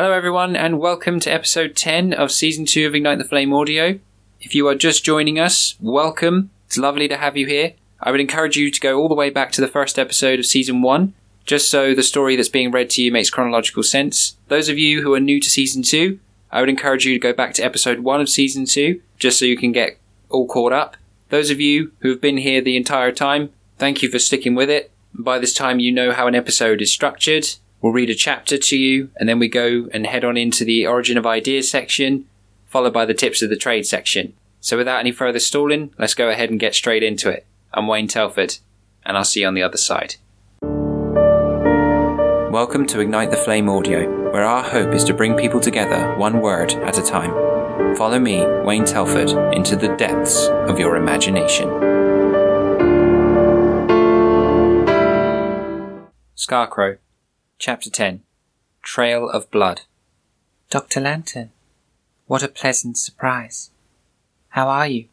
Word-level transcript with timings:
Hello, 0.00 0.12
everyone, 0.12 0.54
and 0.54 0.78
welcome 0.78 1.18
to 1.18 1.28
episode 1.28 1.74
10 1.74 2.12
of 2.12 2.30
season 2.30 2.64
2 2.64 2.86
of 2.86 2.94
Ignite 2.94 3.18
the 3.18 3.24
Flame 3.24 3.52
Audio. 3.52 3.98
If 4.40 4.54
you 4.54 4.68
are 4.68 4.76
just 4.76 5.02
joining 5.02 5.40
us, 5.40 5.74
welcome. 5.80 6.50
It's 6.68 6.78
lovely 6.78 7.08
to 7.08 7.16
have 7.16 7.36
you 7.36 7.48
here. 7.48 7.72
I 7.98 8.12
would 8.12 8.20
encourage 8.20 8.56
you 8.56 8.70
to 8.70 8.80
go 8.80 8.96
all 8.96 9.08
the 9.08 9.16
way 9.16 9.28
back 9.28 9.50
to 9.50 9.60
the 9.60 9.66
first 9.66 9.98
episode 9.98 10.38
of 10.38 10.46
season 10.46 10.82
1, 10.82 11.14
just 11.46 11.68
so 11.68 11.96
the 11.96 12.04
story 12.04 12.36
that's 12.36 12.48
being 12.48 12.70
read 12.70 12.90
to 12.90 13.02
you 13.02 13.10
makes 13.10 13.28
chronological 13.28 13.82
sense. 13.82 14.36
Those 14.46 14.68
of 14.68 14.78
you 14.78 15.02
who 15.02 15.14
are 15.14 15.20
new 15.20 15.40
to 15.40 15.50
season 15.50 15.82
2, 15.82 16.20
I 16.52 16.60
would 16.60 16.70
encourage 16.70 17.04
you 17.04 17.12
to 17.14 17.18
go 17.18 17.32
back 17.32 17.52
to 17.54 17.64
episode 17.64 17.98
1 17.98 18.20
of 18.20 18.28
season 18.28 18.66
2, 18.66 19.02
just 19.18 19.36
so 19.36 19.46
you 19.46 19.56
can 19.56 19.72
get 19.72 19.98
all 20.28 20.46
caught 20.46 20.72
up. 20.72 20.96
Those 21.30 21.50
of 21.50 21.60
you 21.60 21.90
who 22.02 22.10
have 22.10 22.20
been 22.20 22.36
here 22.36 22.60
the 22.60 22.76
entire 22.76 23.10
time, 23.10 23.50
thank 23.78 24.00
you 24.04 24.08
for 24.08 24.20
sticking 24.20 24.54
with 24.54 24.70
it. 24.70 24.92
By 25.12 25.40
this 25.40 25.54
time, 25.54 25.80
you 25.80 25.90
know 25.90 26.12
how 26.12 26.28
an 26.28 26.36
episode 26.36 26.80
is 26.80 26.92
structured. 26.92 27.48
We'll 27.80 27.92
read 27.92 28.10
a 28.10 28.14
chapter 28.14 28.58
to 28.58 28.76
you, 28.76 29.10
and 29.16 29.28
then 29.28 29.38
we 29.38 29.46
go 29.46 29.88
and 29.92 30.04
head 30.04 30.24
on 30.24 30.36
into 30.36 30.64
the 30.64 30.84
origin 30.84 31.16
of 31.16 31.24
ideas 31.24 31.70
section, 31.70 32.26
followed 32.66 32.92
by 32.92 33.04
the 33.04 33.14
tips 33.14 33.40
of 33.40 33.50
the 33.50 33.56
trade 33.56 33.86
section. 33.86 34.32
So, 34.60 34.76
without 34.76 34.98
any 34.98 35.12
further 35.12 35.38
stalling, 35.38 35.94
let's 35.96 36.14
go 36.14 36.28
ahead 36.28 36.50
and 36.50 36.58
get 36.58 36.74
straight 36.74 37.04
into 37.04 37.30
it. 37.30 37.46
I'm 37.72 37.86
Wayne 37.86 38.08
Telford, 38.08 38.56
and 39.04 39.16
I'll 39.16 39.22
see 39.22 39.42
you 39.42 39.46
on 39.46 39.54
the 39.54 39.62
other 39.62 39.76
side. 39.76 40.16
Welcome 42.52 42.84
to 42.88 42.98
Ignite 42.98 43.30
the 43.30 43.36
Flame 43.36 43.68
Audio, 43.68 44.32
where 44.32 44.44
our 44.44 44.64
hope 44.64 44.92
is 44.92 45.04
to 45.04 45.14
bring 45.14 45.36
people 45.36 45.60
together 45.60 46.16
one 46.16 46.40
word 46.40 46.72
at 46.72 46.98
a 46.98 47.02
time. 47.02 47.94
Follow 47.94 48.18
me, 48.18 48.44
Wayne 48.64 48.86
Telford, 48.86 49.30
into 49.54 49.76
the 49.76 49.94
depths 49.94 50.48
of 50.48 50.80
your 50.80 50.96
imagination. 50.96 51.68
Scarecrow, 56.34 56.96
Chapter 57.60 57.90
10 57.90 58.22
Trail 58.82 59.28
of 59.28 59.50
Blood. 59.50 59.80
Dr. 60.70 61.00
Lantern, 61.00 61.50
what 62.28 62.44
a 62.44 62.48
pleasant 62.48 62.96
surprise. 62.96 63.70
How 64.50 64.68
are 64.68 64.86
you? 64.86 65.06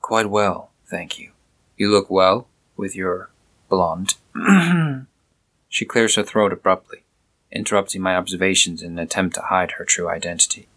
Quite 0.00 0.30
well, 0.30 0.70
thank 0.86 1.18
you. 1.18 1.32
You 1.76 1.90
look 1.90 2.08
well, 2.08 2.48
with 2.74 2.96
your 2.96 3.28
blonde. 3.68 4.14
she 5.68 5.84
clears 5.84 6.14
her 6.14 6.22
throat 6.22 6.54
abruptly, 6.54 7.02
interrupting 7.52 8.00
my 8.00 8.16
observations 8.16 8.82
in 8.82 8.92
an 8.92 8.98
attempt 8.98 9.34
to 9.34 9.42
hide 9.42 9.72
her 9.72 9.84
true 9.84 10.08
identity. 10.08 10.68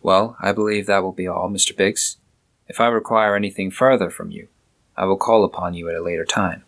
Well, 0.00 0.36
I 0.40 0.52
believe 0.52 0.86
that 0.86 1.02
will 1.02 1.10
be 1.10 1.26
all, 1.26 1.50
Mr. 1.50 1.76
Biggs. 1.76 2.18
If 2.68 2.78
I 2.78 2.86
require 2.86 3.34
anything 3.34 3.72
further 3.72 4.10
from 4.10 4.30
you, 4.30 4.46
I 4.96 5.06
will 5.06 5.16
call 5.16 5.42
upon 5.44 5.74
you 5.74 5.88
at 5.88 5.96
a 5.96 6.04
later 6.04 6.24
time. 6.24 6.62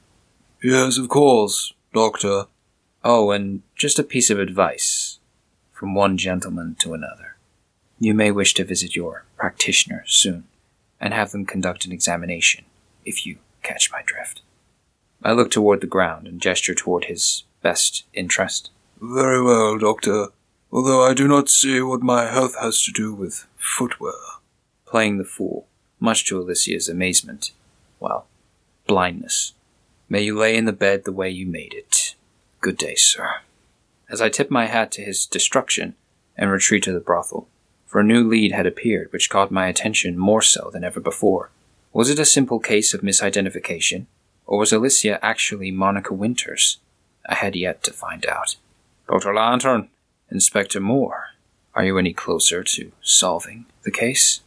Yes, 0.64 0.98
of 0.98 1.08
course, 1.08 1.72
Doctor. 1.95 2.47
Oh, 3.02 3.30
and 3.30 3.62
just 3.74 3.98
a 3.98 4.04
piece 4.04 4.28
of 4.28 4.38
advice 4.38 5.18
from 5.72 5.94
one 5.94 6.18
gentleman 6.18 6.76
to 6.80 6.92
another. 6.92 7.36
You 7.98 8.12
may 8.12 8.30
wish 8.30 8.52
to 8.54 8.64
visit 8.64 8.94
your 8.94 9.24
practitioner 9.36 10.04
soon 10.06 10.44
and 11.00 11.14
have 11.14 11.30
them 11.30 11.46
conduct 11.46 11.86
an 11.86 11.92
examination, 11.92 12.64
if 13.06 13.24
you 13.24 13.38
catch 13.62 13.90
my 13.90 14.02
drift. 14.04 14.42
I 15.22 15.32
look 15.32 15.50
toward 15.50 15.80
the 15.80 15.86
ground 15.86 16.26
and 16.26 16.40
gesture 16.40 16.74
toward 16.74 17.06
his 17.06 17.44
best 17.62 18.04
interest. 18.12 18.70
Very 19.00 19.42
well, 19.42 19.78
Doctor. 19.78 20.28
Although 20.70 21.04
I 21.04 21.14
do 21.14 21.26
not 21.26 21.48
see 21.48 21.80
what 21.80 22.02
my 22.02 22.26
health 22.26 22.54
has 22.60 22.82
to 22.84 22.92
do 22.92 23.14
with 23.14 23.46
footwear. 23.56 24.12
Playing 24.86 25.18
the 25.18 25.24
fool, 25.24 25.66
much 25.98 26.26
to 26.26 26.38
Alicia's 26.38 26.88
amazement. 26.88 27.52
Well, 27.98 28.26
blindness. 28.86 29.54
May 30.08 30.22
you 30.22 30.38
lay 30.38 30.56
in 30.56 30.66
the 30.66 30.72
bed 30.72 31.04
the 31.04 31.12
way 31.12 31.30
you 31.30 31.46
made 31.46 31.72
it. 31.74 32.14
Good 32.61 32.77
day, 32.77 32.94
sir. 32.94 33.36
As 34.11 34.20
I 34.20 34.28
tipped 34.28 34.50
my 34.50 34.66
hat 34.66 34.92
to 34.92 35.03
his 35.03 35.25
destruction 35.25 35.94
and 36.36 36.50
retreat 36.50 36.83
to 36.83 36.92
the 36.92 37.00
brothel, 37.00 37.48
for 37.86 38.00
a 38.00 38.05
new 38.05 38.22
lead 38.22 38.52
had 38.52 38.67
appeared 38.67 39.11
which 39.12 39.30
caught 39.30 39.50
my 39.50 39.67
attention 39.67 40.19
more 40.19 40.42
so 40.42 40.69
than 40.70 40.84
ever 40.84 41.00
before. 41.00 41.50
Was 41.94 42.11
it 42.11 42.19
a 42.19 42.27
simple 42.27 42.58
case 42.58 42.92
of 42.92 43.00
misidentification, 43.00 44.05
or 44.45 44.58
was 44.58 44.74
Alicia 44.74 45.24
actually 45.24 45.70
Monica 45.70 46.12
Winters? 46.12 46.80
I 47.27 47.36
had 47.36 47.57
yet 47.57 47.83
to 47.84 47.95
find 47.95 48.27
out. 48.27 48.57
Dr. 49.08 49.34
Lantern, 49.34 49.89
Inspector 50.30 50.79
Moore, 50.80 51.30
are 51.74 51.84
you 51.84 51.96
any 51.96 52.13
closer 52.13 52.63
to 52.63 52.92
solving 53.01 53.64
the 53.84 53.90
case? 53.90 54.40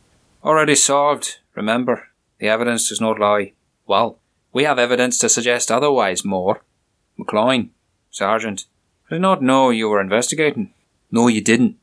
Already 0.44 0.76
solved, 0.76 1.40
remember. 1.56 2.10
The 2.38 2.48
evidence 2.48 2.90
does 2.90 3.02
not 3.02 3.20
lie. 3.20 3.54
Well, 3.88 4.20
we 4.52 4.66
have 4.66 4.78
evidence 4.78 5.18
to 5.18 5.30
suggest 5.30 5.72
otherwise, 5.72 6.24
Moore. 6.24 6.62
McCloyne, 7.20 7.70
Sergeant, 8.14 8.66
I 9.10 9.16
did 9.16 9.24
not 9.24 9.42
know 9.42 9.72
you 9.72 9.90
were 9.90 10.00
investigating. 10.00 10.72
No, 11.12 11.28
you 11.28 11.42
didn't. 11.42 11.78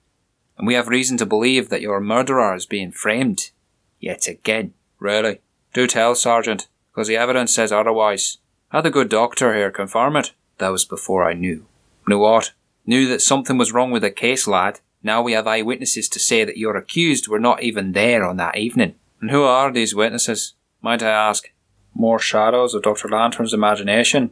And 0.56 0.64
we 0.64 0.74
have 0.74 0.86
reason 0.86 1.16
to 1.16 1.26
believe 1.26 1.70
that 1.70 1.80
your 1.80 1.98
murderer 1.98 2.54
is 2.54 2.66
being 2.66 2.92
framed. 2.92 3.50
Yet 3.98 4.28
again. 4.28 4.72
Really? 5.00 5.41
Do 5.74 5.88
tell, 5.88 6.14
Sergeant, 6.14 6.68
because 6.92 7.08
the 7.08 7.16
evidence 7.16 7.52
says 7.52 7.72
otherwise. 7.72 8.38
Had 8.68 8.82
the 8.82 8.91
good 8.91 9.08
doctor 9.08 9.56
here 9.56 9.72
confirm 9.72 10.14
it. 10.14 10.30
That 10.58 10.68
was 10.68 10.84
before 10.84 11.28
I 11.28 11.32
knew. 11.32 11.66
Knew 12.06 12.20
what? 12.20 12.52
Knew 12.86 13.08
that 13.08 13.22
something 13.22 13.58
was 13.58 13.72
wrong 13.72 13.91
with 13.91 14.02
the 14.02 14.10
case, 14.12 14.47
lad. 14.47 14.78
Now 15.02 15.22
we 15.22 15.32
have 15.32 15.48
eyewitnesses 15.48 16.08
to 16.10 16.20
say 16.20 16.44
that 16.44 16.58
your 16.58 16.76
accused 16.76 17.26
were 17.26 17.41
not 17.41 17.64
even 17.64 17.91
there 17.91 18.24
on 18.24 18.36
that 18.36 18.56
evening. 18.56 18.94
And 19.20 19.32
who 19.32 19.42
are 19.42 19.72
these 19.72 19.97
witnesses? 19.97 20.54
Might 20.80 21.02
I 21.02 21.10
ask? 21.10 21.50
More 21.92 22.20
shadows 22.20 22.72
of 22.72 22.84
Dr. 22.84 23.08
Lantern's 23.08 23.52
imagination? 23.52 24.30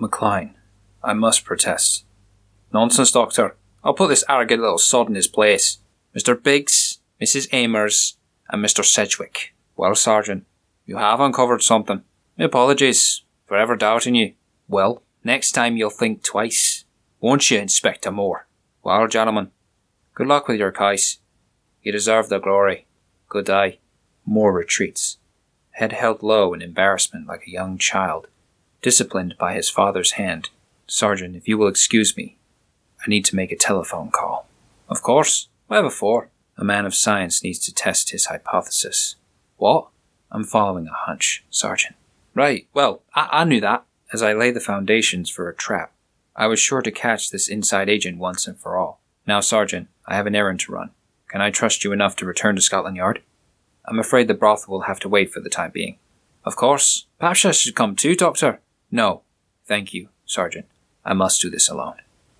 McCline, 0.00 0.54
I 1.04 1.12
must 1.12 1.44
protest. 1.44 2.04
Nonsense, 2.72 3.12
Doctor. 3.12 3.56
I'll 3.84 3.94
put 3.94 4.08
this 4.08 4.24
arrogant 4.28 4.62
little 4.62 4.78
sod 4.78 5.08
in 5.08 5.14
his 5.14 5.26
place. 5.26 5.78
Mr. 6.16 6.40
Biggs, 6.40 6.98
Mrs. 7.20 7.48
Amers, 7.52 8.16
and 8.48 8.64
Mr. 8.64 8.84
Sedgwick. 8.84 9.54
Well, 9.76 9.94
Sergeant, 9.94 10.46
you 10.86 10.96
have 10.96 11.20
uncovered 11.20 11.62
something. 11.62 12.02
My 12.38 12.46
apologies 12.46 13.22
for 13.46 13.56
ever 13.56 13.76
doubting 13.76 14.14
you. 14.14 14.34
Well, 14.68 15.02
next 15.22 15.52
time 15.52 15.76
you'll 15.76 15.90
think 15.90 16.22
twice. 16.22 16.84
Won't 17.20 17.50
you, 17.50 17.58
Inspector 17.58 18.10
Moore? 18.10 18.46
Well, 18.82 19.06
gentlemen, 19.06 19.50
good 20.14 20.26
luck 20.26 20.48
with 20.48 20.58
your 20.58 20.72
case. 20.72 21.18
You 21.82 21.92
deserve 21.92 22.28
the 22.28 22.38
glory. 22.38 22.86
Good 23.28 23.46
day. 23.46 23.78
Moore 24.24 24.52
retreats, 24.52 25.18
head 25.72 25.92
held 25.92 26.22
low 26.22 26.54
in 26.54 26.62
embarrassment 26.62 27.26
like 27.26 27.46
a 27.46 27.50
young 27.50 27.76
child, 27.76 28.28
disciplined 28.80 29.34
by 29.38 29.52
his 29.54 29.68
father's 29.68 30.12
hand. 30.12 30.48
Sergeant, 30.86 31.36
if 31.36 31.48
you 31.48 31.58
will 31.58 31.68
excuse 31.68 32.16
me, 32.16 32.36
I 33.04 33.08
need 33.08 33.24
to 33.26 33.36
make 33.36 33.52
a 33.52 33.56
telephone 33.56 34.10
call. 34.10 34.48
Of 34.88 35.02
course. 35.02 35.48
Whatever 35.66 35.90
for? 35.90 36.28
A 36.56 36.64
man 36.64 36.86
of 36.86 36.94
science 36.94 37.42
needs 37.42 37.58
to 37.60 37.74
test 37.74 38.10
his 38.10 38.26
hypothesis. 38.26 39.16
What? 39.56 39.88
I'm 40.30 40.44
following 40.44 40.86
a 40.86 40.92
hunch, 40.92 41.44
Sergeant. 41.50 41.96
Right, 42.34 42.66
well, 42.74 43.02
I, 43.14 43.28
I 43.32 43.44
knew 43.44 43.60
that. 43.60 43.84
As 44.12 44.22
I 44.22 44.32
lay 44.32 44.50
the 44.50 44.60
foundations 44.60 45.30
for 45.30 45.48
a 45.48 45.54
trap, 45.54 45.92
I 46.36 46.46
was 46.46 46.60
sure 46.60 46.82
to 46.82 46.90
catch 46.90 47.30
this 47.30 47.48
inside 47.48 47.88
agent 47.88 48.18
once 48.18 48.46
and 48.46 48.58
for 48.58 48.76
all. 48.76 49.00
Now, 49.26 49.40
Sergeant, 49.40 49.88
I 50.06 50.14
have 50.16 50.26
an 50.26 50.34
errand 50.34 50.60
to 50.60 50.72
run. 50.72 50.90
Can 51.28 51.40
I 51.40 51.50
trust 51.50 51.82
you 51.82 51.92
enough 51.92 52.14
to 52.16 52.26
return 52.26 52.56
to 52.56 52.62
Scotland 52.62 52.96
Yard? 52.96 53.22
I'm 53.86 53.98
afraid 53.98 54.28
the 54.28 54.34
brothel 54.34 54.72
will 54.72 54.82
have 54.82 55.00
to 55.00 55.08
wait 55.08 55.32
for 55.32 55.40
the 55.40 55.50
time 55.50 55.70
being. 55.72 55.98
Of 56.44 56.56
course. 56.56 57.06
Perhaps 57.18 57.44
I 57.44 57.50
should 57.52 57.74
come 57.74 57.96
too, 57.96 58.14
Doctor. 58.14 58.60
No. 58.90 59.22
Thank 59.66 59.94
you, 59.94 60.08
Sergeant. 60.26 60.66
I 61.04 61.12
must 61.12 61.42
do 61.42 61.50
this 61.50 61.68
alone. 61.68 61.96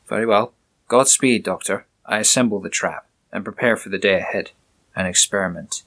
Very 0.06 0.26
well. 0.26 0.54
Godspeed, 0.88 1.44
Doctor. 1.44 1.86
I 2.06 2.18
assemble 2.18 2.60
the 2.60 2.68
trap 2.68 3.06
and 3.32 3.44
prepare 3.44 3.76
for 3.76 3.88
the 3.88 3.98
day 3.98 4.18
ahead. 4.18 4.52
An 4.94 5.06
experiment 5.06 5.82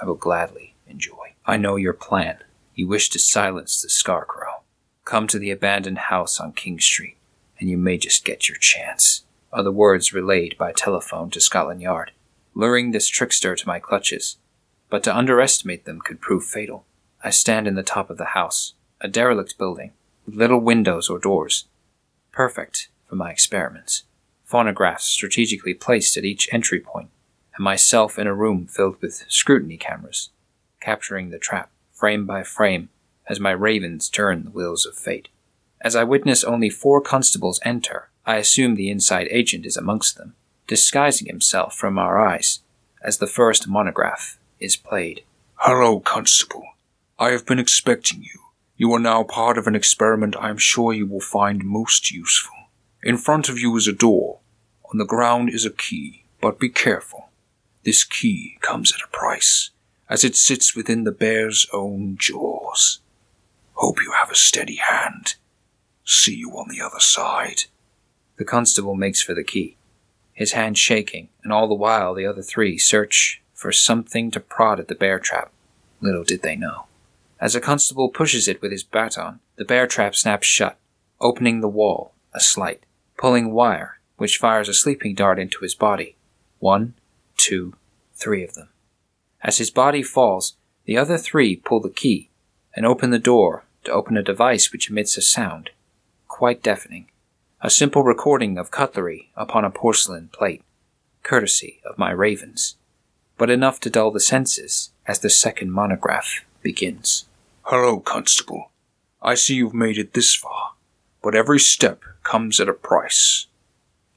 I 0.00 0.04
will 0.04 0.14
gladly 0.14 0.74
enjoy. 0.86 1.34
I 1.44 1.56
know 1.56 1.76
your 1.76 1.92
plan. 1.92 2.38
You 2.74 2.86
wish 2.86 3.10
to 3.10 3.18
silence 3.18 3.82
the 3.82 3.88
scarecrow. 3.88 4.62
Come 5.04 5.26
to 5.28 5.38
the 5.38 5.50
abandoned 5.50 5.98
house 5.98 6.38
on 6.38 6.52
King 6.52 6.78
Street, 6.78 7.16
and 7.58 7.68
you 7.68 7.76
may 7.76 7.98
just 7.98 8.24
get 8.24 8.48
your 8.48 8.58
chance. 8.58 9.24
Are 9.52 9.62
the 9.62 9.72
words 9.72 10.12
relayed 10.12 10.56
by 10.56 10.72
telephone 10.72 11.28
to 11.30 11.40
Scotland 11.40 11.82
Yard, 11.82 12.12
luring 12.54 12.92
this 12.92 13.08
trickster 13.08 13.54
to 13.56 13.68
my 13.68 13.78
clutches. 13.78 14.36
But 14.88 15.02
to 15.04 15.16
underestimate 15.16 15.84
them 15.84 16.00
could 16.00 16.20
prove 16.20 16.44
fatal. 16.44 16.86
I 17.22 17.30
stand 17.30 17.66
in 17.66 17.74
the 17.74 17.82
top 17.82 18.10
of 18.10 18.18
the 18.18 18.26
house, 18.26 18.74
a 19.00 19.08
derelict 19.08 19.58
building, 19.58 19.92
with 20.24 20.36
little 20.36 20.60
windows 20.60 21.10
or 21.10 21.18
doors. 21.18 21.66
Perfect 22.32 22.88
for 23.06 23.14
my 23.14 23.30
experiments. 23.30 24.04
Phonographs 24.44 25.04
strategically 25.04 25.74
placed 25.74 26.16
at 26.16 26.24
each 26.24 26.48
entry 26.50 26.80
point, 26.80 27.10
and 27.54 27.64
myself 27.64 28.18
in 28.18 28.26
a 28.26 28.34
room 28.34 28.66
filled 28.66 29.00
with 29.02 29.24
scrutiny 29.28 29.76
cameras, 29.76 30.30
capturing 30.80 31.30
the 31.30 31.38
trap 31.38 31.70
frame 31.92 32.26
by 32.26 32.42
frame 32.42 32.88
as 33.28 33.38
my 33.38 33.50
ravens 33.50 34.08
turn 34.08 34.44
the 34.44 34.50
wheels 34.50 34.86
of 34.86 34.96
fate. 34.96 35.28
As 35.82 35.94
I 35.94 36.04
witness 36.04 36.42
only 36.42 36.70
four 36.70 37.00
constables 37.00 37.60
enter, 37.64 38.08
I 38.24 38.36
assume 38.36 38.74
the 38.74 38.90
inside 38.90 39.28
agent 39.30 39.66
is 39.66 39.76
amongst 39.76 40.16
them, 40.16 40.34
disguising 40.66 41.26
himself 41.26 41.74
from 41.74 41.98
our 41.98 42.18
eyes 42.18 42.60
as 43.02 43.18
the 43.18 43.26
first 43.26 43.66
phonograph 43.66 44.38
is 44.58 44.76
played. 44.76 45.22
Hello, 45.56 46.00
Constable. 46.00 46.64
I 47.18 47.30
have 47.30 47.44
been 47.44 47.58
expecting 47.58 48.22
you. 48.22 48.41
You 48.82 48.92
are 48.94 48.98
now 48.98 49.22
part 49.22 49.58
of 49.58 49.68
an 49.68 49.76
experiment 49.76 50.34
I 50.36 50.50
am 50.50 50.58
sure 50.58 50.92
you 50.92 51.06
will 51.06 51.20
find 51.20 51.64
most 51.64 52.10
useful. 52.10 52.56
In 53.00 53.16
front 53.16 53.48
of 53.48 53.56
you 53.56 53.76
is 53.76 53.86
a 53.86 53.92
door. 53.92 54.40
On 54.90 54.98
the 54.98 55.04
ground 55.04 55.50
is 55.50 55.64
a 55.64 55.70
key. 55.70 56.24
But 56.40 56.58
be 56.58 56.68
careful. 56.68 57.28
This 57.84 58.02
key 58.02 58.58
comes 58.60 58.92
at 58.92 59.00
a 59.00 59.16
price, 59.16 59.70
as 60.10 60.24
it 60.24 60.34
sits 60.34 60.74
within 60.74 61.04
the 61.04 61.12
bear's 61.12 61.64
own 61.72 62.16
jaws. 62.18 62.98
Hope 63.74 64.02
you 64.02 64.14
have 64.20 64.32
a 64.32 64.34
steady 64.34 64.80
hand. 64.90 65.36
See 66.04 66.34
you 66.34 66.50
on 66.50 66.66
the 66.68 66.84
other 66.84 66.98
side. 66.98 67.66
The 68.36 68.44
constable 68.44 68.96
makes 68.96 69.22
for 69.22 69.32
the 69.32 69.44
key, 69.44 69.76
his 70.32 70.54
hand 70.54 70.76
shaking, 70.76 71.28
and 71.44 71.52
all 71.52 71.68
the 71.68 71.76
while 71.76 72.14
the 72.14 72.26
other 72.26 72.42
three 72.42 72.78
search 72.78 73.42
for 73.54 73.70
something 73.70 74.32
to 74.32 74.40
prod 74.40 74.80
at 74.80 74.88
the 74.88 74.96
bear 74.96 75.20
trap. 75.20 75.52
Little 76.00 76.24
did 76.24 76.42
they 76.42 76.56
know. 76.56 76.86
As 77.42 77.56
a 77.56 77.60
constable 77.60 78.08
pushes 78.08 78.46
it 78.46 78.62
with 78.62 78.70
his 78.70 78.84
baton, 78.84 79.40
the 79.56 79.64
bear 79.64 79.88
trap 79.88 80.14
snaps 80.14 80.46
shut, 80.46 80.78
opening 81.20 81.60
the 81.60 81.68
wall 81.68 82.14
a 82.32 82.38
slight, 82.38 82.84
pulling 83.18 83.50
wire, 83.52 83.98
which 84.16 84.38
fires 84.38 84.68
a 84.68 84.74
sleeping 84.74 85.16
dart 85.16 85.40
into 85.40 85.58
his 85.60 85.74
body. 85.74 86.14
One, 86.60 86.94
two, 87.36 87.74
three 88.14 88.44
of 88.44 88.54
them. 88.54 88.68
As 89.42 89.58
his 89.58 89.72
body 89.72 90.04
falls, 90.04 90.54
the 90.84 90.96
other 90.96 91.18
three 91.18 91.56
pull 91.56 91.80
the 91.80 91.90
key 91.90 92.30
and 92.76 92.86
open 92.86 93.10
the 93.10 93.18
door 93.18 93.64
to 93.82 93.90
open 93.90 94.16
a 94.16 94.22
device 94.22 94.70
which 94.70 94.88
emits 94.88 95.16
a 95.16 95.20
sound, 95.20 95.70
quite 96.28 96.62
deafening. 96.62 97.08
A 97.60 97.70
simple 97.70 98.04
recording 98.04 98.56
of 98.56 98.70
cutlery 98.70 99.32
upon 99.34 99.64
a 99.64 99.70
porcelain 99.70 100.30
plate, 100.32 100.62
courtesy 101.24 101.80
of 101.84 101.98
my 101.98 102.12
ravens, 102.12 102.76
but 103.36 103.50
enough 103.50 103.80
to 103.80 103.90
dull 103.90 104.12
the 104.12 104.20
senses 104.20 104.90
as 105.08 105.18
the 105.18 105.28
second 105.28 105.74
phonograph 105.74 106.44
begins. 106.62 107.26
Hello, 107.66 108.00
Constable. 108.00 108.72
I 109.22 109.36
see 109.36 109.54
you've 109.54 109.72
made 109.72 109.96
it 109.96 110.14
this 110.14 110.34
far, 110.34 110.72
but 111.22 111.36
every 111.36 111.60
step 111.60 112.02
comes 112.24 112.58
at 112.58 112.68
a 112.68 112.72
price. 112.72 113.46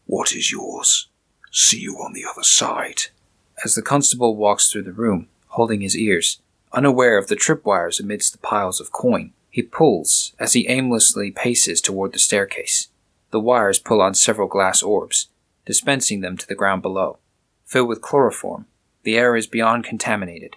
What 0.08 0.34
is 0.34 0.52
yours? 0.52 1.08
See 1.52 1.80
you 1.80 1.96
on 1.98 2.14
the 2.14 2.26
other 2.30 2.42
side. 2.42 3.04
As 3.64 3.76
the 3.76 3.84
constable 3.84 4.36
walks 4.36 4.70
through 4.72 4.82
the 4.84 4.92
room, 4.92 5.28
holding 5.50 5.82
his 5.82 5.96
ears, 5.96 6.42
unaware 6.74 7.20
of 7.20 7.28
the 7.28 7.36
tripwires 7.36 8.00
amidst 8.00 8.32
the 8.32 8.40
piles 8.40 8.82
of 8.82 8.92
coin, 8.92 9.32
he 9.52 9.62
pulls 9.62 10.34
as 10.40 10.54
he 10.54 10.68
aimlessly 10.68 11.30
paces 11.30 11.82
toward 11.82 12.14
the 12.14 12.20
staircase. 12.20 12.88
The 13.30 13.40
wires 13.40 13.78
pull 13.78 14.02
on 14.02 14.16
several 14.16 14.48
glass 14.48 14.82
orbs, 14.82 15.30
dispensing 15.68 16.22
them 16.22 16.36
to 16.38 16.48
the 16.48 16.56
ground 16.56 16.82
below. 16.82 17.20
Filled 17.64 17.90
with 17.90 18.02
chloroform, 18.02 18.66
the 19.04 19.16
air 19.16 19.36
is 19.36 19.46
beyond 19.46 19.84
contaminated, 19.84 20.56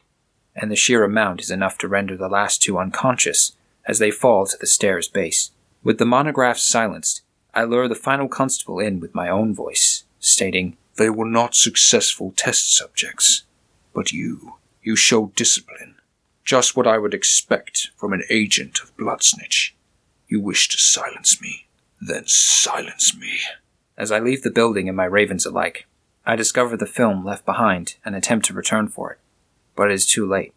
and 0.60 0.70
the 0.70 0.76
sheer 0.76 1.04
amount 1.04 1.40
is 1.40 1.50
enough 1.50 1.78
to 1.78 1.88
render 1.88 2.16
the 2.16 2.28
last 2.28 2.60
two 2.60 2.78
unconscious 2.78 3.56
as 3.86 3.98
they 3.98 4.10
fall 4.10 4.46
to 4.46 4.56
the 4.58 4.66
stair's 4.66 5.08
base. 5.08 5.52
With 5.82 5.98
the 5.98 6.04
phonographs 6.04 6.62
silenced, 6.62 7.22
I 7.54 7.64
lure 7.64 7.88
the 7.88 7.94
final 7.94 8.28
constable 8.28 8.78
in 8.80 9.00
with 9.00 9.14
my 9.14 9.28
own 9.28 9.54
voice, 9.54 10.04
stating, 10.18 10.76
They 10.96 11.08
were 11.08 11.24
not 11.24 11.54
successful 11.54 12.34
test 12.36 12.76
subjects, 12.76 13.44
but 13.94 14.12
you, 14.12 14.54
you 14.82 14.96
showed 14.96 15.34
discipline. 15.34 15.94
Just 16.44 16.76
what 16.76 16.86
I 16.86 16.98
would 16.98 17.14
expect 17.14 17.90
from 17.96 18.12
an 18.12 18.24
agent 18.28 18.80
of 18.82 18.96
Bloodsnitch. 18.96 19.72
You 20.28 20.40
wish 20.40 20.68
to 20.68 20.78
silence 20.78 21.40
me, 21.40 21.66
then 22.00 22.24
silence 22.26 23.16
me. 23.16 23.38
As 23.96 24.12
I 24.12 24.18
leave 24.18 24.42
the 24.42 24.50
building 24.50 24.88
and 24.88 24.96
my 24.96 25.04
ravens 25.04 25.46
alike, 25.46 25.86
I 26.26 26.36
discover 26.36 26.76
the 26.76 26.86
film 26.86 27.24
left 27.24 27.46
behind 27.46 27.96
and 28.04 28.14
attempt 28.14 28.46
to 28.46 28.54
return 28.54 28.88
for 28.88 29.12
it, 29.12 29.18
but 29.78 29.92
it 29.92 29.94
is 29.94 30.06
too 30.06 30.28
late, 30.28 30.52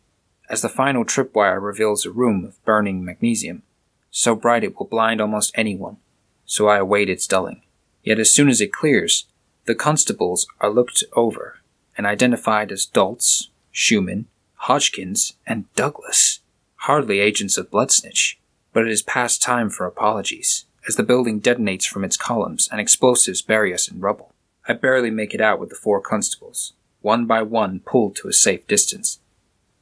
as 0.50 0.64
the 0.64 0.68
final 0.68 1.06
tripwire 1.06 1.62
reveals 1.62 2.08
a 2.08 2.12
room 2.12 2.44
of 2.44 2.66
burning 2.66 3.06
magnesium, 3.06 3.62
so 4.10 4.34
bright 4.34 4.64
it 4.64 4.76
will 4.80 4.88
blind 4.88 5.22
almost 5.22 5.52
anyone, 5.54 5.98
so 6.44 6.68
I 6.68 6.80
await 6.80 7.08
its 7.08 7.28
dulling. 7.28 7.62
Yet 8.04 8.18
as 8.18 8.34
soon 8.34 8.50
as 8.50 8.62
it 8.62 8.74
clears, 8.74 9.28
the 9.66 9.76
constables 9.76 10.48
are 10.60 10.72
looked 10.72 11.04
over 11.14 11.60
and 11.96 12.08
identified 12.08 12.72
as 12.72 12.88
Daltz, 12.88 13.50
Schumann, 13.72 14.26
Hodgkins, 14.56 15.34
and 15.46 15.72
Douglas. 15.76 16.40
Hardly 16.78 17.20
agents 17.20 17.60
of 17.60 17.70
Bloodsnitch, 17.70 18.38
but 18.74 18.88
it 18.88 18.92
is 18.92 19.04
past 19.04 19.44
time 19.44 19.70
for 19.70 19.86
apologies, 19.86 20.66
as 20.88 20.96
the 20.96 21.04
building 21.04 21.40
detonates 21.40 21.86
from 21.86 22.04
its 22.04 22.18
columns 22.18 22.68
and 22.72 22.82
explosives 22.82 23.44
bury 23.44 23.72
us 23.72 23.88
in 23.88 24.00
rubble. 24.00 24.34
I 24.68 24.74
barely 24.74 25.12
make 25.12 25.36
it 25.36 25.42
out 25.42 25.60
with 25.60 25.70
the 25.70 25.76
four 25.76 26.02
constables, 26.02 26.74
one 27.02 27.26
by 27.26 27.42
one 27.42 27.80
pulled 27.80 28.16
to 28.16 28.28
a 28.28 28.34
safe 28.34 28.66
distance. 28.68 29.20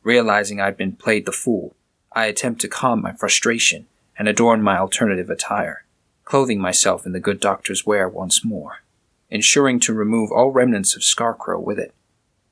Realizing 0.04 0.60
I'd 0.60 0.78
been 0.78 0.94
played 0.94 1.26
the 1.26 1.32
fool, 1.32 1.76
I 2.12 2.26
attempt 2.26 2.62
to 2.62 2.68
calm 2.68 3.02
my 3.02 3.14
frustration 3.14 3.88
and 4.18 4.28
adorn 4.28 4.62
my 4.62 4.78
alternative 4.78 5.30
attire, 5.30 5.84
clothing 6.26 6.60
myself 6.60 7.06
in 7.06 7.12
the 7.12 7.20
good 7.20 7.40
doctor's 7.40 7.86
wear 7.86 8.08
once 8.08 8.44
more, 8.44 8.82
ensuring 9.30 9.80
to 9.82 9.94
remove 9.94 10.32
all 10.32 10.52
remnants 10.52 10.96
of 10.96 11.04
Scarecrow 11.04 11.60
with 11.60 11.80
it. 11.80 11.94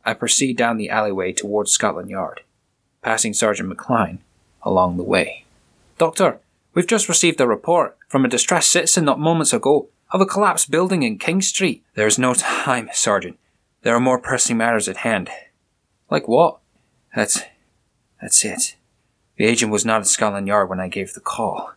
I 0.06 0.14
proceed 0.14 0.58
down 0.58 0.78
the 0.78 0.90
alleyway 0.90 1.34
towards 1.34 1.72
Scotland 1.72 2.10
Yard, 2.10 2.42
passing 3.02 3.34
Sergeant 3.34 3.70
McLean 3.70 4.20
along 4.62 4.98
the 4.98 5.04
way. 5.04 5.46
Doctor, 5.98 6.40
we've 6.74 6.88
just 6.88 7.10
received 7.10 7.42
a 7.42 7.48
report 7.48 7.98
from 8.08 8.24
a 8.24 8.30
distressed 8.30 8.72
citizen 8.72 9.06
not 9.06 9.20
moments 9.20 9.54
ago 9.54 9.90
of 10.12 10.22
a 10.22 10.25
collapsed 10.25 10.72
building 10.72 11.04
in 11.04 11.18
King 11.18 11.42
Street. 11.42 11.84
There 11.96 12.08
is 12.08 12.20
no 12.20 12.34
time, 12.34 12.90
Sergeant. 12.94 13.38
There 13.88 13.95
are 13.95 14.01
more 14.01 14.19
pressing 14.19 14.57
matters 14.57 14.89
at 14.89 14.98
hand. 14.98 15.30
Like 16.10 16.28
what? 16.28 16.57
That's. 17.16 17.44
that's 18.22 18.44
it. 18.44 18.75
The 19.38 19.45
agent 19.45 19.72
was 19.72 19.86
not 19.86 20.01
at 20.01 20.07
Scotland 20.07 20.45
Yard 20.45 20.69
when 20.69 20.81
I 20.81 20.89
gave 20.89 21.13
the 21.13 21.22
call. 21.22 21.72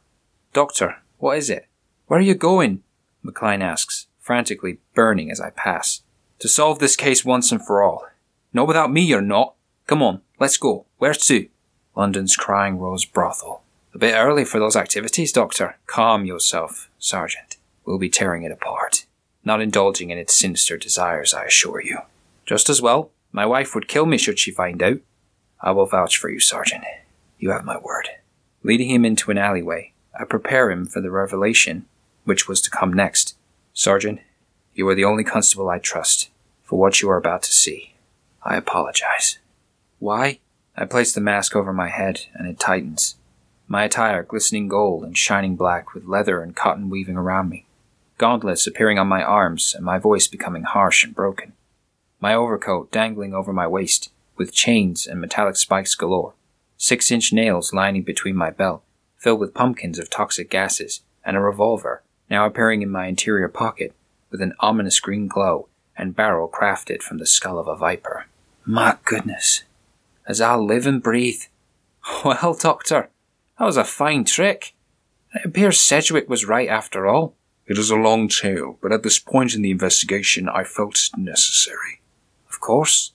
Doctor, 0.53 0.97
what 1.19 1.39
is 1.39 1.49
it? 1.49 1.69
Where 2.09 2.19
are 2.19 2.21
you 2.21 2.35
going? 2.35 2.83
McLean 3.23 3.63
asks, 3.63 4.09
frantically 4.19 4.79
burning 4.93 5.31
as 5.31 5.41
I 5.41 5.51
pass. 5.51 6.03
To 6.41 6.49
solve 6.49 6.81
this 6.81 6.97
case 6.97 7.25
once 7.25 7.53
and 7.53 7.65
for 7.65 7.81
all. 7.81 8.05
Not 8.53 8.67
without 8.67 8.91
me, 8.91 9.03
you're 9.03 9.21
not. 9.21 9.55
Come 9.87 10.03
on, 10.03 10.21
let's 10.41 10.57
go. 10.57 10.87
Where 10.99 11.15
to? 11.15 11.49
London's 11.95 12.35
Crying 12.35 12.81
Rose 12.81 13.05
Brothel. 13.05 13.63
A 13.95 13.99
bit 13.99 14.17
early 14.17 14.45
for 14.45 14.59
those 14.59 14.75
activities, 14.75 15.31
Doctor. 15.31 15.79
Calm 15.87 16.25
yourself, 16.25 16.91
Sergeant. 16.99 17.57
We'll 17.85 17.99
be 17.99 18.11
tearing 18.11 18.43
it 18.43 18.51
apart. 18.51 19.07
Not 19.45 19.61
indulging 19.61 20.11
in 20.11 20.19
its 20.19 20.35
sinister 20.35 20.77
desires, 20.77 21.33
I 21.35 21.45
assure 21.45 21.83
you. 21.83 22.01
Just 22.47 22.69
as 22.69 22.83
well. 22.83 23.11
My 23.33 23.47
wife 23.47 23.75
would 23.75 23.89
kill 23.89 24.07
me 24.07 24.19
should 24.19 24.39
she 24.39 24.51
find 24.51 24.83
out. 24.83 24.99
I 25.61 25.71
will 25.71 25.87
vouch 25.87 26.17
for 26.17 26.29
you, 26.29 26.41
Sergeant. 26.41 26.85
You 27.39 27.51
have 27.51 27.65
my 27.65 27.79
word. 27.79 28.09
Leading 28.63 28.91
him 28.91 29.05
into 29.05 29.31
an 29.31 29.39
alleyway, 29.39 29.93
I 30.19 30.25
prepare 30.25 30.71
him 30.71 30.85
for 30.87 31.01
the 31.01 31.11
revelation 31.11 31.87
which 32.25 32.49
was 32.49 32.61
to 32.61 32.71
come 32.71 32.93
next. 32.93 33.37
Sergeant, 33.73 34.21
you 34.75 34.87
are 34.89 34.95
the 34.95 35.05
only 35.05 35.25
constable 35.25 35.69
I 35.69 35.79
trust 35.79 36.31
for 36.63 36.79
what 36.79 37.01
you 37.01 37.11
are 37.11 37.17
about 37.17 37.43
to 37.45 37.53
see. 37.53 37.95
I 38.43 38.57
apologize. 38.57 39.39
Why? 39.99 40.41
I 40.77 40.85
place 40.85 41.13
the 41.13 41.21
mask 41.21 41.57
over 41.57 41.73
my 41.73 41.89
head, 41.89 42.27
and 42.35 42.47
it 42.47 42.59
tightens. 42.59 43.17
My 43.69 43.85
attire 43.85 44.23
glistening 44.23 44.69
gold 44.69 45.05
and 45.05 45.17
shining 45.17 45.57
black 45.57 45.95
with 45.95 46.05
leather 46.05 46.43
and 46.43 46.57
cotton 46.57 46.91
weaving 46.91 47.17
around 47.17 47.49
me. 47.49 47.67
Gauntlets 48.21 48.67
appearing 48.67 48.99
on 48.99 49.09
my 49.09 49.23
arms, 49.23 49.75
and 49.75 49.83
my 49.83 49.99
voice 49.99 50.29
becoming 50.29 50.65
harsh 50.65 51.05
and 51.05 51.15
broken. 51.15 51.55
My 52.21 52.35
overcoat 52.35 52.93
dangling 52.93 53.33
over 53.33 53.51
my 53.51 53.67
waist, 53.67 54.13
with 54.37 54.53
chains 54.53 55.07
and 55.07 55.23
metallic 55.23 55.57
spikes 55.57 55.95
galore. 55.95 56.35
Six 56.77 57.11
inch 57.11 57.33
nails 57.33 57.73
lining 57.73 58.03
between 58.03 58.37
my 58.37 58.51
belt, 58.51 58.83
filled 59.17 59.41
with 59.41 59.55
pumpkins 59.55 59.99
of 59.99 60.11
toxic 60.11 60.51
gases, 60.51 61.01
and 61.25 61.35
a 61.35 61.41
revolver, 61.41 62.03
now 62.29 62.45
appearing 62.45 62.83
in 62.83 62.91
my 62.91 63.07
interior 63.07 63.49
pocket, 63.49 63.95
with 64.31 64.43
an 64.43 64.53
ominous 64.61 65.01
green 65.01 65.27
glow 65.27 65.69
and 65.97 66.15
barrel 66.15 66.47
crafted 66.47 67.01
from 67.01 67.17
the 67.17 67.27
skull 67.27 67.59
of 67.59 67.69
a 67.69 67.75
viper. 67.75 68.27
My 68.67 68.99
goodness. 69.07 69.63
As 70.29 70.43
I'll 70.43 70.63
live 70.63 70.87
and 70.87 71.03
breathe. 71.03 71.45
Well, 72.23 72.53
Doctor, 72.53 73.09
that 73.59 73.65
was 73.65 73.79
a 73.79 73.85
fine 73.85 74.25
trick. 74.25 74.75
It 75.35 75.47
appears 75.47 75.81
Sedgwick 75.81 76.29
was 76.29 76.45
right 76.45 76.69
after 76.69 77.07
all. 77.07 77.35
It 77.71 77.79
is 77.79 77.89
a 77.89 77.95
long 77.95 78.27
tale, 78.27 78.81
but 78.83 78.91
at 78.91 79.05
this 79.05 79.21
point 79.21 79.55
in 79.55 79.63
the 79.63 79.71
investigation 79.71 80.49
I 80.49 80.65
felt 80.65 80.99
it 80.99 81.17
necessary. 81.17 82.01
Of 82.51 82.59
course. 82.59 83.13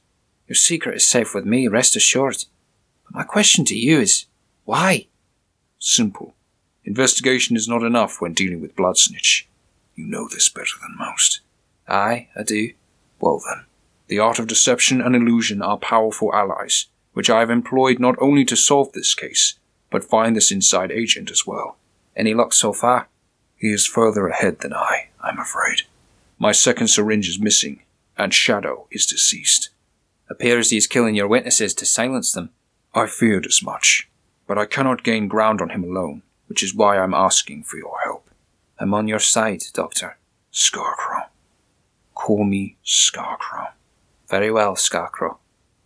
Your 0.48 0.56
secret 0.56 0.96
is 0.96 1.06
safe 1.06 1.36
with 1.36 1.44
me, 1.44 1.68
rest 1.68 1.98
assured. 1.98 2.46
But 3.04 3.16
my 3.16 3.24
question 3.24 3.66
to 3.66 3.76
you 3.76 4.00
is 4.00 4.28
why? 4.64 5.08
Simple. 5.78 6.36
Investigation 6.86 7.58
is 7.58 7.68
not 7.68 7.84
enough 7.84 8.22
when 8.22 8.32
dealing 8.32 8.62
with 8.62 8.78
Bloodsnitch. 8.78 9.44
You 9.94 10.06
know 10.06 10.30
this 10.30 10.48
better 10.48 10.78
than 10.82 10.96
most. 10.98 11.42
Aye, 11.90 12.30
I 12.34 12.44
do. 12.44 12.72
Well 13.20 13.42
then, 13.46 13.66
the 14.08 14.20
art 14.20 14.40
of 14.40 14.48
deception 14.48 15.02
and 15.02 15.18
illusion 15.18 15.62
are 15.62 15.78
powerful 15.78 16.34
allies, 16.34 16.86
which 17.12 17.30
I 17.30 17.42
have 17.42 17.50
employed 17.50 18.00
not 18.00 18.16
only 18.22 18.46
to 18.46 18.56
solve 18.56 18.94
this 18.94 19.16
case, 19.16 19.56
but 19.92 20.06
find 20.06 20.34
this 20.34 20.50
inside 20.50 20.94
agent 20.94 21.30
as 21.30 21.46
well. 21.46 21.76
Any 22.16 22.34
luck 22.34 22.54
so 22.54 22.72
far? 22.72 23.10
He 23.58 23.72
is 23.72 23.88
further 23.88 24.28
ahead 24.28 24.60
than 24.60 24.74
I, 24.74 25.10
I'm 25.22 25.40
afraid. 25.40 25.82
My 26.38 26.52
second 26.52 26.88
syringe 26.88 27.30
is 27.30 27.40
missing, 27.40 27.84
and 28.18 28.34
Shadow 28.34 28.88
is 28.92 29.06
deceased. 29.06 29.70
Appears 30.30 30.70
he 30.70 30.78
is 30.78 30.88
killing 30.88 31.16
your 31.16 31.28
witnesses 31.28 31.74
to 31.76 31.86
silence 31.86 32.32
them. 32.32 32.50
I 32.94 33.08
feared 33.08 33.46
as 33.46 33.64
much, 33.64 34.10
but 34.48 34.58
I 34.58 34.66
cannot 34.66 35.04
gain 35.04 35.28
ground 35.28 35.62
on 35.62 35.70
him 35.70 35.84
alone, 35.84 36.24
which 36.48 36.64
is 36.64 36.76
why 36.76 36.98
I'm 36.98 37.14
asking 37.14 37.64
for 37.64 37.78
your 37.78 37.98
help. 38.04 38.30
I'm 38.80 38.94
on 38.94 39.08
your 39.08 39.20
side, 39.20 39.64
Doctor. 39.74 40.18
Scarecrow. 40.52 41.24
Call 42.14 42.44
me 42.44 42.78
Scarecrow. 42.84 43.68
Very 44.30 44.52
well, 44.52 44.76
Scarecrow. 44.76 45.38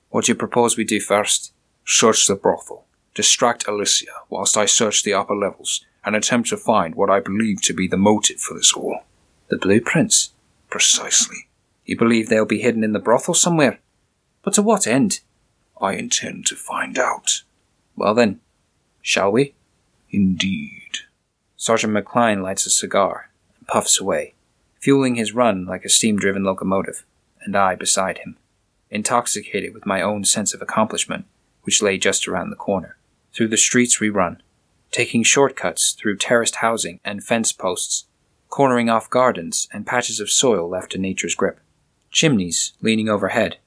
What 0.10 0.26
do 0.26 0.32
you 0.32 0.36
propose 0.36 0.76
we 0.78 0.84
do 0.84 1.00
first? 1.00 1.54
Search 1.86 2.28
the 2.28 2.36
brothel. 2.36 2.86
Distract 3.14 3.68
Alicia 3.68 4.12
whilst 4.30 4.58
I 4.58 4.66
search 4.66 5.04
the 5.04 5.14
upper 5.14 5.36
levels 5.36 5.84
and 6.06 6.16
attempt 6.16 6.50
to 6.50 6.58
find 6.58 6.96
what 6.96 7.10
I 7.10 7.20
believe 7.20 7.62
to 7.64 7.74
be 7.74 7.88
the 7.88 7.98
motive 7.98 8.40
for 8.40 8.54
this 8.54 8.74
all. 8.74 9.02
The 9.50 9.58
blueprints? 9.58 10.32
Precisely. 10.70 11.48
You 11.86 11.98
believe 11.98 12.30
they'll 12.30 12.46
be 12.46 12.62
hidden 12.62 12.84
in 12.84 12.94
the 12.94 13.00
brothel 13.00 13.34
somewhere? 13.34 13.80
But 14.44 14.54
to 14.54 14.62
what 14.62 14.88
end? 14.88 15.22
I 15.82 15.94
intend 15.94 16.46
to 16.48 16.56
find 16.56 16.98
out. 16.98 17.44
Well 17.96 18.14
then, 18.14 18.40
shall 19.02 19.32
we? 19.32 19.54
Indeed. 20.12 21.00
Sergeant 21.58 21.94
McCline 21.94 22.42
lights 22.42 22.66
a 22.66 22.70
cigar 22.70 23.30
and 23.58 23.68
puffs 23.68 24.00
away, 24.00 24.34
fueling 24.80 25.16
his 25.16 25.34
run 25.34 25.66
like 25.66 25.84
a 25.84 25.90
steam 25.90 26.18
driven 26.18 26.44
locomotive, 26.44 27.06
and 27.42 27.56
I 27.56 27.76
beside 27.76 28.20
him, 28.20 28.38
intoxicated 28.90 29.74
with 29.74 29.86
my 29.86 30.02
own 30.02 30.24
sense 30.24 30.54
of 30.54 30.62
accomplishment, 30.62 31.26
which 31.64 31.82
lay 31.82 31.98
just 31.98 32.28
around 32.28 32.50
the 32.50 32.56
corner. 32.56 32.98
Through 33.34 33.50
the 33.50 33.58
streets 33.58 34.00
we 34.00 34.10
run, 34.10 34.42
taking 34.92 35.24
shortcuts 35.24 35.92
through 35.92 36.18
terraced 36.18 36.56
housing 36.56 37.00
and 37.06 37.24
fence 37.24 37.52
posts, 37.52 38.06
cornering 38.50 38.90
off 38.90 39.10
gardens 39.10 39.68
and 39.72 39.86
patches 39.86 40.20
of 40.20 40.30
soil 40.30 40.68
left 40.68 40.92
to 40.92 40.98
nature's 40.98 41.36
grip. 41.36 41.60
Chimneys 42.12 42.74
leaning 42.82 43.08
overhead, 43.08 43.58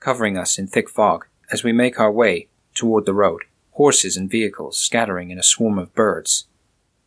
covering 0.00 0.36
us 0.36 0.58
in 0.58 0.66
thick 0.66 0.88
fog 0.88 1.26
as 1.50 1.64
we 1.64 1.72
make 1.72 1.98
our 1.98 2.12
way 2.12 2.48
toward 2.74 3.06
the 3.06 3.14
road, 3.14 3.42
horses 3.72 4.16
and 4.16 4.30
vehicles 4.30 4.76
scattering 4.76 5.30
in 5.30 5.38
a 5.38 5.42
swarm 5.42 5.78
of 5.78 5.94
birds, 5.94 6.46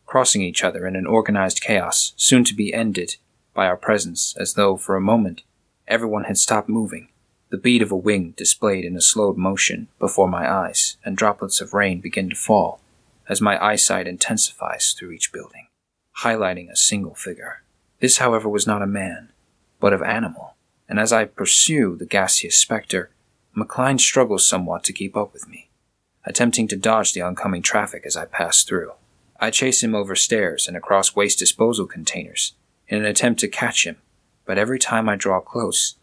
crossing 0.06 0.42
each 0.42 0.64
other 0.64 0.86
in 0.86 0.96
an 0.96 1.06
organized 1.06 1.60
chaos 1.60 2.12
soon 2.16 2.42
to 2.44 2.54
be 2.54 2.74
ended 2.74 3.16
by 3.54 3.66
our 3.66 3.76
presence 3.76 4.34
as 4.38 4.54
though 4.54 4.76
for 4.76 4.96
a 4.96 5.00
moment 5.00 5.42
everyone 5.86 6.24
had 6.24 6.38
stopped 6.38 6.68
moving. 6.68 7.08
The 7.50 7.58
beat 7.58 7.82
of 7.82 7.92
a 7.92 7.96
wing 7.96 8.34
displayed 8.36 8.84
in 8.84 8.96
a 8.96 9.00
slowed 9.00 9.36
motion 9.36 9.88
before 9.98 10.28
my 10.28 10.50
eyes, 10.50 10.96
and 11.04 11.16
droplets 11.16 11.60
of 11.60 11.74
rain 11.74 12.00
begin 12.00 12.30
to 12.30 12.36
fall 12.36 12.81
as 13.28 13.40
my 13.40 13.62
eyesight 13.62 14.06
intensifies 14.06 14.92
through 14.92 15.12
each 15.12 15.32
building, 15.32 15.68
highlighting 16.22 16.70
a 16.70 16.76
single 16.76 17.14
figure. 17.14 17.62
This, 18.00 18.18
however, 18.18 18.48
was 18.48 18.66
not 18.66 18.82
a 18.82 18.86
man, 18.86 19.30
but 19.80 19.92
of 19.92 20.02
animal, 20.02 20.54
and 20.88 20.98
as 20.98 21.12
I 21.12 21.24
pursue 21.24 21.96
the 21.96 22.06
gaseous 22.06 22.56
spectre, 22.56 23.10
McCline 23.56 24.00
struggles 24.00 24.46
somewhat 24.46 24.84
to 24.84 24.92
keep 24.92 25.16
up 25.16 25.32
with 25.32 25.48
me, 25.48 25.70
attempting 26.24 26.68
to 26.68 26.76
dodge 26.76 27.12
the 27.12 27.22
oncoming 27.22 27.62
traffic 27.62 28.04
as 28.06 28.16
I 28.16 28.24
pass 28.24 28.62
through. 28.62 28.92
I 29.38 29.50
chase 29.50 29.82
him 29.82 29.94
over 29.94 30.14
stairs 30.14 30.68
and 30.68 30.76
across 30.76 31.16
waste 31.16 31.38
disposal 31.38 31.86
containers 31.86 32.54
in 32.88 32.98
an 32.98 33.04
attempt 33.04 33.40
to 33.40 33.48
catch 33.48 33.86
him, 33.86 33.96
but 34.44 34.58
every 34.58 34.78
time 34.78 35.08
I 35.08 35.16
draw 35.16 35.40
close, 35.40 35.96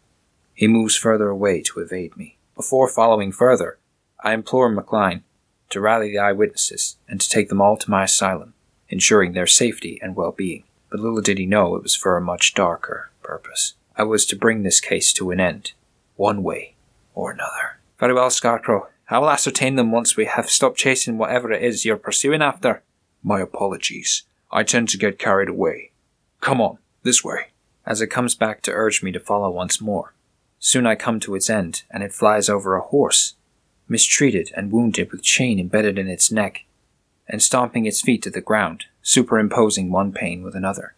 he 0.54 0.66
moves 0.66 0.96
further 0.96 1.28
away 1.28 1.62
to 1.62 1.80
evade 1.80 2.16
me. 2.16 2.36
Before 2.54 2.88
following 2.88 3.32
further, 3.32 3.78
I 4.22 4.34
implore 4.34 4.70
McCline 4.70 5.22
to 5.70 5.80
rally 5.80 6.10
the 6.10 6.18
eyewitnesses 6.18 6.96
and 7.08 7.20
to 7.20 7.28
take 7.28 7.48
them 7.48 7.60
all 7.60 7.76
to 7.76 7.90
my 7.90 8.04
asylum, 8.04 8.54
ensuring 8.88 9.32
their 9.32 9.46
safety 9.46 9.98
and 10.02 10.14
well 10.14 10.32
being. 10.32 10.64
But 10.90 11.00
little 11.00 11.20
did 11.20 11.38
he 11.38 11.46
know 11.46 11.76
it 11.76 11.82
was 11.82 11.94
for 11.94 12.16
a 12.16 12.20
much 12.20 12.54
darker 12.54 13.10
purpose. 13.22 13.74
I 13.96 14.02
was 14.02 14.26
to 14.26 14.36
bring 14.36 14.62
this 14.62 14.80
case 14.80 15.12
to 15.14 15.30
an 15.30 15.40
end, 15.40 15.72
one 16.16 16.42
way 16.42 16.74
or 17.14 17.30
another. 17.30 17.78
Very 17.98 18.14
well, 18.14 18.30
Scarecrow. 18.30 18.88
I 19.08 19.18
will 19.18 19.30
ascertain 19.30 19.76
them 19.76 19.92
once 19.92 20.16
we 20.16 20.24
have 20.24 20.48
stopped 20.48 20.78
chasing 20.78 21.18
whatever 21.18 21.50
it 21.52 21.62
is 21.62 21.84
you're 21.84 21.96
pursuing 21.96 22.42
after. 22.42 22.82
My 23.22 23.40
apologies. 23.40 24.22
I 24.50 24.62
tend 24.62 24.88
to 24.90 24.98
get 24.98 25.18
carried 25.18 25.48
away. 25.48 25.90
Come 26.40 26.60
on, 26.60 26.78
this 27.02 27.22
way. 27.22 27.48
As 27.84 28.00
it 28.00 28.08
comes 28.08 28.34
back 28.34 28.62
to 28.62 28.72
urge 28.72 29.02
me 29.02 29.12
to 29.12 29.20
follow 29.20 29.50
once 29.50 29.80
more. 29.80 30.14
Soon 30.58 30.86
I 30.86 30.94
come 30.94 31.20
to 31.20 31.34
its 31.34 31.50
end, 31.50 31.82
and 31.90 32.02
it 32.02 32.12
flies 32.12 32.48
over 32.48 32.76
a 32.76 32.82
horse, 32.82 33.34
mistreated 33.90 34.50
and 34.56 34.72
wounded 34.72 35.12
with 35.12 35.22
chain 35.22 35.60
embedded 35.60 35.98
in 35.98 36.08
its 36.08 36.32
neck, 36.32 36.64
and 37.28 37.42
stomping 37.42 37.84
its 37.84 38.00
feet 38.00 38.22
to 38.22 38.30
the 38.30 38.40
ground, 38.40 38.86
superimposing 39.02 39.90
one 39.90 40.12
pain 40.12 40.42
with 40.42 40.54
another. 40.54 40.94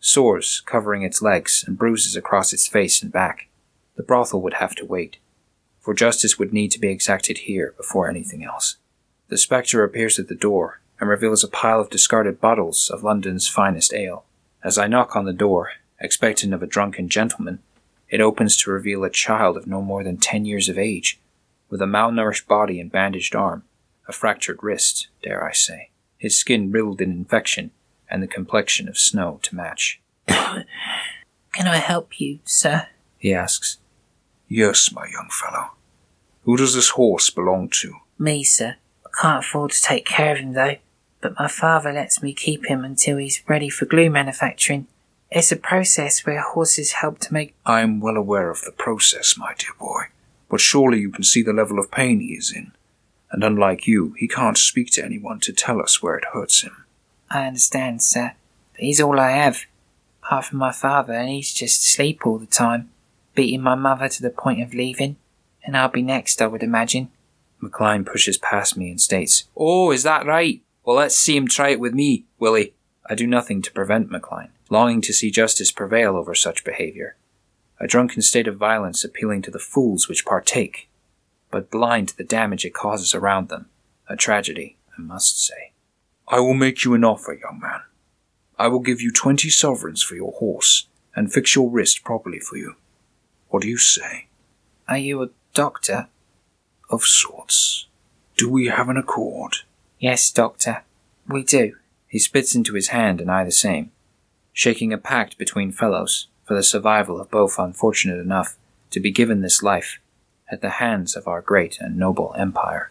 Sores 0.00 0.60
covering 0.66 1.02
its 1.02 1.22
legs 1.22 1.64
and 1.64 1.78
bruises 1.78 2.16
across 2.16 2.52
its 2.52 2.66
face 2.66 3.00
and 3.02 3.12
back. 3.12 3.48
The 3.94 4.02
brothel 4.02 4.42
would 4.42 4.54
have 4.54 4.74
to 4.76 4.84
wait 4.84 5.18
for 5.82 5.92
justice 5.94 6.38
would 6.38 6.52
need 6.52 6.70
to 6.70 6.78
be 6.78 6.88
exacted 6.88 7.38
here 7.38 7.74
before 7.76 8.08
anything 8.08 8.44
else. 8.44 8.76
The 9.28 9.36
spectre 9.36 9.82
appears 9.82 10.18
at 10.18 10.28
the 10.28 10.34
door 10.34 10.80
and 11.00 11.10
reveals 11.10 11.42
a 11.42 11.48
pile 11.48 11.80
of 11.80 11.90
discarded 11.90 12.40
bottles 12.40 12.88
of 12.88 13.02
London's 13.02 13.48
finest 13.48 13.92
ale. 13.92 14.24
As 14.62 14.78
I 14.78 14.86
knock 14.86 15.16
on 15.16 15.24
the 15.24 15.32
door, 15.32 15.72
expectant 15.98 16.54
of 16.54 16.62
a 16.62 16.68
drunken 16.68 17.08
gentleman, 17.08 17.58
it 18.08 18.20
opens 18.20 18.56
to 18.58 18.70
reveal 18.70 19.02
a 19.02 19.10
child 19.10 19.56
of 19.56 19.66
no 19.66 19.82
more 19.82 20.04
than 20.04 20.18
ten 20.18 20.44
years 20.44 20.68
of 20.68 20.78
age, 20.78 21.18
with 21.72 21.80
a 21.80 21.86
malnourished 21.86 22.46
body 22.46 22.78
and 22.78 22.92
bandaged 22.92 23.34
arm, 23.34 23.62
a 24.06 24.12
fractured 24.12 24.62
wrist, 24.62 25.08
dare 25.22 25.42
I 25.42 25.52
say, 25.52 25.88
his 26.18 26.36
skin 26.36 26.70
riddled 26.70 27.00
in 27.00 27.10
infection, 27.10 27.70
and 28.10 28.22
the 28.22 28.26
complexion 28.26 28.90
of 28.90 28.98
snow 28.98 29.40
to 29.42 29.56
match. 29.56 29.98
Can 30.28 30.66
I 31.56 31.78
help 31.78 32.20
you, 32.20 32.40
sir? 32.44 32.88
He 33.16 33.32
asks. 33.32 33.78
Yes, 34.48 34.92
my 34.92 35.06
young 35.10 35.30
fellow. 35.30 35.70
Who 36.42 36.58
does 36.58 36.74
this 36.74 36.90
horse 36.90 37.30
belong 37.30 37.70
to? 37.80 37.94
Me, 38.18 38.44
sir. 38.44 38.76
I 39.06 39.22
can't 39.22 39.42
afford 39.42 39.70
to 39.70 39.80
take 39.80 40.04
care 40.04 40.32
of 40.32 40.40
him, 40.40 40.52
though. 40.52 40.76
But 41.22 41.38
my 41.38 41.48
father 41.48 41.90
lets 41.90 42.22
me 42.22 42.34
keep 42.34 42.66
him 42.66 42.84
until 42.84 43.16
he's 43.16 43.42
ready 43.48 43.70
for 43.70 43.86
glue 43.86 44.10
manufacturing. 44.10 44.88
It's 45.30 45.52
a 45.52 45.56
process 45.56 46.26
where 46.26 46.42
horses 46.42 46.92
help 46.92 47.18
to 47.20 47.32
make. 47.32 47.54
I 47.64 47.80
am 47.80 47.98
well 47.98 48.18
aware 48.18 48.50
of 48.50 48.60
the 48.60 48.72
process, 48.72 49.38
my 49.38 49.54
dear 49.56 49.72
boy. 49.78 50.02
But 50.52 50.60
surely 50.60 51.00
you 51.00 51.10
can 51.10 51.24
see 51.24 51.40
the 51.42 51.54
level 51.54 51.78
of 51.78 51.90
pain 51.90 52.20
he 52.20 52.34
is 52.34 52.52
in. 52.54 52.72
And 53.30 53.42
unlike 53.42 53.86
you, 53.86 54.14
he 54.18 54.28
can't 54.28 54.58
speak 54.58 54.90
to 54.90 55.02
anyone 55.02 55.40
to 55.40 55.52
tell 55.54 55.80
us 55.80 56.02
where 56.02 56.14
it 56.18 56.26
hurts 56.34 56.60
him. 56.60 56.84
I 57.30 57.46
understand, 57.46 58.02
sir. 58.02 58.34
But 58.72 58.82
he's 58.82 59.00
all 59.00 59.18
I 59.18 59.30
have. 59.30 59.64
Apart 60.22 60.44
from 60.44 60.58
my 60.58 60.70
father, 60.70 61.14
and 61.14 61.30
he's 61.30 61.54
just 61.54 61.82
asleep 61.82 62.26
all 62.26 62.36
the 62.36 62.44
time 62.44 62.90
beating 63.34 63.62
my 63.62 63.74
mother 63.74 64.10
to 64.10 64.20
the 64.20 64.28
point 64.28 64.60
of 64.60 64.74
leaving, 64.74 65.16
and 65.64 65.74
I'll 65.74 65.88
be 65.88 66.02
next, 66.02 66.42
I 66.42 66.48
would 66.48 66.62
imagine. 66.62 67.08
McCline 67.62 68.04
pushes 68.04 68.36
past 68.36 68.76
me 68.76 68.90
and 68.90 69.00
states, 69.00 69.44
Oh, 69.56 69.90
is 69.90 70.02
that 70.02 70.26
right? 70.26 70.60
Well, 70.84 70.96
let's 70.96 71.16
see 71.16 71.34
him 71.34 71.48
try 71.48 71.70
it 71.70 71.80
with 71.80 71.94
me, 71.94 72.26
Willie. 72.38 72.74
I 73.08 73.14
do 73.14 73.26
nothing 73.26 73.62
to 73.62 73.72
prevent 73.72 74.10
McCline, 74.10 74.50
longing 74.68 75.00
to 75.00 75.14
see 75.14 75.30
justice 75.30 75.70
prevail 75.70 76.14
over 76.14 76.34
such 76.34 76.62
behavior. 76.62 77.16
A 77.82 77.88
drunken 77.88 78.22
state 78.22 78.46
of 78.46 78.56
violence 78.56 79.02
appealing 79.02 79.42
to 79.42 79.50
the 79.50 79.58
fools 79.58 80.08
which 80.08 80.24
partake, 80.24 80.88
but 81.50 81.68
blind 81.68 82.08
to 82.08 82.16
the 82.16 82.22
damage 82.22 82.64
it 82.64 82.72
causes 82.72 83.12
around 83.12 83.48
them. 83.48 83.70
A 84.08 84.14
tragedy, 84.14 84.76
I 84.96 85.02
must 85.02 85.44
say. 85.44 85.72
I 86.28 86.38
will 86.38 86.54
make 86.54 86.84
you 86.84 86.94
an 86.94 87.02
offer, 87.02 87.32
young 87.32 87.58
man. 87.60 87.80
I 88.56 88.68
will 88.68 88.78
give 88.78 89.00
you 89.00 89.10
twenty 89.10 89.50
sovereigns 89.50 90.00
for 90.00 90.14
your 90.14 90.30
horse, 90.30 90.86
and 91.16 91.32
fix 91.32 91.56
your 91.56 91.68
wrist 91.68 92.04
properly 92.04 92.38
for 92.38 92.56
you. 92.56 92.76
What 93.48 93.62
do 93.62 93.68
you 93.68 93.78
say? 93.78 94.28
Are 94.86 94.98
you 94.98 95.20
a 95.20 95.30
doctor? 95.52 96.06
Of 96.88 97.02
sorts. 97.02 97.88
Do 98.36 98.48
we 98.48 98.66
have 98.66 98.90
an 98.90 98.96
accord? 98.96 99.56
Yes, 99.98 100.30
doctor. 100.30 100.84
We 101.26 101.42
do. 101.42 101.76
He 102.06 102.20
spits 102.20 102.54
into 102.54 102.74
his 102.74 102.88
hand 102.88 103.20
and 103.20 103.30
I 103.30 103.42
the 103.42 103.50
same, 103.50 103.90
shaking 104.52 104.92
a 104.92 104.98
pact 104.98 105.36
between 105.36 105.72
fellows 105.72 106.28
for 106.44 106.54
the 106.54 106.62
survival 106.62 107.20
of 107.20 107.30
both 107.30 107.58
unfortunate 107.58 108.18
enough 108.18 108.56
to 108.90 109.00
be 109.00 109.10
given 109.10 109.40
this 109.40 109.62
life 109.62 109.98
at 110.50 110.60
the 110.60 110.70
hands 110.70 111.16
of 111.16 111.26
our 111.26 111.40
great 111.40 111.78
and 111.80 111.96
noble 111.96 112.34
empire. 112.36 112.90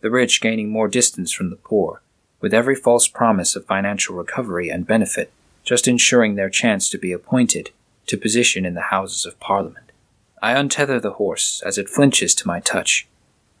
The 0.00 0.10
rich 0.10 0.40
gaining 0.40 0.68
more 0.68 0.88
distance 0.88 1.32
from 1.32 1.50
the 1.50 1.56
poor, 1.56 2.02
with 2.40 2.54
every 2.54 2.74
false 2.74 3.08
promise 3.08 3.56
of 3.56 3.66
financial 3.66 4.16
recovery 4.16 4.68
and 4.68 4.86
benefit, 4.86 5.32
just 5.64 5.88
ensuring 5.88 6.34
their 6.34 6.50
chance 6.50 6.88
to 6.90 6.98
be 6.98 7.12
appointed 7.12 7.70
to 8.06 8.16
position 8.16 8.64
in 8.64 8.74
the 8.74 8.90
Houses 8.90 9.26
of 9.26 9.38
Parliament. 9.38 9.92
I 10.40 10.54
untether 10.54 11.00
the 11.00 11.14
horse 11.14 11.62
as 11.66 11.78
it 11.78 11.88
flinches 11.88 12.34
to 12.36 12.46
my 12.46 12.60
touch. 12.60 13.06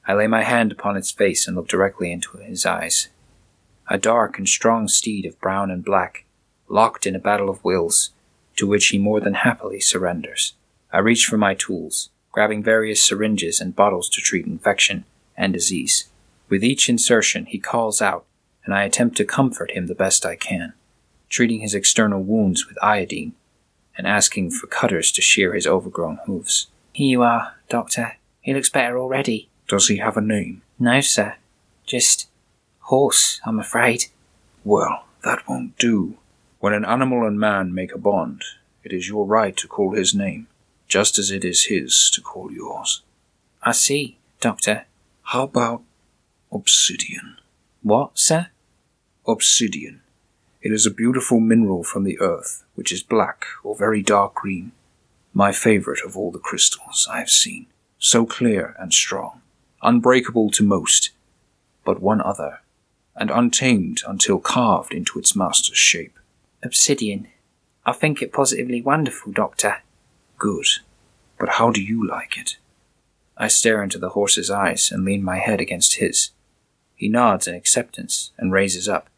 I 0.06 0.14
lay 0.14 0.26
my 0.26 0.42
hand 0.42 0.72
upon 0.72 0.96
its 0.96 1.10
face 1.10 1.46
and 1.46 1.56
look 1.56 1.68
directly 1.68 2.10
into 2.10 2.38
his 2.38 2.64
eyes. 2.64 3.08
A 3.88 3.98
dark 3.98 4.38
and 4.38 4.48
strong 4.48 4.88
steed 4.88 5.26
of 5.26 5.40
brown 5.40 5.70
and 5.70 5.84
black, 5.84 6.24
locked 6.68 7.06
in 7.06 7.14
a 7.14 7.20
battle 7.20 7.50
of 7.50 7.64
wills, 7.64 8.10
to 8.58 8.66
which 8.66 8.88
he 8.88 8.98
more 8.98 9.20
than 9.20 9.34
happily 9.34 9.80
surrenders. 9.80 10.54
I 10.92 10.98
reach 10.98 11.26
for 11.26 11.38
my 11.38 11.54
tools, 11.54 12.10
grabbing 12.32 12.62
various 12.62 13.02
syringes 13.02 13.60
and 13.60 13.74
bottles 13.74 14.08
to 14.10 14.20
treat 14.20 14.46
infection 14.46 15.04
and 15.36 15.52
disease. 15.52 16.08
With 16.48 16.64
each 16.64 16.88
insertion, 16.88 17.46
he 17.46 17.58
calls 17.58 18.02
out, 18.02 18.24
and 18.64 18.74
I 18.74 18.84
attempt 18.84 19.16
to 19.16 19.24
comfort 19.24 19.70
him 19.70 19.86
the 19.86 19.94
best 19.94 20.26
I 20.26 20.36
can, 20.36 20.74
treating 21.28 21.60
his 21.60 21.74
external 21.74 22.22
wounds 22.22 22.66
with 22.66 22.82
iodine 22.82 23.32
and 23.96 24.06
asking 24.06 24.50
for 24.52 24.66
cutters 24.66 25.10
to 25.12 25.22
shear 25.22 25.54
his 25.54 25.66
overgrown 25.66 26.20
hooves. 26.26 26.68
Here 26.92 27.10
you 27.10 27.22
are, 27.22 27.54
Doctor. 27.68 28.16
He 28.40 28.54
looks 28.54 28.70
better 28.70 28.98
already. 28.98 29.48
Does 29.66 29.88
he 29.88 29.96
have 29.98 30.16
a 30.16 30.20
name? 30.20 30.62
No, 30.78 31.00
sir. 31.00 31.36
Just 31.86 32.28
horse, 32.80 33.40
I'm 33.44 33.58
afraid. 33.58 34.06
Well, 34.64 35.04
that 35.24 35.48
won't 35.48 35.76
do. 35.78 36.16
When 36.60 36.72
an 36.72 36.84
animal 36.84 37.26
and 37.26 37.38
man 37.38 37.72
make 37.72 37.92
a 37.92 37.98
bond, 37.98 38.42
It 38.84 38.92
is 38.92 39.08
your 39.08 39.26
right 39.26 39.56
to 39.58 39.68
call 39.68 39.94
his 39.94 40.14
name, 40.14 40.46
just 40.86 41.18
as 41.18 41.30
it 41.30 41.44
is 41.44 41.64
his 41.64 42.10
to 42.14 42.22
call 42.22 42.50
yours. 42.50 43.02
I 43.62 43.72
see, 43.72 44.16
Doctor. 44.40 44.86
How 45.24 45.42
about 45.42 45.82
obsidian? 46.50 47.36
What, 47.82 48.18
sir? 48.18 48.48
Obsidian. 49.26 50.00
It 50.62 50.72
is 50.72 50.86
a 50.86 50.90
beautiful 50.90 51.38
mineral 51.38 51.84
from 51.84 52.04
the 52.04 52.18
earth, 52.18 52.64
which 52.74 52.90
is 52.90 53.02
black 53.02 53.44
or 53.62 53.76
very 53.76 54.02
dark 54.02 54.34
green. 54.36 54.72
My 55.34 55.52
favorite 55.52 56.00
of 56.04 56.16
all 56.16 56.32
the 56.32 56.38
crystals 56.38 57.06
I 57.10 57.18
have 57.18 57.30
seen. 57.30 57.66
So 57.98 58.24
clear 58.24 58.74
and 58.78 58.94
strong, 58.94 59.42
unbreakable 59.82 60.50
to 60.52 60.64
most, 60.64 61.10
but 61.84 62.00
one 62.00 62.22
other, 62.22 62.60
and 63.14 63.30
untamed 63.30 64.00
until 64.06 64.38
carved 64.38 64.94
into 64.94 65.18
its 65.18 65.36
master's 65.36 65.76
shape. 65.76 66.17
Obsidian. 66.62 67.28
I 67.86 67.92
think 67.92 68.20
it 68.20 68.32
positively 68.32 68.82
wonderful, 68.82 69.32
Doctor. 69.32 69.82
Good. 70.38 70.66
But 71.38 71.50
how 71.50 71.70
do 71.70 71.82
you 71.82 72.06
like 72.06 72.36
it? 72.36 72.56
I 73.36 73.46
stare 73.46 73.82
into 73.82 73.98
the 73.98 74.10
horse's 74.10 74.50
eyes 74.50 74.90
and 74.90 75.04
lean 75.04 75.22
my 75.22 75.38
head 75.38 75.60
against 75.60 75.96
his. 75.96 76.30
He 76.96 77.08
nods 77.08 77.46
in 77.46 77.54
acceptance 77.54 78.32
and 78.36 78.52
raises 78.52 78.88
up, 78.88 79.08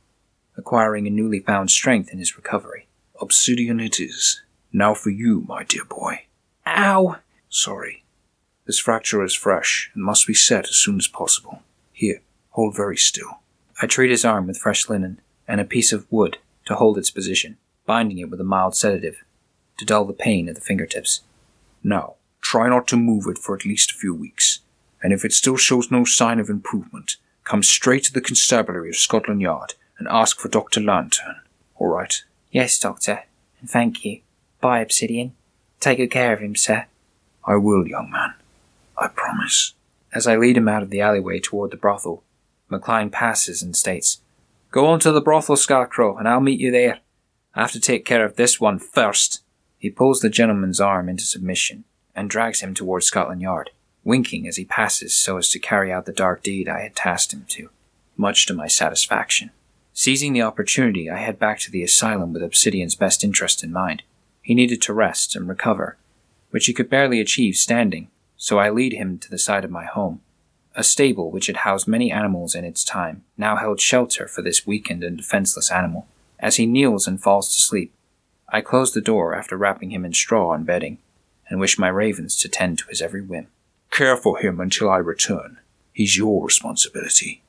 acquiring 0.56 1.06
a 1.06 1.10
newly 1.10 1.40
found 1.40 1.70
strength 1.70 2.10
in 2.12 2.18
his 2.18 2.36
recovery. 2.36 2.86
Obsidian 3.20 3.80
it 3.80 3.98
is. 3.98 4.42
Now 4.72 4.92
for 4.92 5.08
you, 5.08 5.44
my 5.48 5.64
dear 5.64 5.84
boy. 5.84 6.26
Ow! 6.66 7.16
Sorry. 7.48 8.04
This 8.66 8.78
fracture 8.78 9.24
is 9.24 9.34
fresh 9.34 9.90
and 9.94 10.04
must 10.04 10.26
be 10.26 10.34
set 10.34 10.68
as 10.68 10.76
soon 10.76 10.98
as 10.98 11.08
possible. 11.08 11.62
Here, 11.92 12.20
hold 12.50 12.76
very 12.76 12.98
still. 12.98 13.40
I 13.80 13.86
treat 13.86 14.10
his 14.10 14.26
arm 14.26 14.46
with 14.46 14.58
fresh 14.58 14.90
linen 14.90 15.20
and 15.48 15.60
a 15.60 15.64
piece 15.64 15.92
of 15.92 16.06
wood 16.12 16.36
to 16.70 16.76
hold 16.76 16.96
its 16.96 17.10
position, 17.10 17.56
binding 17.84 18.18
it 18.18 18.30
with 18.30 18.40
a 18.40 18.44
mild 18.44 18.76
sedative 18.76 19.24
to 19.76 19.84
dull 19.84 20.04
the 20.04 20.12
pain 20.12 20.48
at 20.48 20.54
the 20.54 20.60
fingertips. 20.60 21.22
Now, 21.82 22.14
try 22.40 22.68
not 22.68 22.86
to 22.88 22.96
move 22.96 23.26
it 23.26 23.38
for 23.38 23.56
at 23.56 23.64
least 23.64 23.90
a 23.90 23.94
few 23.94 24.14
weeks, 24.14 24.60
and 25.02 25.12
if 25.12 25.24
it 25.24 25.32
still 25.32 25.56
shows 25.56 25.90
no 25.90 26.04
sign 26.04 26.38
of 26.38 26.48
improvement, 26.48 27.16
come 27.42 27.64
straight 27.64 28.04
to 28.04 28.12
the 28.12 28.20
constabulary 28.20 28.90
of 28.90 28.94
Scotland 28.94 29.40
Yard 29.40 29.74
and 29.98 30.06
ask 30.06 30.38
for 30.38 30.46
Dr. 30.46 30.80
Lantern. 30.80 31.40
All 31.74 31.88
right? 31.88 32.22
Yes, 32.52 32.78
Doctor, 32.78 33.24
and 33.60 33.68
thank 33.68 34.04
you. 34.04 34.20
Bye, 34.60 34.78
Obsidian. 34.78 35.34
Take 35.80 35.98
good 35.98 36.12
care 36.12 36.32
of 36.32 36.38
him, 36.38 36.54
sir. 36.54 36.86
I 37.44 37.56
will, 37.56 37.84
young 37.84 38.12
man. 38.12 38.34
I 38.96 39.08
promise. 39.08 39.74
As 40.12 40.28
I 40.28 40.36
lead 40.36 40.56
him 40.56 40.68
out 40.68 40.84
of 40.84 40.90
the 40.90 41.00
alleyway 41.00 41.40
toward 41.40 41.72
the 41.72 41.76
brothel, 41.76 42.22
McLean 42.68 43.10
passes 43.10 43.60
and 43.60 43.74
states, 43.74 44.20
Go 44.70 44.86
on 44.86 45.00
to 45.00 45.10
the 45.10 45.20
brothel, 45.20 45.56
Scarecrow, 45.56 46.16
and 46.16 46.28
I'll 46.28 46.40
meet 46.40 46.60
you 46.60 46.70
there. 46.70 47.00
I 47.54 47.62
have 47.62 47.72
to 47.72 47.80
take 47.80 48.04
care 48.04 48.24
of 48.24 48.36
this 48.36 48.60
one 48.60 48.78
first. 48.78 49.42
He 49.78 49.90
pulls 49.90 50.20
the 50.20 50.30
gentleman's 50.30 50.80
arm 50.80 51.08
into 51.08 51.24
submission 51.24 51.84
and 52.14 52.30
drags 52.30 52.60
him 52.60 52.74
towards 52.74 53.06
Scotland 53.06 53.42
Yard, 53.42 53.70
winking 54.04 54.46
as 54.46 54.56
he 54.56 54.64
passes 54.64 55.14
so 55.14 55.38
as 55.38 55.48
to 55.50 55.58
carry 55.58 55.90
out 55.90 56.06
the 56.06 56.12
dark 56.12 56.44
deed 56.44 56.68
I 56.68 56.82
had 56.82 56.94
tasked 56.94 57.32
him 57.32 57.46
to, 57.48 57.70
much 58.16 58.46
to 58.46 58.54
my 58.54 58.68
satisfaction. 58.68 59.50
Seizing 59.92 60.32
the 60.32 60.42
opportunity, 60.42 61.10
I 61.10 61.18
head 61.18 61.40
back 61.40 61.58
to 61.60 61.70
the 61.70 61.82
asylum 61.82 62.32
with 62.32 62.42
Obsidian's 62.42 62.94
best 62.94 63.24
interest 63.24 63.64
in 63.64 63.72
mind. 63.72 64.04
He 64.40 64.54
needed 64.54 64.80
to 64.82 64.94
rest 64.94 65.34
and 65.34 65.48
recover, 65.48 65.96
which 66.50 66.66
he 66.66 66.72
could 66.72 66.88
barely 66.88 67.20
achieve 67.20 67.56
standing, 67.56 68.08
so 68.36 68.58
I 68.58 68.70
lead 68.70 68.92
him 68.92 69.18
to 69.18 69.30
the 69.30 69.38
side 69.38 69.64
of 69.64 69.70
my 69.70 69.84
home. 69.84 70.20
A 70.74 70.84
stable 70.84 71.30
which 71.30 71.48
had 71.48 71.58
housed 71.58 71.88
many 71.88 72.12
animals 72.12 72.54
in 72.54 72.64
its 72.64 72.84
time 72.84 73.24
now 73.36 73.56
held 73.56 73.80
shelter 73.80 74.28
for 74.28 74.42
this 74.42 74.66
weakened 74.66 75.02
and 75.02 75.16
defenseless 75.16 75.70
animal. 75.70 76.06
As 76.38 76.56
he 76.56 76.66
kneels 76.66 77.06
and 77.06 77.20
falls 77.20 77.54
to 77.54 77.60
sleep, 77.60 77.92
I 78.48 78.60
close 78.60 78.92
the 78.92 79.00
door 79.00 79.34
after 79.34 79.56
wrapping 79.56 79.90
him 79.90 80.04
in 80.04 80.14
straw 80.14 80.52
and 80.52 80.64
bedding, 80.66 80.98
and 81.48 81.60
wish 81.60 81.78
my 81.78 81.88
ravens 81.88 82.36
to 82.36 82.48
tend 82.48 82.78
to 82.78 82.88
his 82.88 83.02
every 83.02 83.20
whim. 83.20 83.48
Care 83.90 84.16
for 84.16 84.38
him 84.38 84.60
until 84.60 84.88
I 84.88 84.98
return. 84.98 85.58
He's 85.92 86.16
your 86.16 86.44
responsibility. 86.44 87.42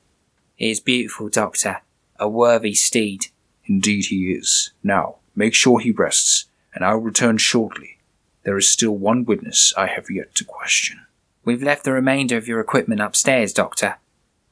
He 0.56 0.70
is 0.70 0.80
beautiful, 0.80 1.28
Doctor. 1.28 1.82
A 2.18 2.28
worthy 2.28 2.74
steed. 2.74 3.26
Indeed 3.64 4.06
he 4.06 4.32
is. 4.32 4.72
Now, 4.82 5.16
make 5.34 5.54
sure 5.54 5.78
he 5.80 5.92
rests, 5.92 6.46
and 6.74 6.84
I'll 6.84 6.98
return 6.98 7.38
shortly. 7.38 7.98
There 8.44 8.58
is 8.58 8.68
still 8.68 8.96
one 8.96 9.24
witness 9.24 9.72
I 9.76 9.86
have 9.86 10.10
yet 10.10 10.34
to 10.34 10.44
question. 10.44 11.06
We've 11.44 11.62
left 11.62 11.82
the 11.82 11.92
remainder 11.92 12.36
of 12.36 12.46
your 12.46 12.60
equipment 12.60 13.00
upstairs, 13.00 13.52
Doctor. 13.52 13.96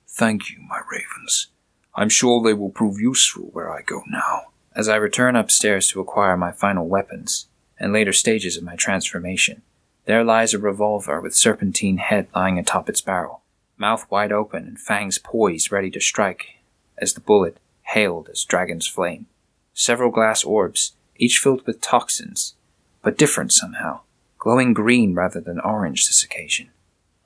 Thank 0.09 0.50
you, 0.50 0.59
my 0.68 0.81
ravens. 0.90 1.46
I'm 1.94 2.09
sure 2.09 2.42
they 2.42 2.53
will 2.53 2.70
prove 2.70 2.98
useful 2.98 3.50
where 3.53 3.72
I 3.72 3.83
go 3.83 4.03
now. 4.09 4.46
As 4.74 4.88
I 4.88 4.96
return 4.96 5.37
upstairs 5.37 5.87
to 5.88 6.00
acquire 6.00 6.37
my 6.37 6.50
final 6.50 6.88
weapons 6.88 7.46
and 7.79 7.92
later 7.92 8.12
stages 8.12 8.57
of 8.57 8.64
my 8.64 8.74
transformation, 8.74 9.62
there 10.07 10.24
lies 10.24 10.53
a 10.53 10.59
revolver 10.59 11.20
with 11.20 11.37
serpentine 11.37 11.98
head 11.98 12.26
lying 12.35 12.59
atop 12.59 12.88
its 12.88 13.00
barrel, 13.00 13.42
mouth 13.79 14.11
wide 14.11 14.33
open 14.33 14.66
and 14.66 14.81
fangs 14.81 15.16
poised 15.18 15.70
ready 15.70 15.92
to 15.92 16.00
strike 16.00 16.57
as 16.98 17.14
the 17.14 17.20
bullet 17.20 17.59
hailed 17.83 18.29
as 18.31 18.42
dragon's 18.42 18.88
flame. 18.88 19.26
Several 19.74 20.11
glass 20.11 20.42
orbs, 20.42 20.94
each 21.16 21.38
filled 21.38 21.64
with 21.66 21.81
toxins, 21.81 22.55
but 23.00 23.16
different 23.16 23.53
somehow, 23.53 24.00
glowing 24.38 24.74
green 24.74 25.14
rather 25.14 25.40
than 25.40 25.61
orange 25.61 26.09
this 26.09 26.24
occasion. 26.24 26.70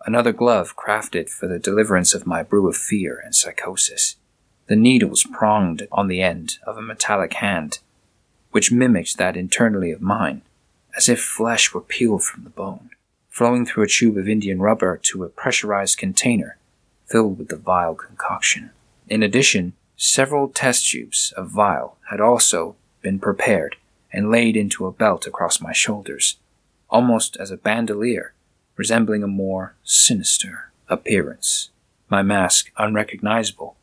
Another 0.07 0.33
glove 0.33 0.77
crafted 0.77 1.31
for 1.31 1.47
the 1.47 1.59
deliverance 1.59 2.14
of 2.14 2.27
my 2.27 2.43
brew 2.43 2.69
of 2.69 2.77
fear 2.77 3.21
and 3.25 3.35
psychosis. 3.35 4.17
The 4.67 4.77
needles 4.77 5.25
pronged 5.25 5.87
on 5.90 6.09
the 6.09 6.21
end 6.21 6.59
of 6.67 6.77
a 6.77 6.83
metallic 6.83 7.35
hand, 7.35 7.79
which 8.51 8.73
mimicked 8.73 9.17
that 9.17 9.37
internally 9.37 9.90
of 9.90 10.03
mine, 10.03 10.43
as 10.97 11.09
if 11.09 11.21
flesh 11.21 11.73
were 11.73 11.81
peeled 11.81 12.23
from 12.23 12.45
the 12.45 12.51
bone, 12.51 12.90
flowing 13.29 13.64
through 13.64 13.85
a 13.85 13.88
tube 13.88 14.17
of 14.17 14.29
Indian 14.29 14.61
rubber 14.61 14.99
to 15.05 15.25
a 15.25 15.29
pressurized 15.29 15.99
container 15.99 16.59
filled 17.07 17.38
with 17.38 17.49
the 17.49 17.57
vile 17.57 17.95
concoction. 17.95 18.71
In 19.09 19.23
addition, 19.23 19.75
several 19.97 20.49
test 20.49 20.90
tubes 20.90 21.33
of 21.37 21.51
vial 21.51 21.97
had 22.11 22.21
also 22.21 22.77
been 23.03 23.19
prepared 23.19 23.77
and 24.12 24.31
laid 24.31 24.57
into 24.57 24.87
a 24.87 24.93
belt 24.93 25.27
across 25.27 25.61
my 25.61 25.73
shoulders, 25.73 26.37
almost 26.88 27.37
as 27.37 27.51
a 27.51 27.57
bandolier, 27.57 28.35
resembling 28.76 29.22
a 29.22 29.28
more 29.28 29.74
sinister 29.84 30.70
appearance. 30.88 31.70
My 32.08 32.22
mask 32.22 32.70
unrecognizable, 32.76 33.76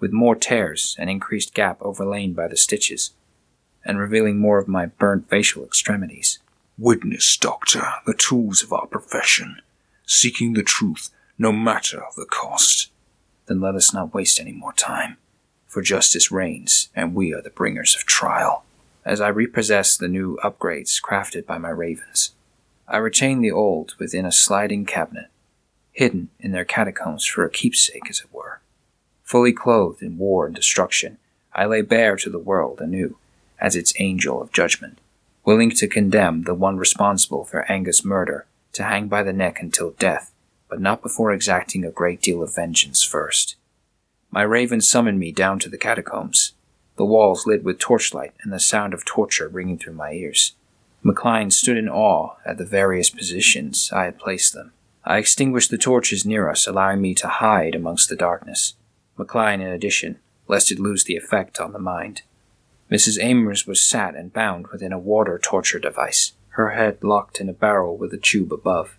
with 0.00 0.12
more 0.12 0.34
tears 0.34 0.96
and 0.98 1.08
increased 1.08 1.54
gap 1.54 1.78
overlain 1.80 2.34
by 2.34 2.48
the 2.48 2.56
stitches, 2.56 3.10
and 3.84 3.98
revealing 3.98 4.38
more 4.38 4.58
of 4.58 4.68
my 4.68 4.86
burnt 4.86 5.28
facial 5.28 5.64
extremities. 5.64 6.38
Witness, 6.78 7.36
Doctor, 7.36 7.84
the 8.06 8.14
tools 8.14 8.62
of 8.62 8.72
our 8.72 8.86
profession, 8.86 9.60
seeking 10.06 10.54
the 10.54 10.62
truth 10.62 11.10
no 11.38 11.52
matter 11.52 12.02
the 12.16 12.26
cost. 12.26 12.90
Then 13.46 13.60
let 13.60 13.74
us 13.74 13.92
not 13.92 14.14
waste 14.14 14.40
any 14.40 14.52
more 14.52 14.72
time, 14.72 15.16
for 15.66 15.82
justice 15.82 16.30
reigns, 16.30 16.88
and 16.94 17.14
we 17.14 17.34
are 17.34 17.42
the 17.42 17.50
bringers 17.50 17.94
of 17.94 18.04
trial. 18.06 18.64
As 19.04 19.20
I 19.20 19.28
repossess 19.28 19.96
the 19.96 20.08
new 20.08 20.38
upgrades 20.42 21.00
crafted 21.02 21.44
by 21.44 21.58
my 21.58 21.68
ravens, 21.68 22.32
I 22.86 22.98
retain 22.98 23.40
the 23.40 23.50
old 23.50 23.94
within 23.98 24.26
a 24.26 24.32
sliding 24.32 24.84
cabinet, 24.84 25.28
hidden 25.92 26.30
in 26.38 26.52
their 26.52 26.64
catacombs 26.64 27.24
for 27.24 27.44
a 27.44 27.50
keepsake, 27.50 28.10
as 28.10 28.20
it 28.20 28.32
were. 28.32 28.60
Fully 29.22 29.52
clothed 29.52 30.02
in 30.02 30.18
war 30.18 30.46
and 30.46 30.54
destruction, 30.54 31.18
I 31.54 31.64
lay 31.66 31.82
bare 31.82 32.16
to 32.16 32.30
the 32.30 32.38
world 32.38 32.80
anew 32.80 33.16
as 33.58 33.76
its 33.76 33.94
angel 33.98 34.42
of 34.42 34.52
judgment, 34.52 34.98
willing 35.44 35.70
to 35.70 35.88
condemn 35.88 36.42
the 36.42 36.54
one 36.54 36.76
responsible 36.76 37.44
for 37.44 37.70
Angus' 37.70 38.04
murder 38.04 38.46
to 38.72 38.82
hang 38.82 39.08
by 39.08 39.22
the 39.22 39.32
neck 39.32 39.60
until 39.60 39.92
death, 39.92 40.32
but 40.68 40.80
not 40.80 41.02
before 41.02 41.32
exacting 41.32 41.84
a 41.84 41.90
great 41.90 42.20
deal 42.20 42.42
of 42.42 42.54
vengeance 42.54 43.02
first. 43.02 43.56
My 44.30 44.42
ravens 44.42 44.90
summoned 44.90 45.20
me 45.20 45.32
down 45.32 45.58
to 45.60 45.68
the 45.68 45.78
catacombs, 45.78 46.52
the 46.96 47.04
walls 47.04 47.46
lit 47.46 47.64
with 47.64 47.78
torchlight 47.78 48.34
and 48.42 48.52
the 48.52 48.60
sound 48.60 48.92
of 48.92 49.04
torture 49.04 49.48
ringing 49.48 49.78
through 49.78 49.94
my 49.94 50.12
ears. 50.12 50.54
McLean 51.06 51.50
stood 51.50 51.76
in 51.76 51.86
awe 51.86 52.36
at 52.46 52.56
the 52.56 52.64
various 52.64 53.10
positions 53.10 53.90
I 53.92 54.04
had 54.04 54.18
placed 54.18 54.54
them. 54.54 54.72
I 55.04 55.18
extinguished 55.18 55.70
the 55.70 55.76
torches 55.76 56.24
near 56.24 56.48
us, 56.48 56.66
allowing 56.66 57.02
me 57.02 57.14
to 57.16 57.28
hide 57.28 57.74
amongst 57.74 58.08
the 58.08 58.16
darkness. 58.16 58.72
McLean, 59.18 59.60
in 59.60 59.68
addition, 59.68 60.18
lest 60.48 60.72
it 60.72 60.78
lose 60.78 61.04
the 61.04 61.16
effect 61.16 61.60
on 61.60 61.74
the 61.74 61.78
mind. 61.78 62.22
Mrs. 62.90 63.22
Amers 63.22 63.66
was 63.66 63.84
sat 63.84 64.14
and 64.14 64.32
bound 64.32 64.68
within 64.68 64.94
a 64.94 64.98
water 64.98 65.38
torture 65.38 65.78
device, 65.78 66.32
her 66.50 66.70
head 66.70 67.04
locked 67.04 67.38
in 67.38 67.50
a 67.50 67.52
barrel 67.52 67.98
with 67.98 68.14
a 68.14 68.18
tube 68.18 68.50
above, 68.50 68.96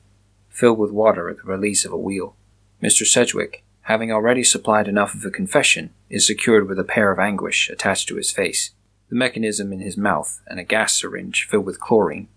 filled 0.47 0.77
with 0.77 0.91
water 0.91 1.27
at 1.27 1.37
the 1.37 1.43
release 1.43 1.85
of 1.85 1.91
a 1.91 1.97
wheel. 1.97 2.35
Mr. 2.83 3.03
Sedgwick, 3.03 3.63
having 3.81 4.11
already 4.11 4.43
supplied 4.43 4.87
enough 4.87 5.15
of 5.15 5.25
a 5.25 5.31
confession, 5.31 5.89
is 6.11 6.27
secured 6.27 6.69
with 6.69 6.77
a 6.77 6.83
pear 6.83 7.11
of 7.11 7.17
anguish 7.17 7.67
attached 7.67 8.07
to 8.07 8.15
his 8.17 8.29
face, 8.29 8.71
the 9.15 9.19
mechanism 9.19 9.71
in 9.71 9.79
his 9.79 9.95
mouth, 9.95 10.41
and 10.45 10.59
a 10.59 10.63
gas 10.65 10.93
syringe 10.99 11.47
filled 11.49 11.65
with 11.65 11.79
chlorine 11.79 12.27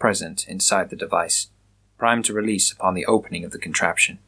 present 0.00 0.44
inside 0.48 0.90
the 0.90 0.96
device, 0.96 1.46
primed 1.96 2.24
to 2.24 2.32
release 2.32 2.72
upon 2.72 2.94
the 2.94 3.06
opening 3.06 3.44
of 3.44 3.52
the 3.52 3.58
contraption. 3.58 4.18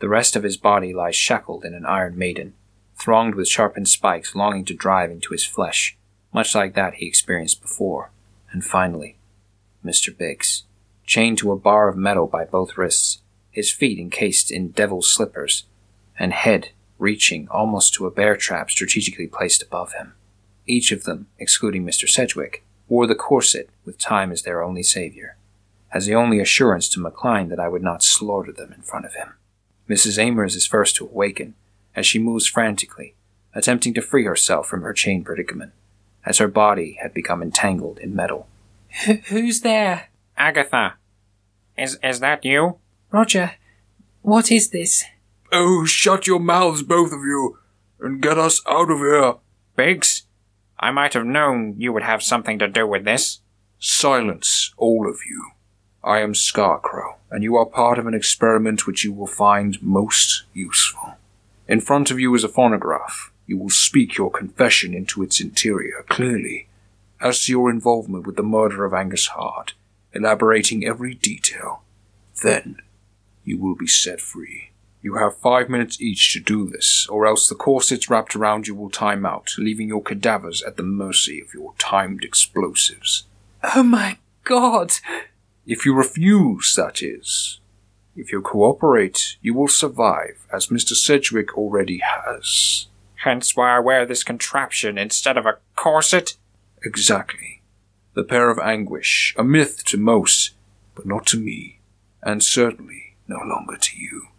The 0.00 0.08
rest 0.10 0.36
of 0.36 0.42
his 0.42 0.58
body 0.58 0.92
lies 0.92 1.16
shackled 1.16 1.64
in 1.64 1.72
an 1.72 1.86
iron 1.86 2.18
maiden, 2.18 2.52
thronged 2.94 3.34
with 3.34 3.48
sharpened 3.48 3.88
spikes 3.88 4.34
longing 4.34 4.66
to 4.66 4.74
drive 4.74 5.10
into 5.10 5.32
his 5.32 5.46
flesh, 5.46 5.96
much 6.30 6.54
like 6.54 6.74
that 6.74 6.96
he 6.96 7.06
experienced 7.06 7.62
before. 7.62 8.10
And 8.52 8.62
finally, 8.62 9.16
Mr. 9.82 10.14
Biggs, 10.14 10.64
chained 11.06 11.38
to 11.38 11.52
a 11.52 11.56
bar 11.56 11.88
of 11.88 11.96
metal 11.96 12.26
by 12.26 12.44
both 12.44 12.76
wrists, 12.76 13.22
his 13.50 13.70
feet 13.70 13.98
encased 13.98 14.50
in 14.50 14.72
devil's 14.72 15.10
slippers, 15.10 15.64
and 16.18 16.34
head 16.34 16.72
reaching 16.98 17.48
almost 17.48 17.94
to 17.94 18.06
a 18.06 18.10
bear 18.10 18.36
trap 18.36 18.70
strategically 18.70 19.26
placed 19.26 19.62
above 19.62 19.94
him. 19.94 20.12
Each 20.66 20.92
of 20.92 21.04
them, 21.04 21.26
excluding 21.38 21.84
Mr. 21.84 22.08
Sedgwick, 22.08 22.64
wore 22.88 23.06
the 23.06 23.14
corset 23.14 23.70
with 23.84 23.98
time 23.98 24.32
as 24.32 24.42
their 24.42 24.62
only 24.62 24.82
savior, 24.82 25.36
as 25.92 26.06
the 26.06 26.14
only 26.14 26.40
assurance 26.40 26.88
to 26.90 27.00
McLean 27.00 27.48
that 27.48 27.60
I 27.60 27.68
would 27.68 27.82
not 27.82 28.02
slaughter 28.02 28.52
them 28.52 28.72
in 28.72 28.82
front 28.82 29.06
of 29.06 29.14
him. 29.14 29.34
Mrs. 29.88 30.18
Amers 30.18 30.56
is 30.56 30.66
first 30.66 30.96
to 30.96 31.04
awaken, 31.04 31.54
as 31.94 32.06
she 32.06 32.18
moves 32.18 32.46
frantically, 32.46 33.14
attempting 33.54 33.94
to 33.94 34.02
free 34.02 34.24
herself 34.24 34.66
from 34.66 34.82
her 34.82 34.92
chain 34.92 35.24
predicament, 35.24 35.72
as 36.24 36.38
her 36.38 36.48
body 36.48 36.98
had 37.00 37.14
become 37.14 37.42
entangled 37.42 37.98
in 37.98 38.14
metal. 38.14 38.48
Who's 39.28 39.60
there? 39.60 40.08
Agatha. 40.36 40.94
Is 41.78 41.98
is 42.02 42.20
that 42.20 42.44
you? 42.44 42.78
Roger, 43.10 43.52
what 44.22 44.50
is 44.50 44.70
this? 44.70 45.04
Oh, 45.52 45.84
shut 45.84 46.26
your 46.26 46.40
mouths, 46.40 46.82
both 46.82 47.12
of 47.12 47.20
you, 47.20 47.58
and 48.00 48.20
get 48.20 48.38
us 48.38 48.60
out 48.66 48.90
of 48.90 48.98
here. 48.98 49.34
Biggs? 49.76 50.25
I 50.78 50.90
might 50.90 51.14
have 51.14 51.24
known 51.24 51.74
you 51.78 51.92
would 51.92 52.02
have 52.02 52.22
something 52.22 52.58
to 52.58 52.68
do 52.68 52.86
with 52.86 53.04
this. 53.04 53.40
Silence, 53.78 54.72
all 54.76 55.08
of 55.08 55.20
you. 55.28 55.50
I 56.04 56.20
am 56.20 56.34
Scarecrow, 56.34 57.16
and 57.30 57.42
you 57.42 57.56
are 57.56 57.66
part 57.66 57.98
of 57.98 58.06
an 58.06 58.14
experiment 58.14 58.86
which 58.86 59.02
you 59.02 59.12
will 59.12 59.26
find 59.26 59.82
most 59.82 60.44
useful. 60.52 61.16
In 61.66 61.80
front 61.80 62.10
of 62.10 62.20
you 62.20 62.34
is 62.34 62.44
a 62.44 62.48
phonograph. 62.48 63.32
You 63.46 63.58
will 63.58 63.70
speak 63.70 64.16
your 64.16 64.30
confession 64.30 64.94
into 64.94 65.22
its 65.22 65.40
interior 65.40 66.04
clearly 66.08 66.68
as 67.20 67.44
to 67.44 67.52
your 67.52 67.70
involvement 67.70 68.26
with 68.26 68.36
the 68.36 68.42
murder 68.42 68.84
of 68.84 68.92
Angus 68.92 69.28
Hart, 69.28 69.74
elaborating 70.12 70.84
every 70.84 71.14
detail. 71.14 71.82
Then 72.42 72.80
you 73.44 73.58
will 73.58 73.74
be 73.74 73.86
set 73.86 74.20
free. 74.20 74.70
You 75.06 75.14
have 75.18 75.36
five 75.36 75.68
minutes 75.68 76.00
each 76.00 76.32
to 76.32 76.40
do 76.40 76.68
this, 76.68 77.06
or 77.06 77.28
else 77.28 77.48
the 77.48 77.54
corsets 77.54 78.10
wrapped 78.10 78.34
around 78.34 78.66
you 78.66 78.74
will 78.74 78.90
time 78.90 79.24
out, 79.24 79.52
leaving 79.56 79.86
your 79.86 80.02
cadavers 80.02 80.64
at 80.64 80.76
the 80.76 80.82
mercy 80.82 81.40
of 81.40 81.54
your 81.54 81.74
timed 81.78 82.24
explosives. 82.24 83.22
Oh 83.62 83.84
my 83.84 84.18
god! 84.42 84.94
If 85.64 85.86
you 85.86 85.94
refuse, 85.94 86.74
that 86.74 87.04
is. 87.04 87.60
If 88.16 88.32
you 88.32 88.40
cooperate, 88.40 89.36
you 89.40 89.54
will 89.54 89.68
survive, 89.68 90.44
as 90.52 90.66
Mr. 90.66 90.96
Sedgwick 90.96 91.56
already 91.56 91.98
has. 91.98 92.88
Hence 93.22 93.54
why 93.54 93.76
I 93.76 93.78
wear 93.78 94.06
this 94.06 94.24
contraption 94.24 94.98
instead 94.98 95.36
of 95.36 95.46
a 95.46 95.58
corset. 95.76 96.36
Exactly. 96.82 97.62
The 98.14 98.24
pear 98.24 98.50
of 98.50 98.58
anguish, 98.58 99.36
a 99.38 99.44
myth 99.44 99.84
to 99.84 99.98
most, 99.98 100.54
but 100.96 101.06
not 101.06 101.26
to 101.26 101.38
me, 101.38 101.78
and 102.24 102.42
certainly 102.42 103.14
no 103.28 103.38
longer 103.44 103.76
to 103.76 103.96
you. 103.96 104.30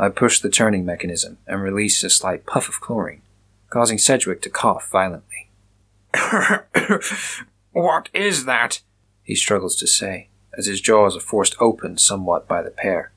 I 0.00 0.08
pushed 0.08 0.42
the 0.42 0.48
turning 0.48 0.86
mechanism 0.86 1.36
and 1.46 1.62
released 1.62 2.02
a 2.04 2.08
slight 2.08 2.46
puff 2.46 2.70
of 2.70 2.80
chlorine, 2.80 3.20
causing 3.68 3.98
Sedgwick 3.98 4.40
to 4.40 4.48
cough 4.48 4.88
violently. 4.90 5.50
what 7.72 8.08
is 8.14 8.46
that? 8.46 8.80
He 9.22 9.34
struggles 9.34 9.76
to 9.76 9.86
say, 9.86 10.30
as 10.56 10.64
his 10.64 10.80
jaws 10.80 11.18
are 11.18 11.20
forced 11.20 11.54
open 11.60 11.98
somewhat 11.98 12.48
by 12.48 12.62
the 12.62 12.70
pear. 12.70 13.12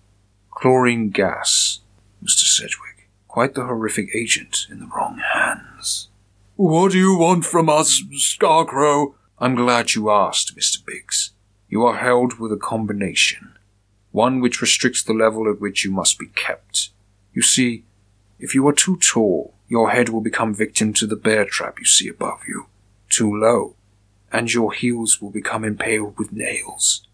Chlorine 0.51 1.09
gas, 1.09 1.79
Mr. 2.21 2.43
Sedgwick. 2.43 3.07
Quite 3.29 3.55
the 3.55 3.63
horrific 3.63 4.13
agent 4.13 4.67
in 4.69 4.79
the 4.79 4.89
wrong 4.93 5.21
hands. 5.33 6.09
What 6.57 6.91
do 6.91 6.97
you 6.97 7.17
want 7.17 7.45
from 7.45 7.69
us, 7.69 8.03
Scarecrow? 8.11 9.15
I'm 9.39 9.55
glad 9.55 9.95
you 9.95 10.11
asked, 10.11 10.57
Mr. 10.57 10.85
Biggs. 10.85 11.31
You 11.69 11.85
are 11.85 11.95
held 11.95 12.39
with 12.39 12.51
a 12.51 12.57
combination 12.57 13.52
one 14.13 14.39
which 14.39 14.61
restricts 14.61 15.03
the 15.03 15.11
level 15.11 15.49
at 15.49 15.59
which 15.59 15.83
you 15.83 15.91
must 15.91 16.19
be 16.19 16.27
kept. 16.27 16.91
You 17.33 17.41
see, 17.41 17.83
if 18.39 18.53
you 18.53 18.65
are 18.67 18.73
too 18.73 18.97
tall, 18.97 19.55
your 19.67 19.89
head 19.89 20.09
will 20.09 20.21
become 20.21 20.53
victim 20.53 20.93
to 20.93 21.07
the 21.07 21.15
bear 21.15 21.45
trap 21.45 21.79
you 21.79 21.85
see 21.85 22.07
above 22.07 22.41
you. 22.47 22.67
Too 23.09 23.35
low, 23.35 23.75
and 24.31 24.53
your 24.53 24.71
heels 24.71 25.19
will 25.19 25.31
become 25.31 25.63
impaled 25.63 26.19
with 26.19 26.31
nails. 26.31 27.07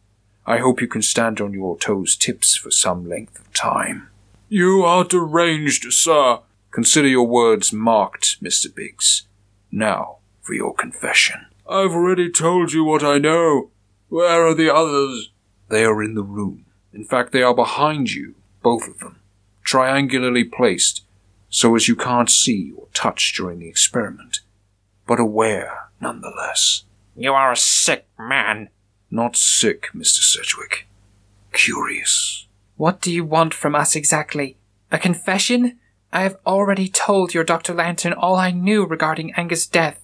I 0.45 0.57
hope 0.57 0.81
you 0.81 0.88
can 0.88 1.01
stand 1.01 1.39
on 1.39 1.53
your 1.53 1.77
toes 1.77 2.17
tips 2.17 2.57
for 2.57 2.69
some 2.69 3.07
length 3.07 3.39
of 3.39 3.53
time. 3.53 4.09
You 4.49 4.83
are 4.83 5.05
deranged, 5.05 5.85
sir. 5.93 6.39
Consider 6.71 7.07
your 7.07 7.27
words 7.27 7.71
marked, 7.71 8.43
Mr. 8.43 8.73
Biggs. 8.73 9.23
Now 9.71 10.17
for 10.41 10.53
your 10.53 10.73
confession. 10.73 11.45
I've 11.69 11.91
already 11.91 12.29
told 12.29 12.73
you 12.73 12.83
what 12.83 13.03
I 13.03 13.19
know. 13.19 13.69
Where 14.09 14.45
are 14.45 14.53
the 14.53 14.73
others? 14.73 15.29
They 15.69 15.85
are 15.85 16.03
in 16.03 16.15
the 16.15 16.23
room. 16.23 16.65
In 16.93 17.04
fact, 17.04 17.32
they 17.32 17.43
are 17.43 17.54
behind 17.54 18.12
you, 18.12 18.36
both 18.62 18.88
of 18.88 18.99
them, 18.99 19.19
triangularly 19.63 20.52
placed, 20.52 21.04
so 21.49 21.75
as 21.75 21.88
you 21.88 21.95
can't 21.95 22.30
see 22.30 22.71
or 22.75 22.88
touch 22.93 23.34
during 23.36 23.60
the 23.60 23.67
experiment, 23.67 24.39
but 25.08 25.19
aware 25.19 25.89
nonetheless. 26.02 26.84
You 27.15 27.34
are 27.34 27.52
a 27.52 27.58
sick 27.58 28.08
man. 28.17 28.69
Not 29.12 29.36
sick, 29.36 29.89
Mr. 29.93 30.21
Sedgwick. 30.21 30.88
Curious. 31.52 32.47
What 32.78 33.02
do 33.02 33.12
you 33.12 33.25
want 33.25 33.54
from 33.54 33.75
us 33.75 33.95
exactly? 33.95 34.58
A 34.91 34.97
confession? 34.97 35.80
I 36.13 36.21
have 36.21 36.38
already 36.45 36.88
told 36.88 37.34
your 37.34 37.43
Dr. 37.43 37.73
Lantern 37.73 38.13
all 38.13 38.36
I 38.36 38.52
knew 38.52 38.86
regarding 38.86 39.34
Angus' 39.34 39.67
death. 39.67 39.99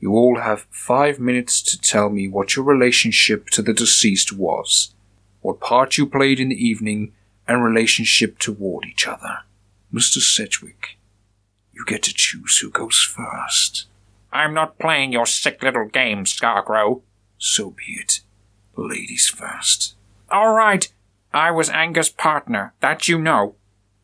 You 0.00 0.12
all 0.12 0.40
have 0.40 0.66
five 0.70 1.18
minutes 1.18 1.60
to 1.62 1.80
tell 1.80 2.10
me 2.10 2.28
what 2.28 2.54
your 2.54 2.64
relationship 2.64 3.48
to 3.50 3.62
the 3.62 3.72
deceased 3.72 4.32
was 4.32 4.94
what 5.40 5.60
part 5.60 5.96
you 5.96 6.06
played 6.06 6.40
in 6.40 6.48
the 6.48 6.66
evening, 6.66 7.12
and 7.46 7.64
relationship 7.64 8.38
toward 8.38 8.84
each 8.84 9.06
other. 9.06 9.38
Mr. 9.92 10.18
Sedgwick, 10.18 10.98
you 11.72 11.84
get 11.86 12.02
to 12.02 12.12
choose 12.12 12.58
who 12.58 12.70
goes 12.70 13.00
first. 13.00 13.86
I'm 14.32 14.52
not 14.52 14.78
playing 14.78 15.12
your 15.12 15.26
sick 15.26 15.62
little 15.62 15.86
game, 15.86 16.26
Scarecrow. 16.26 17.02
So 17.38 17.70
be 17.70 17.94
it. 17.98 18.20
Ladies 18.76 19.28
first. 19.28 19.94
All 20.30 20.52
right. 20.52 20.92
I 21.32 21.50
was 21.50 21.70
Angus' 21.70 22.10
partner, 22.10 22.74
that 22.80 23.08
you 23.08 23.18
know. 23.18 23.54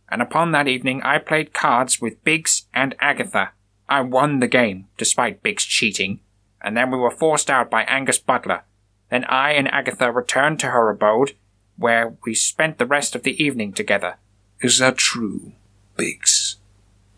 And 0.09 0.23
upon 0.23 0.53
that 0.53 0.69
evening, 0.69 1.03
I 1.03 1.19
played 1.19 1.53
cards 1.53 2.01
with 2.01 2.23
Biggs 2.25 2.67
and 2.73 2.95
Agatha. 3.01 3.53
I 3.89 4.01
won 4.01 4.41
the 4.41 4.49
game, 4.49 4.87
despite 4.97 5.43
Biggs 5.43 5.65
cheating, 5.65 6.21
and 6.63 6.77
then 6.77 6.91
we 6.91 6.99
were 6.99 7.11
forced 7.11 7.51
out 7.51 7.71
by 7.71 7.83
Angus 7.83 8.19
Butler, 8.19 8.65
then 9.11 9.25
I 9.25 9.53
and 9.53 9.69
Agatha 9.69 10.11
returned 10.11 10.61
to 10.61 10.69
her 10.69 10.91
abode, 10.91 11.35
where 11.77 12.17
we 12.25 12.35
spent 12.35 12.79
the 12.79 12.87
rest 12.87 13.15
of 13.15 13.23
the 13.23 13.43
evening 13.43 13.73
together. 13.73 14.17
Is 14.61 14.79
that 14.79 14.97
true, 14.97 15.53
Biggs? 15.97 16.57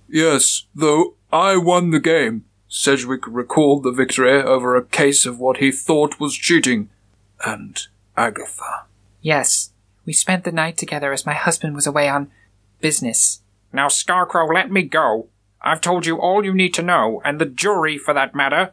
Yes, 0.09 0.67
though 0.75 1.15
I 1.33 1.57
won 1.57 1.91
the 1.91 2.01
game. 2.01 2.45
Sedgwick 2.69 3.27
recalled 3.27 3.83
the 3.83 3.93
victory 3.93 4.43
over 4.43 4.77
a 4.77 4.85
case 4.85 5.25
of 5.25 5.39
what 5.39 5.59
he 5.59 5.71
thought 5.71 6.21
was 6.21 6.37
cheating. 6.37 6.91
And 7.45 7.81
Agatha. 8.17 8.87
Yes, 9.21 9.73
we 10.05 10.13
spent 10.13 10.45
the 10.45 10.53
night 10.53 10.77
together 10.77 11.13
as 11.13 11.27
my 11.27 11.35
husband 11.35 11.75
was 11.75 11.87
away 11.87 12.09
on 12.09 12.31
business. 12.81 13.43
Now, 13.73 13.89
Scarecrow, 13.89 14.47
let 14.47 14.71
me 14.71 14.83
go. 14.83 15.29
I've 15.61 15.81
told 15.81 16.07
you 16.07 16.19
all 16.19 16.45
you 16.45 16.55
need 16.55 16.75
to 16.75 16.83
know, 16.83 17.21
and 17.25 17.41
the 17.41 17.47
jury, 17.47 17.99
for 17.99 18.15
that 18.15 18.35
matter. 18.35 18.73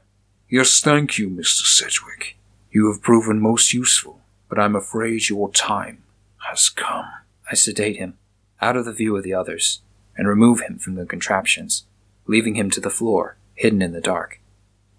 Yes, 0.49 0.80
thank 0.80 1.17
you, 1.17 1.30
Mr. 1.30 1.65
Sedgwick. 1.65 2.38
You 2.74 2.92
have 2.92 3.04
proven 3.04 3.40
most 3.40 3.72
useful, 3.72 4.20
but 4.50 4.58
I'm 4.58 4.76
afraid 4.76 5.30
your 5.30 5.52
time 5.52 6.02
has 6.50 6.70
come. 6.70 7.06
I 7.52 7.54
sedate 7.54 7.98
him, 7.98 8.18
out 8.62 8.76
of 8.76 8.86
the 8.86 8.92
view 8.92 9.16
of 9.16 9.24
the 9.24 9.34
others, 9.36 9.84
and 10.18 10.28
remove 10.28 10.62
him 10.62 10.80
from 10.80 10.96
the 10.96 11.06
contraptions, 11.06 11.86
leaving 12.26 12.56
him 12.56 12.72
to 12.72 12.82
the 12.82 12.90
floor, 12.90 13.38
hidden 13.54 13.84
in 13.84 13.92
the 13.92 14.02
dark. 14.02 14.40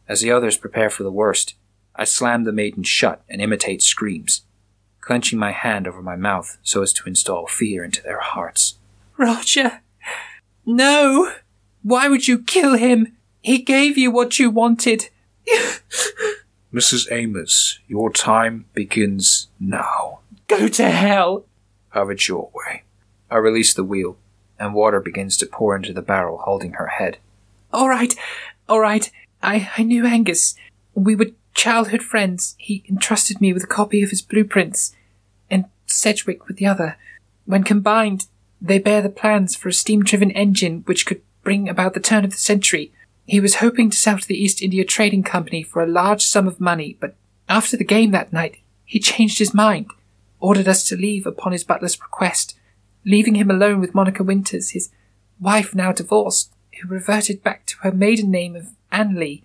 As 0.07 0.21
the 0.21 0.31
others 0.31 0.57
prepare 0.57 0.89
for 0.89 1.03
the 1.03 1.11
worst, 1.11 1.57
I 1.97 2.05
slam 2.05 2.45
the 2.45 2.53
maiden 2.53 2.85
shut 2.85 3.25
and 3.29 3.41
imitate 3.41 3.83
screams, 3.83 4.43
clenching 5.01 5.41
my 5.41 5.51
hand 5.51 5.89
over 5.89 6.01
my 6.01 6.15
mouth 6.15 6.59
so 6.63 6.81
as 6.81 6.93
to 6.93 7.09
install 7.09 7.49
fear 7.49 7.83
into 7.83 8.05
their 8.05 8.21
hearts. 8.21 8.79
Roger! 9.17 9.81
No! 10.65 11.33
Why 11.83 12.07
would 12.07 12.29
you 12.29 12.39
kill 12.39 12.75
him? 12.77 13.17
He 13.43 13.59
gave 13.59 13.99
you 13.99 14.13
what 14.13 14.39
you 14.39 14.49
wanted. 14.49 15.09
Mrs. 16.75 17.07
Amos, 17.13 17.79
your 17.87 18.11
time 18.11 18.65
begins 18.75 19.47
now. 19.61 20.19
Go 20.49 20.67
to 20.67 20.91
hell! 20.91 21.47
Have 21.91 22.11
it 22.11 22.27
your 22.27 22.51
way. 22.53 22.83
I 23.31 23.37
release 23.37 23.73
the 23.73 23.85
wheel, 23.85 24.17
and 24.59 24.75
water 24.75 24.99
begins 24.99 25.37
to 25.37 25.47
pour 25.47 25.77
into 25.77 25.93
the 25.93 26.03
barrel, 26.03 26.39
holding 26.39 26.73
her 26.73 26.89
head. 26.89 27.19
All 27.73 27.89
right, 27.89 28.13
all 28.69 28.81
right. 28.81 29.09
I, 29.41 29.71
I 29.79 29.85
knew 29.85 30.05
Angus. 30.05 30.57
We 30.95 31.15
were 31.15 31.31
childhood 31.55 32.03
friends. 32.03 32.57
He 32.59 32.83
entrusted 32.89 33.41
me 33.41 33.53
with 33.53 33.63
a 33.63 33.69
copy 33.69 34.03
of 34.03 34.11
his 34.11 34.23
blueprints, 34.23 34.97
and 35.49 35.67
Sedgwick 35.87 36.49
with 36.49 36.57
the 36.57 36.67
other. 36.67 36.97
When 37.45 37.63
combined, 37.63 38.27
they 38.61 38.81
bear 38.81 39.01
the 39.01 39.11
plans 39.11 39.55
for 39.55 39.69
a 39.69 39.73
steam 39.73 40.03
driven 40.03 40.33
engine 40.33 40.83
which 40.87 41.07
could 41.07 41.23
bring 41.45 41.69
about 41.69 41.95
the 41.95 42.01
turn 42.01 42.25
of 42.25 42.33
the 42.33 42.37
century. 42.37 42.93
He 43.27 43.41
was 43.41 43.57
hoping 43.57 43.91
to 43.91 43.97
sell 43.97 44.19
to 44.19 44.29
the 44.29 44.43
East 44.43 44.63
India 44.63 44.85
Trading 44.85 45.23
Company 45.23 45.63
for 45.63 45.83
a 45.83 45.87
large 45.87 46.23
sum 46.23 46.47
of 46.47 46.61
money, 46.61 46.97
but 47.01 47.15
after 47.49 47.77
the 47.77 47.85
game 47.85 48.11
that 48.11 48.33
night, 48.33 48.59
He 48.85 49.01
changed 49.01 49.39
his 49.39 49.55
mind, 49.55 49.87
ordered 50.41 50.69
us 50.69 50.87
to 50.89 50.97
leave 50.97 51.27
upon 51.27 51.53
his 51.53 51.65
butler's 51.65 52.01
request, 52.01 52.57
leaving 53.05 53.35
him 53.35 53.51
alone 53.51 53.81
with 53.81 53.95
Monica 53.95 54.23
Winters, 54.23 54.71
his 54.71 54.91
wife 55.41 55.75
now 55.75 55.93
divorced, 55.93 56.53
who 56.81 56.89
reverted 56.89 57.43
back 57.43 57.67
to 57.67 57.77
her 57.79 57.93
maiden 57.93 58.31
name 58.31 58.55
of 58.55 58.69
Anne 58.93 59.15
Lee, 59.15 59.43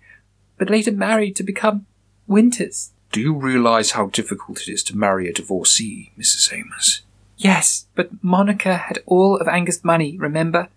but 0.58 0.70
later 0.70 0.92
married 0.92 1.34
to 1.36 1.42
become 1.42 1.86
Winters. 2.26 2.92
Do 3.12 3.20
you 3.20 3.34
realize 3.34 3.92
how 3.92 4.06
difficult 4.06 4.60
it 4.60 4.68
is 4.68 4.84
to 4.84 4.96
marry 4.96 5.28
a 5.28 5.32
divorcee, 5.32 6.12
Mrs. 6.18 6.52
Amos? 6.52 7.02
Yes, 7.36 7.86
but 7.94 8.22
Monica 8.22 8.76
had 8.76 9.02
all 9.06 9.36
of 9.38 9.48
Angus' 9.48 9.82
money, 9.82 10.16
remember? 10.18 10.68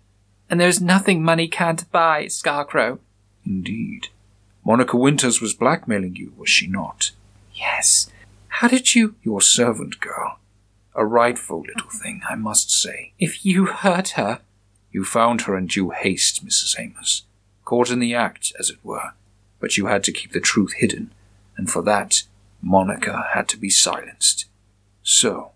And 0.54 0.60
there's 0.60 0.80
nothing 0.80 1.24
money 1.24 1.48
can't 1.48 1.90
buy, 1.90 2.28
Scarecrow. 2.28 3.00
Indeed. 3.44 4.06
Monica 4.64 4.96
Winters 4.96 5.40
was 5.40 5.52
blackmailing 5.52 6.14
you, 6.14 6.32
was 6.36 6.48
she 6.48 6.68
not? 6.68 7.10
Yes. 7.52 8.08
How 8.46 8.68
did 8.68 8.94
you? 8.94 9.16
Your 9.24 9.40
servant 9.40 9.98
girl. 9.98 10.38
A 10.94 11.04
rightful 11.04 11.62
little 11.62 11.90
thing, 11.90 12.20
I 12.30 12.36
must 12.36 12.70
say. 12.70 13.14
If 13.18 13.44
you 13.44 13.66
hurt 13.66 14.10
her. 14.10 14.42
You 14.92 15.02
found 15.02 15.40
her 15.40 15.58
in 15.58 15.66
due 15.66 15.90
haste, 15.90 16.46
Mrs. 16.46 16.78
Amos. 16.78 17.24
Caught 17.64 17.90
in 17.90 17.98
the 17.98 18.14
act, 18.14 18.52
as 18.56 18.70
it 18.70 18.78
were. 18.84 19.14
But 19.58 19.76
you 19.76 19.86
had 19.86 20.04
to 20.04 20.12
keep 20.12 20.30
the 20.30 20.38
truth 20.38 20.74
hidden, 20.74 21.12
and 21.56 21.68
for 21.68 21.82
that, 21.82 22.22
Monica 22.62 23.26
had 23.32 23.48
to 23.48 23.56
be 23.56 23.70
silenced. 23.70 24.44
So, 25.02 25.50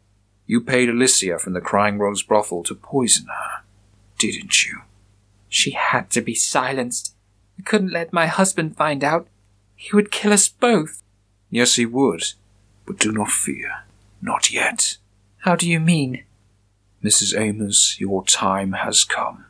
you 0.49 0.61
paid 0.61 0.89
Alicia 0.89 1.39
from 1.39 1.53
the 1.53 1.61
Crying 1.61 1.99
Rose 1.99 2.25
brothel 2.25 2.65
to 2.65 2.75
poison 2.75 3.27
her, 3.29 3.63
didn't 4.19 4.67
you? 4.67 4.81
She 5.49 5.73
had 5.73 6.11
to 6.11 6.21
be 6.21 6.35
silenced. 6.35 7.15
I 7.59 7.63
couldn't 7.63 7.93
let 7.93 8.13
my 8.13 8.27
husband 8.27 8.77
find 8.77 9.03
out. 9.03 9.29
He 9.75 9.95
would 9.95 10.11
kill 10.11 10.33
us 10.33 10.49
both. 10.49 11.03
Yes, 11.51 11.77
he 11.77 11.87
would. 11.87 12.25
But 12.87 12.99
do 12.99 13.13
not 13.13 13.31
fear. 13.31 13.85
Not 14.21 14.53
yet. 14.53 14.99
How 15.39 15.57
do 15.57 15.69
you 15.69 15.81
mean? 15.81 16.25
Mrs. 17.03 17.39
Amos, 17.39 18.01
your 18.01 18.25
time 18.25 18.73
has 18.73 19.05
come. 19.05 19.47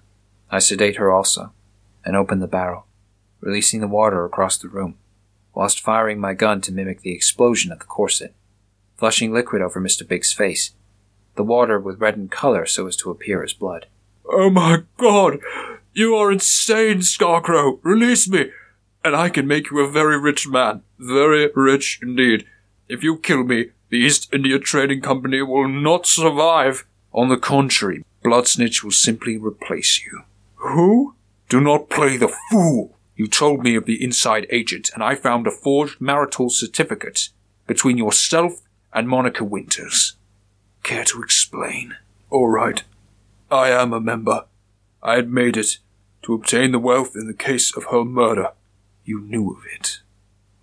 I 0.50 0.58
sedate 0.58 0.96
her 0.96 1.10
also, 1.10 1.52
and 2.04 2.14
open 2.14 2.40
the 2.40 2.46
barrel, 2.46 2.86
releasing 3.40 3.80
the 3.80 3.88
water 3.88 4.24
across 4.24 4.58
the 4.58 4.68
room, 4.68 4.96
whilst 5.54 5.80
firing 5.80 6.20
my 6.20 6.34
gun 6.34 6.60
to 6.62 6.72
mimic 6.72 7.00
the 7.00 7.14
explosion 7.14 7.72
of 7.72 7.78
the 7.78 7.84
corset, 7.86 8.34
flushing 8.96 9.32
liquid 9.32 9.62
over 9.62 9.80
Mr. 9.80 10.06
Biggs' 10.06 10.32
face. 10.32 10.72
The 11.36 11.42
water 11.44 11.78
would 11.78 12.00
redden 12.00 12.28
color 12.28 12.66
so 12.66 12.86
as 12.86 12.96
to 12.96 13.10
appear 13.10 13.42
as 13.42 13.52
blood. 13.52 13.86
Oh 14.30 14.50
my 14.50 14.82
god! 14.98 15.38
You 15.98 16.14
are 16.14 16.30
insane, 16.30 17.02
Scarecrow! 17.02 17.80
Release 17.82 18.28
me! 18.28 18.52
And 19.04 19.16
I 19.16 19.28
can 19.30 19.48
make 19.48 19.72
you 19.72 19.80
a 19.80 19.90
very 19.90 20.16
rich 20.16 20.46
man. 20.46 20.82
Very 20.96 21.50
rich 21.56 21.98
indeed. 22.00 22.46
If 22.88 23.02
you 23.02 23.18
kill 23.18 23.42
me, 23.42 23.70
the 23.88 23.96
East 23.96 24.32
India 24.32 24.60
Trading 24.60 25.00
Company 25.00 25.42
will 25.42 25.66
not 25.66 26.06
survive. 26.06 26.86
On 27.12 27.28
the 27.28 27.36
contrary, 27.36 28.04
Bloodsnitch 28.24 28.84
will 28.84 28.92
simply 28.92 29.38
replace 29.38 30.00
you. 30.04 30.22
Who? 30.54 31.16
Do 31.48 31.60
not 31.60 31.90
play 31.90 32.16
the 32.16 32.32
fool! 32.48 32.96
You 33.16 33.26
told 33.26 33.64
me 33.64 33.74
of 33.74 33.86
the 33.86 34.00
inside 34.00 34.46
agent, 34.50 34.92
and 34.94 35.02
I 35.02 35.16
found 35.16 35.48
a 35.48 35.50
forged 35.50 36.00
marital 36.00 36.48
certificate 36.48 37.30
between 37.66 37.98
yourself 37.98 38.60
and 38.92 39.08
Monica 39.08 39.42
Winters. 39.42 40.14
Care 40.84 41.06
to 41.06 41.24
explain? 41.24 41.96
All 42.30 42.46
right. 42.46 42.84
I 43.50 43.70
am 43.70 43.92
a 43.92 44.00
member. 44.00 44.44
I 45.02 45.16
had 45.16 45.28
made 45.28 45.56
it 45.56 45.78
to 46.22 46.34
obtain 46.34 46.72
the 46.72 46.78
wealth 46.78 47.14
in 47.14 47.26
the 47.26 47.34
case 47.34 47.76
of 47.76 47.84
her 47.84 48.04
murder. 48.04 48.52
You 49.04 49.20
knew 49.20 49.50
of 49.50 49.64
it. 49.74 50.00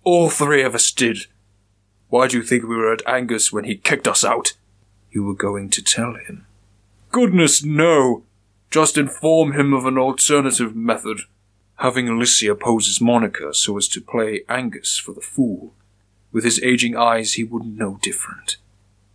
All 0.04 0.30
three 0.30 0.62
of 0.62 0.74
us 0.74 0.92
did. 0.92 1.26
Why 2.08 2.28
do 2.28 2.36
you 2.36 2.42
think 2.42 2.62
we 2.62 2.76
were 2.76 2.92
at 2.92 3.06
Angus 3.06 3.52
when 3.52 3.64
he 3.64 3.76
kicked 3.76 4.06
us 4.06 4.24
out? 4.24 4.52
You 5.10 5.24
were 5.24 5.34
going 5.34 5.70
to 5.70 5.82
tell 5.82 6.14
him. 6.14 6.46
Goodness, 7.10 7.64
no! 7.64 8.22
Just 8.70 8.98
inform 8.98 9.52
him 9.52 9.72
of 9.72 9.86
an 9.86 9.98
alternative 9.98 10.76
method. 10.76 11.20
Having 11.76 12.08
Alicia 12.08 12.54
pose 12.54 12.88
as 12.88 13.00
Monica 13.00 13.52
so 13.52 13.76
as 13.76 13.88
to 13.88 14.00
play 14.00 14.42
Angus 14.48 14.98
for 14.98 15.12
the 15.12 15.20
fool. 15.20 15.74
With 16.32 16.44
his 16.44 16.62
aging 16.62 16.96
eyes, 16.96 17.34
he 17.34 17.44
wouldn't 17.44 17.76
know 17.76 17.98
different. 18.02 18.56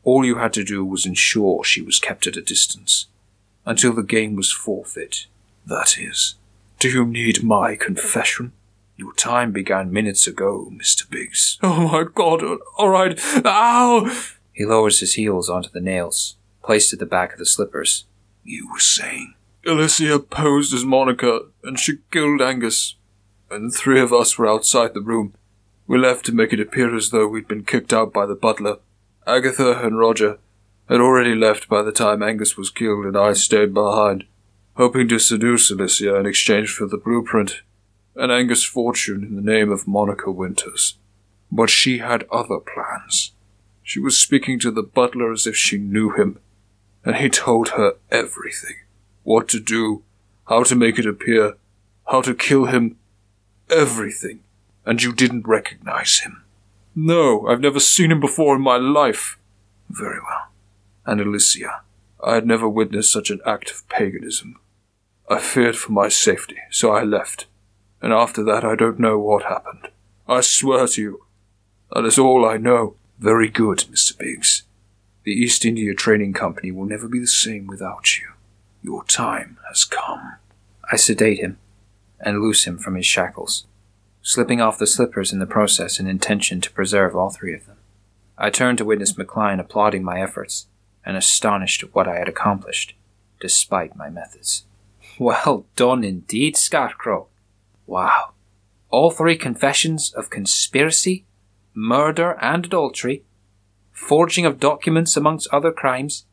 All 0.03 0.25
you 0.25 0.37
had 0.37 0.53
to 0.53 0.63
do 0.63 0.83
was 0.83 1.05
ensure 1.05 1.63
she 1.63 1.81
was 1.81 1.99
kept 1.99 2.27
at 2.27 2.37
a 2.37 2.41
distance. 2.41 3.07
Until 3.65 3.93
the 3.93 4.03
game 4.03 4.35
was 4.35 4.51
forfeit. 4.51 5.27
That 5.65 5.97
is. 5.97 6.35
Do 6.79 6.89
you 6.89 7.05
need 7.05 7.43
my 7.43 7.75
confession? 7.75 8.53
Your 8.97 9.13
time 9.13 9.51
began 9.51 9.91
minutes 9.91 10.27
ago, 10.27 10.71
Mr. 10.71 11.09
Biggs. 11.09 11.57
Oh 11.63 11.87
my 11.87 12.03
god, 12.03 12.43
alright. 12.77 13.19
Ow! 13.45 14.25
He 14.53 14.65
lowers 14.65 14.99
his 14.99 15.15
heels 15.15 15.49
onto 15.49 15.69
the 15.69 15.81
nails, 15.81 16.35
placed 16.63 16.93
at 16.93 16.99
the 16.99 17.05
back 17.05 17.33
of 17.33 17.39
the 17.39 17.45
slippers. 17.45 18.05
You 18.43 18.69
were 18.71 18.79
saying? 18.79 19.35
Alicia 19.65 20.19
posed 20.19 20.73
as 20.73 20.83
Monica, 20.83 21.41
and 21.63 21.79
she 21.79 21.99
killed 22.11 22.41
Angus. 22.41 22.95
And 23.49 23.71
the 23.71 23.77
three 23.77 23.99
of 23.99 24.13
us 24.13 24.37
were 24.37 24.47
outside 24.47 24.93
the 24.93 25.01
room. 25.01 25.33
We 25.87 25.97
left 25.97 26.25
to 26.25 26.31
make 26.31 26.53
it 26.53 26.59
appear 26.59 26.95
as 26.95 27.09
though 27.09 27.27
we'd 27.27 27.47
been 27.47 27.63
kicked 27.63 27.93
out 27.93 28.13
by 28.13 28.25
the 28.25 28.35
butler. 28.35 28.77
Agatha 29.27 29.85
and 29.85 29.99
Roger 29.99 30.39
had 30.89 30.99
already 30.99 31.35
left 31.35 31.69
by 31.69 31.81
the 31.81 31.91
time 31.91 32.23
Angus 32.23 32.57
was 32.57 32.69
killed, 32.69 33.05
and 33.05 33.17
I 33.17 33.33
stayed 33.33 33.73
behind, 33.73 34.25
hoping 34.75 35.07
to 35.09 35.19
seduce 35.19 35.69
Alicia 35.69 36.15
in 36.15 36.25
exchange 36.25 36.69
for 36.69 36.85
the 36.85 36.97
blueprint 36.97 37.61
and 38.15 38.31
Angus' 38.31 38.63
fortune 38.63 39.23
in 39.23 39.35
the 39.35 39.41
name 39.41 39.71
of 39.71 39.87
Monica 39.87 40.31
Winters. 40.31 40.97
But 41.51 41.69
she 41.69 41.97
had 41.97 42.27
other 42.31 42.59
plans. 42.59 43.31
She 43.83 43.99
was 43.99 44.17
speaking 44.17 44.59
to 44.59 44.71
the 44.71 44.83
butler 44.83 45.31
as 45.31 45.45
if 45.45 45.55
she 45.55 45.77
knew 45.77 46.11
him, 46.11 46.39
and 47.03 47.15
he 47.15 47.29
told 47.29 47.69
her 47.69 47.93
everything 48.09 48.75
what 49.23 49.47
to 49.49 49.59
do, 49.59 50.03
how 50.47 50.63
to 50.63 50.75
make 50.75 50.97
it 50.97 51.05
appear, 51.05 51.55
how 52.07 52.21
to 52.21 52.33
kill 52.33 52.65
him, 52.65 52.97
everything. 53.69 54.41
And 54.85 55.01
you 55.03 55.13
didn't 55.13 55.47
recognize 55.47 56.19
him. 56.19 56.43
No, 56.95 57.47
I've 57.47 57.59
never 57.61 57.79
seen 57.79 58.11
him 58.11 58.19
before 58.19 58.55
in 58.55 58.61
my 58.61 58.77
life. 58.77 59.37
Very 59.89 60.19
well. 60.19 60.47
And 61.05 61.21
Alicia, 61.21 61.81
I 62.23 62.35
had 62.35 62.45
never 62.45 62.69
witnessed 62.69 63.11
such 63.11 63.31
an 63.31 63.41
act 63.45 63.71
of 63.71 63.87
paganism. 63.89 64.59
I 65.29 65.39
feared 65.39 65.75
for 65.75 65.91
my 65.91 66.07
safety, 66.07 66.57
so 66.69 66.91
I 66.91 67.03
left. 67.03 67.47
And 68.01 68.13
after 68.13 68.43
that, 68.43 68.63
I 68.63 68.75
don't 68.75 68.99
know 68.99 69.17
what 69.17 69.43
happened. 69.43 69.89
I 70.27 70.41
swear 70.41 70.87
to 70.87 71.01
you, 71.01 71.25
that 71.91 72.05
is 72.05 72.19
all 72.19 72.45
I 72.45 72.57
know. 72.57 72.95
Very 73.19 73.49
good, 73.49 73.79
Mr. 73.91 74.17
Biggs. 74.17 74.63
The 75.23 75.31
East 75.31 75.65
India 75.65 75.93
Trading 75.93 76.33
Company 76.33 76.71
will 76.71 76.85
never 76.85 77.07
be 77.07 77.19
the 77.19 77.27
same 77.27 77.67
without 77.67 78.17
you. 78.17 78.29
Your 78.81 79.03
time 79.05 79.57
has 79.69 79.85
come. 79.85 80.37
I 80.91 80.95
sedate 80.95 81.39
him 81.39 81.59
and 82.19 82.41
loose 82.41 82.65
him 82.65 82.77
from 82.77 82.95
his 82.95 83.05
shackles, 83.05 83.65
slipping 84.21 84.61
off 84.61 84.79
the 84.79 84.87
slippers 84.87 85.31
in 85.31 85.39
the 85.39 85.45
process 85.45 85.99
in 85.99 86.07
intention 86.07 86.61
to 86.61 86.71
preserve 86.71 87.15
all 87.15 87.29
three 87.29 87.53
of 87.53 87.65
them. 87.67 87.77
I 88.37 88.49
turn 88.49 88.77
to 88.77 88.85
witness 88.85 89.13
McCline 89.13 89.59
applauding 89.59 90.03
my 90.03 90.21
efforts 90.21 90.65
and 91.05 91.17
astonished 91.17 91.83
at 91.83 91.93
what 91.93 92.07
I 92.07 92.17
had 92.17 92.27
accomplished, 92.27 92.95
despite 93.39 93.95
my 93.95 94.09
methods. 94.09 94.65
Well 95.19 95.65
done 95.75 96.03
indeed, 96.03 96.57
Scarecrow. 96.57 97.27
Wow. 97.85 98.31
All 98.89 99.11
three 99.11 99.35
confessions 99.35 100.11
of 100.13 100.29
conspiracy, 100.29 101.25
murder, 101.73 102.37
and 102.41 102.65
adultery, 102.65 103.23
forging 103.91 104.45
of 104.45 104.59
documents 104.59 105.15
amongst 105.15 105.47
other 105.51 105.71
crimes, 105.71 106.25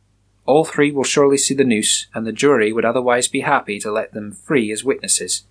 all 0.46 0.64
three 0.64 0.90
will 0.90 1.04
surely 1.04 1.37
see 1.37 1.52
the 1.52 1.64
noose, 1.64 2.07
and 2.14 2.26
the 2.26 2.33
jury 2.33 2.72
would 2.72 2.87
otherwise 2.87 3.28
be 3.28 3.40
happy 3.40 3.78
to 3.81 3.92
let 3.92 4.12
them 4.12 4.33
free 4.33 4.72
as 4.72 4.83
witnesses. 4.83 5.44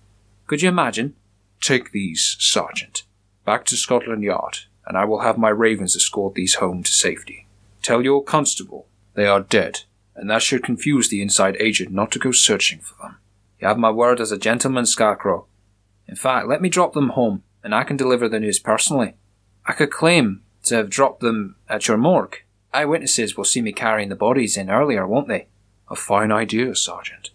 Could 0.48 0.60
you 0.60 0.68
imagine? 0.68 1.14
Take 1.60 1.92
these, 1.92 2.36
Sergeant, 2.40 3.04
back 3.44 3.64
to 3.66 3.76
Scotland 3.76 4.24
Yard, 4.24 4.60
and 4.86 4.98
I 4.98 5.04
will 5.04 5.20
have 5.20 5.38
my 5.38 5.50
ravens 5.50 5.94
escort 5.94 6.34
these 6.34 6.54
home 6.54 6.82
to 6.82 6.90
safety. 6.90 7.46
Tell 7.82 8.02
your 8.02 8.24
constable 8.24 8.88
they 9.18 9.26
are 9.26 9.40
dead, 9.40 9.80
and 10.14 10.30
that 10.30 10.42
should 10.42 10.62
confuse 10.62 11.08
the 11.08 11.22
inside 11.22 11.56
agent 11.60 11.90
not 11.90 12.10
to 12.12 12.18
go 12.18 12.32
searching 12.32 12.80
for 12.80 12.94
them. 13.02 13.16
You 13.60 13.68
have 13.68 13.78
my 13.78 13.90
word 13.90 14.20
as 14.20 14.32
a 14.32 14.38
gentleman, 14.38 14.86
Scarecrow. 14.86 15.46
In 16.06 16.16
fact, 16.16 16.48
let 16.48 16.62
me 16.62 16.68
drop 16.68 16.92
them 16.92 17.10
home, 17.10 17.42
and 17.62 17.74
I 17.74 17.84
can 17.84 17.96
deliver 17.96 18.28
the 18.28 18.40
news 18.40 18.58
personally. 18.58 19.14
I 19.66 19.72
could 19.72 19.90
claim 19.90 20.42
to 20.64 20.76
have 20.76 20.90
dropped 20.90 21.20
them 21.20 21.56
at 21.68 21.88
your 21.88 21.96
morgue. 21.96 22.36
Eyewitnesses 22.72 23.36
will 23.36 23.44
see 23.44 23.60
me 23.62 23.72
carrying 23.72 24.08
the 24.08 24.14
bodies 24.14 24.56
in 24.56 24.70
earlier, 24.70 25.06
won't 25.06 25.28
they? 25.28 25.48
A 25.90 25.96
fine 25.96 26.30
idea, 26.30 26.74
Sergeant. 26.74 27.30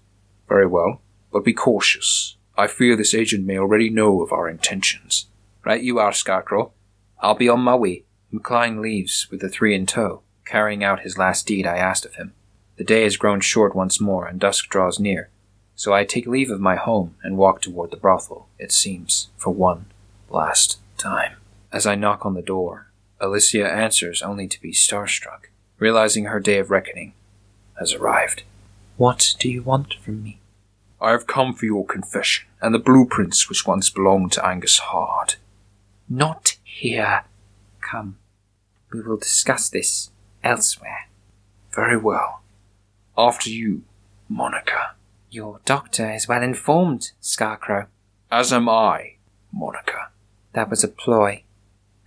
Very 0.48 0.67
well, 0.67 1.02
but 1.32 1.43
be 1.43 1.54
cautious. 1.54 2.38
I 2.56 2.67
fear 2.67 2.96
this 2.96 3.13
agent 3.15 3.46
may 3.46 3.58
already 3.58 3.89
know 3.89 4.22
of 4.22 4.32
our 4.32 4.48
intentions. 4.48 5.28
Right 5.65 5.82
you 5.82 6.00
are, 6.00 6.13
Scarecrow. 6.13 6.72
I'll 7.19 7.36
be 7.36 7.50
on 7.50 7.62
my 7.62 7.76
way. 7.76 8.04
McCline 8.32 8.80
leaves 8.80 9.28
with 9.32 9.41
the 9.41 9.50
three 9.50 9.76
in 9.76 9.86
tow, 9.86 10.22
carrying 10.45 10.84
out 10.84 11.01
his 11.01 11.17
last 11.17 11.47
deed 11.47 11.65
I 11.65 11.77
asked 11.77 12.06
of 12.06 12.15
him. 12.15 12.34
The 12.77 12.84
day 12.84 13.03
has 13.03 13.17
grown 13.17 13.39
short 13.39 13.75
once 13.75 14.01
more, 14.01 14.25
and 14.25 14.39
dusk 14.39 14.69
draws 14.69 14.99
near, 14.99 15.29
so 15.75 15.93
I 15.93 16.06
take 16.06 16.27
leave 16.27 16.49
of 16.49 16.60
my 16.60 16.75
home 16.75 17.15
and 17.23 17.38
walk 17.38 17.62
toward 17.62 17.91
the 17.91 17.97
brothel, 17.97 18.47
it 18.58 18.71
seems, 18.71 19.29
for 19.38 19.51
one 19.51 19.86
last 20.29 20.79
time. 20.97 21.38
As 21.71 21.86
I 21.86 21.95
knock 21.95 22.25
on 22.25 22.34
the 22.34 22.41
door, 22.41 22.88
Alicia 23.19 23.69
answers 23.69 24.21
only 24.21 24.47
to 24.47 24.62
be 24.62 24.71
starstruck, 24.71 25.47
realizing 25.79 26.25
her 26.25 26.39
day 26.39 26.60
of 26.60 26.71
reckoning 26.71 27.13
has 27.79 27.93
arrived. 27.93 28.43
What 28.97 29.36
do 29.39 29.49
you 29.49 29.63
want 29.63 29.95
from 29.95 30.23
me? 30.23 30.39
I 31.01 31.12
have 31.12 31.27
come 31.27 31.53
for 31.53 31.65
your 31.65 31.86
confession 31.86 32.45
and 32.62 32.73
the 32.73 32.79
blueprints 32.79 33.49
which 33.49 33.67
once 33.67 33.89
belonged 33.89 34.32
to 34.34 34.45
Angus 34.45 34.77
Hart. 34.77 35.38
Not 36.08 36.58
here. 36.63 37.23
Come. 37.82 38.17
We 38.91 39.01
will 39.01 39.17
discuss 39.17 39.69
this 39.69 40.12
elsewhere. 40.43 41.10
Very 41.71 41.97
well. 41.97 42.41
After 43.17 43.49
you, 43.49 43.84
Monica. 44.29 44.95
Your 45.29 45.62
doctor 45.65 46.12
is 46.12 46.27
well 46.27 46.43
informed, 46.43 47.12
Scarecrow. 47.19 47.88
As 48.32 48.53
am 48.53 48.69
I, 48.69 49.15
Monica. 49.51 50.10
That 50.53 50.69
was 50.69 50.84
a 50.84 50.88
ploy, 50.88 51.43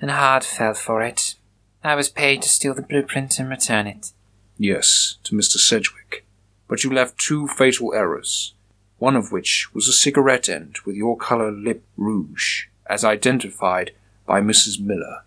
and 0.00 0.10
Hart 0.10 0.44
fell 0.44 0.74
for 0.74 1.02
it. 1.02 1.36
I 1.82 1.94
was 1.94 2.08
paid 2.08 2.42
to 2.42 2.48
steal 2.48 2.74
the 2.74 2.82
blueprint 2.82 3.38
and 3.38 3.48
return 3.48 3.86
it. 3.86 4.12
Yes, 4.58 5.18
to 5.24 5.34
Mr. 5.34 5.58
Sedgwick. 5.58 6.24
But 6.68 6.82
you 6.82 6.92
left 6.92 7.18
two 7.18 7.46
fatal 7.46 7.94
errors, 7.94 8.54
one 8.98 9.14
of 9.14 9.30
which 9.30 9.72
was 9.74 9.86
a 9.86 9.92
cigarette 9.92 10.48
end 10.48 10.78
with 10.84 10.96
your 10.96 11.16
color 11.16 11.52
lip 11.52 11.84
rouge, 11.96 12.66
as 12.88 13.04
identified 13.04 13.92
by 14.26 14.40
Mrs. 14.40 14.80
Miller 14.80 15.22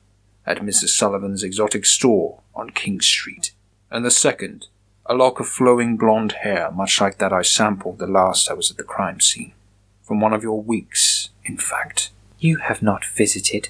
at 0.49 0.57
Mrs. 0.57 0.89
Sullivan's 0.89 1.43
exotic 1.43 1.85
store 1.85 2.41
on 2.55 2.71
King 2.71 2.99
Street, 2.99 3.51
and 3.91 4.03
the 4.03 4.11
second, 4.11 4.67
a 5.05 5.13
lock 5.13 5.39
of 5.39 5.47
flowing 5.47 5.95
blonde 5.95 6.33
hair 6.41 6.71
much 6.71 6.99
like 6.99 7.19
that 7.19 7.31
I 7.31 7.43
sampled 7.43 7.99
the 7.99 8.07
last 8.07 8.49
I 8.49 8.53
was 8.53 8.71
at 8.71 8.77
the 8.77 8.83
crime 8.83 9.21
scene. 9.21 9.53
From 10.01 10.19
one 10.19 10.33
of 10.33 10.41
your 10.41 10.61
weeks, 10.61 11.29
in 11.45 11.57
fact. 11.57 12.09
You 12.39 12.57
have 12.57 12.81
not 12.81 13.05
visited. 13.05 13.69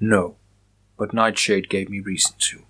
No, 0.00 0.36
but 0.96 1.12
Nightshade 1.12 1.68
gave 1.68 1.90
me 1.90 2.00
reason 2.00 2.34
to. 2.38 2.62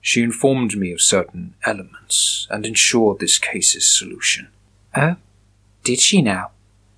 She 0.00 0.22
informed 0.22 0.76
me 0.76 0.90
of 0.92 1.02
certain 1.02 1.54
elements 1.64 2.46
and 2.48 2.64
ensured 2.64 3.18
this 3.18 3.38
case's 3.38 3.86
solution. 3.86 4.48
Oh? 4.96 5.16
Did 5.84 6.00
she 6.00 6.22
now? 6.22 6.52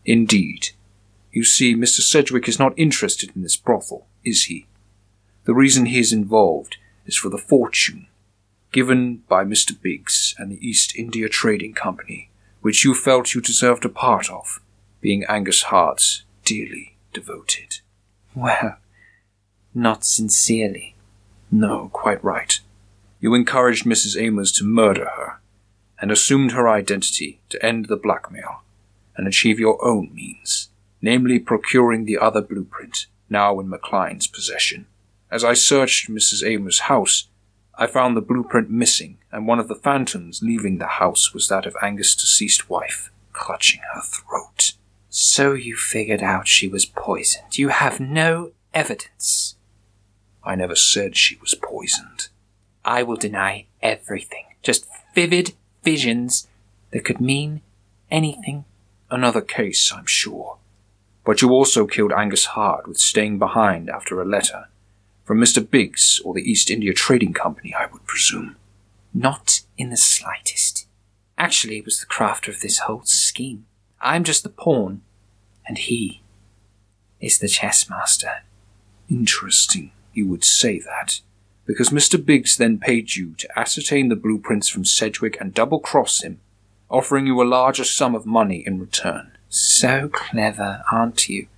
Indeed. 0.04 0.70
You 1.32 1.42
see, 1.42 1.74
Mr. 1.74 2.02
Sedgwick 2.02 2.48
is 2.48 2.58
not 2.58 2.74
interested 2.76 3.34
in 3.34 3.42
this 3.42 3.56
brothel, 3.56 4.06
is 4.24 4.44
he? 4.44 4.66
The 5.48 5.54
reason 5.54 5.86
he 5.86 5.98
is 5.98 6.12
involved 6.12 6.76
is 7.06 7.16
for 7.16 7.30
the 7.30 7.38
fortune 7.38 8.06
given 8.70 9.22
by 9.30 9.44
Mr. 9.44 9.80
Biggs 9.80 10.34
and 10.36 10.52
the 10.52 10.68
East 10.68 10.94
India 10.94 11.26
Trading 11.26 11.72
Company, 11.72 12.28
which 12.60 12.84
you 12.84 12.92
felt 12.94 13.32
you 13.32 13.40
deserved 13.40 13.86
a 13.86 13.88
part 13.88 14.28
of, 14.30 14.60
being 15.00 15.24
Angus 15.24 15.62
Hart's 15.62 16.24
dearly 16.44 16.98
devoted. 17.14 17.80
Well, 18.34 18.76
not 19.72 20.04
sincerely. 20.04 20.96
No, 21.50 21.88
quite 21.94 22.22
right. 22.22 22.60
You 23.18 23.32
encouraged 23.32 23.86
Mrs. 23.86 24.20
Amos 24.20 24.52
to 24.52 24.64
murder 24.64 25.08
her, 25.16 25.40
and 25.98 26.10
assumed 26.10 26.52
her 26.52 26.68
identity 26.68 27.40
to 27.48 27.64
end 27.64 27.86
the 27.86 27.96
blackmail, 27.96 28.64
and 29.16 29.26
achieve 29.26 29.58
your 29.58 29.82
own 29.82 30.10
means, 30.12 30.68
namely 31.00 31.38
procuring 31.38 32.04
the 32.04 32.18
other 32.18 32.42
blueprint, 32.42 33.06
now 33.30 33.58
in 33.60 33.70
McLean's 33.70 34.26
possession. 34.26 34.84
As 35.30 35.44
I 35.44 35.52
searched 35.52 36.10
Mrs. 36.10 36.46
Amos' 36.46 36.80
house, 36.80 37.28
I 37.74 37.86
found 37.86 38.16
the 38.16 38.22
blueprint 38.22 38.70
missing, 38.70 39.18
and 39.30 39.46
one 39.46 39.58
of 39.58 39.68
the 39.68 39.74
phantoms 39.74 40.42
leaving 40.42 40.78
the 40.78 40.86
house 40.86 41.34
was 41.34 41.48
that 41.48 41.66
of 41.66 41.76
Angus' 41.82 42.14
deceased 42.14 42.70
wife, 42.70 43.10
clutching 43.32 43.80
her 43.94 44.00
throat. 44.00 44.72
So 45.10 45.52
you 45.52 45.76
figured 45.76 46.22
out 46.22 46.48
she 46.48 46.66
was 46.66 46.86
poisoned. 46.86 47.58
You 47.58 47.68
have 47.68 48.00
no 48.00 48.52
evidence. 48.72 49.56
I 50.42 50.54
never 50.54 50.74
said 50.74 51.16
she 51.16 51.36
was 51.36 51.54
poisoned. 51.54 52.28
I 52.84 53.02
will 53.02 53.16
deny 53.16 53.66
everything. 53.82 54.46
Just 54.62 54.86
vivid 55.14 55.54
visions 55.84 56.48
that 56.90 57.04
could 57.04 57.20
mean 57.20 57.60
anything. 58.10 58.64
Another 59.10 59.42
case, 59.42 59.92
I'm 59.92 60.06
sure. 60.06 60.56
But 61.24 61.42
you 61.42 61.50
also 61.50 61.86
killed 61.86 62.12
Angus 62.12 62.46
Hart 62.46 62.88
with 62.88 62.98
staying 62.98 63.38
behind 63.38 63.90
after 63.90 64.20
a 64.20 64.24
letter 64.24 64.68
from 65.28 65.38
Mr. 65.38 65.70
Biggs 65.70 66.22
or 66.24 66.32
the 66.32 66.50
East 66.50 66.70
India 66.70 66.94
Trading 66.94 67.34
Company, 67.34 67.74
I 67.78 67.84
would 67.84 68.06
presume. 68.06 68.56
Not 69.12 69.60
in 69.76 69.90
the 69.90 69.96
slightest. 69.98 70.86
Actually, 71.36 71.76
it 71.76 71.84
was 71.84 72.00
the 72.00 72.06
crafter 72.06 72.48
of 72.48 72.60
this 72.60 72.78
whole 72.78 73.02
scheme. 73.04 73.66
I'm 74.00 74.24
just 74.24 74.42
the 74.42 74.48
pawn, 74.48 75.02
and 75.66 75.76
he 75.76 76.22
is 77.20 77.40
the 77.40 77.46
chess 77.46 77.90
master. 77.90 78.42
Interesting, 79.10 79.92
you 80.14 80.26
would 80.26 80.44
say 80.44 80.78
that, 80.78 81.20
because 81.66 81.90
Mr. 81.90 82.24
Biggs 82.24 82.56
then 82.56 82.78
paid 82.78 83.14
you 83.14 83.34
to 83.34 83.58
ascertain 83.58 84.08
the 84.08 84.16
blueprints 84.16 84.70
from 84.70 84.86
Sedgwick 84.86 85.36
and 85.38 85.52
double 85.52 85.78
cross 85.78 86.22
him, 86.22 86.40
offering 86.88 87.26
you 87.26 87.42
a 87.42 87.44
larger 87.44 87.84
sum 87.84 88.14
of 88.14 88.24
money 88.24 88.64
in 88.66 88.80
return. 88.80 89.32
So 89.50 90.08
clever, 90.10 90.82
aren't 90.90 91.28
you? 91.28 91.48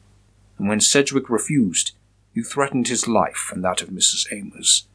And 0.59 0.69
when 0.69 0.81
Sedgwick 0.81 1.31
refused, 1.31 1.93
you 2.41 2.45
threatened 2.45 2.89
his 2.89 3.07
life 3.07 3.51
and 3.53 3.63
that 3.63 3.83
of 3.83 3.91
Mrs. 3.91 4.33
Amos. 4.33 4.87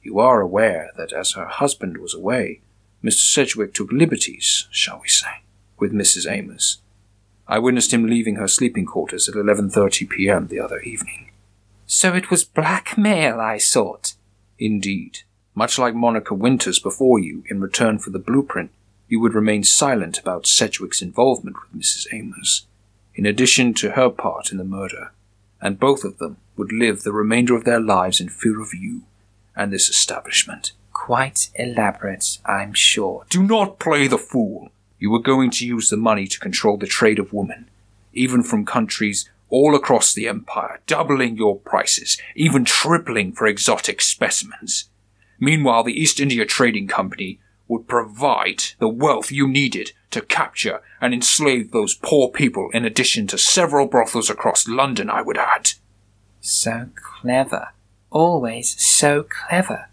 You 0.00 0.20
are 0.20 0.40
aware 0.40 0.92
that 0.96 1.12
as 1.12 1.32
her 1.32 1.46
husband 1.46 1.98
was 1.98 2.14
away, 2.14 2.60
Mr. 3.02 3.24
Sedgwick 3.34 3.74
took 3.74 3.90
liberties, 3.90 4.68
shall 4.70 5.00
we 5.00 5.08
say, 5.08 5.42
with 5.76 5.92
Mrs. 5.92 6.30
Amos. 6.30 6.78
I 7.48 7.58
witnessed 7.58 7.92
him 7.92 8.06
leaving 8.06 8.36
her 8.36 8.46
sleeping 8.46 8.86
quarters 8.86 9.28
at 9.28 9.34
11:30 9.34 10.08
p.m. 10.08 10.46
the 10.46 10.60
other 10.60 10.78
evening. 10.82 11.32
So 11.84 12.14
it 12.14 12.30
was 12.30 12.44
blackmail 12.44 13.40
I 13.40 13.58
sought. 13.58 14.14
Indeed, 14.56 15.24
much 15.52 15.80
like 15.80 15.96
Monica 15.96 16.32
Winters 16.32 16.78
before 16.78 17.18
you, 17.18 17.42
in 17.50 17.60
return 17.60 17.98
for 17.98 18.10
the 18.10 18.26
blueprint, 18.28 18.70
you 19.08 19.18
would 19.18 19.34
remain 19.34 19.64
silent 19.64 20.20
about 20.20 20.46
Sedgwick's 20.46 21.02
involvement 21.02 21.56
with 21.60 21.82
Mrs. 21.82 22.06
Amos, 22.12 22.66
in 23.16 23.26
addition 23.26 23.74
to 23.74 23.96
her 23.98 24.10
part 24.10 24.52
in 24.52 24.58
the 24.58 24.72
murder 24.78 25.10
and 25.64 25.80
both 25.80 26.04
of 26.04 26.18
them 26.18 26.36
would 26.56 26.72
live 26.72 27.02
the 27.02 27.12
remainder 27.12 27.54
of 27.54 27.64
their 27.64 27.80
lives 27.80 28.20
in 28.20 28.28
fear 28.28 28.60
of 28.60 28.74
you 28.74 29.02
and 29.56 29.72
this 29.72 29.88
establishment. 29.88 30.72
Quite 30.92 31.50
elaborate, 31.56 32.38
I'm 32.44 32.72
sure. 32.72 33.24
Do 33.28 33.42
not 33.42 33.78
play 33.78 34.06
the 34.06 34.18
fool. 34.18 34.70
You 34.98 35.10
were 35.10 35.20
going 35.20 35.50
to 35.52 35.66
use 35.66 35.90
the 35.90 35.96
money 35.96 36.26
to 36.26 36.40
control 36.40 36.76
the 36.76 36.86
trade 36.86 37.18
of 37.18 37.32
women, 37.32 37.68
even 38.12 38.42
from 38.42 38.64
countries 38.64 39.28
all 39.50 39.74
across 39.74 40.12
the 40.12 40.26
empire, 40.26 40.80
doubling 40.86 41.36
your 41.36 41.56
prices, 41.56 42.16
even 42.34 42.64
tripling 42.64 43.32
for 43.32 43.46
exotic 43.46 44.00
specimens. 44.00 44.88
Meanwhile, 45.38 45.84
the 45.84 45.92
East 45.92 46.20
India 46.20 46.46
Trading 46.46 46.88
Company 46.88 47.38
would 47.68 47.88
provide 47.88 48.62
the 48.78 48.88
wealth 48.88 49.30
you 49.30 49.48
needed 49.48 49.92
to 50.10 50.20
capture 50.20 50.80
and 51.00 51.12
enslave 51.12 51.70
those 51.70 51.94
poor 51.94 52.28
people 52.30 52.70
in 52.72 52.84
addition 52.84 53.26
to 53.26 53.38
several 53.38 53.86
brothels 53.86 54.30
across 54.30 54.68
London, 54.68 55.10
I 55.10 55.22
would 55.22 55.38
add. 55.38 55.72
So 56.46 56.90
clever. 56.94 57.68
Always 58.10 58.78
so 58.78 59.22
clever. 59.22 59.88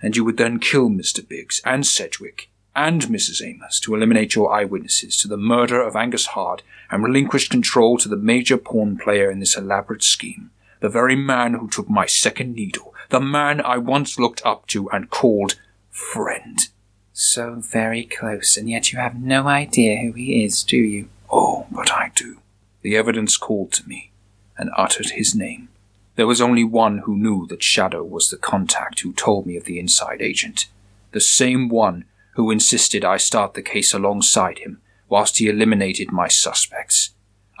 And 0.00 0.14
you 0.14 0.24
would 0.24 0.36
then 0.36 0.60
kill 0.60 0.88
Mr. 0.88 1.26
Biggs 1.26 1.60
and 1.64 1.84
Sedgwick 1.84 2.48
and 2.76 3.02
Mrs. 3.02 3.44
Amos 3.44 3.80
to 3.80 3.92
eliminate 3.92 4.36
your 4.36 4.52
eyewitnesses 4.52 5.16
to 5.20 5.26
the 5.26 5.36
murder 5.36 5.82
of 5.82 5.96
Angus 5.96 6.26
Hart 6.26 6.62
and 6.92 7.02
relinquish 7.02 7.48
control 7.48 7.98
to 7.98 8.08
the 8.08 8.16
major 8.16 8.56
pawn 8.56 8.96
player 8.96 9.32
in 9.32 9.40
this 9.40 9.56
elaborate 9.56 10.04
scheme, 10.04 10.52
the 10.78 10.88
very 10.88 11.16
man 11.16 11.54
who 11.54 11.68
took 11.68 11.88
my 11.88 12.06
second 12.06 12.54
needle, 12.54 12.94
the 13.08 13.18
man 13.18 13.60
I 13.60 13.78
once 13.78 14.16
looked 14.16 14.46
up 14.46 14.68
to 14.68 14.88
and 14.90 15.10
called 15.10 15.58
friend. 15.90 16.68
So 17.12 17.56
very 17.56 18.04
close, 18.04 18.56
and 18.56 18.70
yet 18.70 18.92
you 18.92 19.00
have 19.00 19.20
no 19.20 19.48
idea 19.48 19.98
who 20.02 20.12
he 20.12 20.44
is, 20.44 20.62
do 20.62 20.76
you? 20.76 21.08
Oh, 21.32 21.66
but 21.72 21.90
I 21.90 22.12
do. 22.14 22.42
The 22.82 22.96
evidence 22.96 23.36
called 23.36 23.72
to 23.72 23.88
me 23.88 24.12
and 24.56 24.70
uttered 24.76 25.10
his 25.10 25.34
name. 25.34 25.68
There 26.16 26.26
was 26.26 26.40
only 26.40 26.64
one 26.64 26.98
who 26.98 27.16
knew 27.16 27.46
that 27.48 27.62
Shadow 27.62 28.02
was 28.02 28.30
the 28.30 28.38
contact 28.38 29.00
who 29.00 29.12
told 29.12 29.46
me 29.46 29.56
of 29.56 29.64
the 29.64 29.78
inside 29.78 30.22
agent. 30.22 30.66
The 31.12 31.20
same 31.20 31.68
one 31.68 32.06
who 32.34 32.50
insisted 32.50 33.04
I 33.04 33.18
start 33.18 33.54
the 33.54 33.62
case 33.62 33.94
alongside 33.94 34.58
him 34.58 34.80
whilst 35.08 35.38
he 35.38 35.48
eliminated 35.48 36.10
my 36.10 36.28
suspects. 36.28 37.10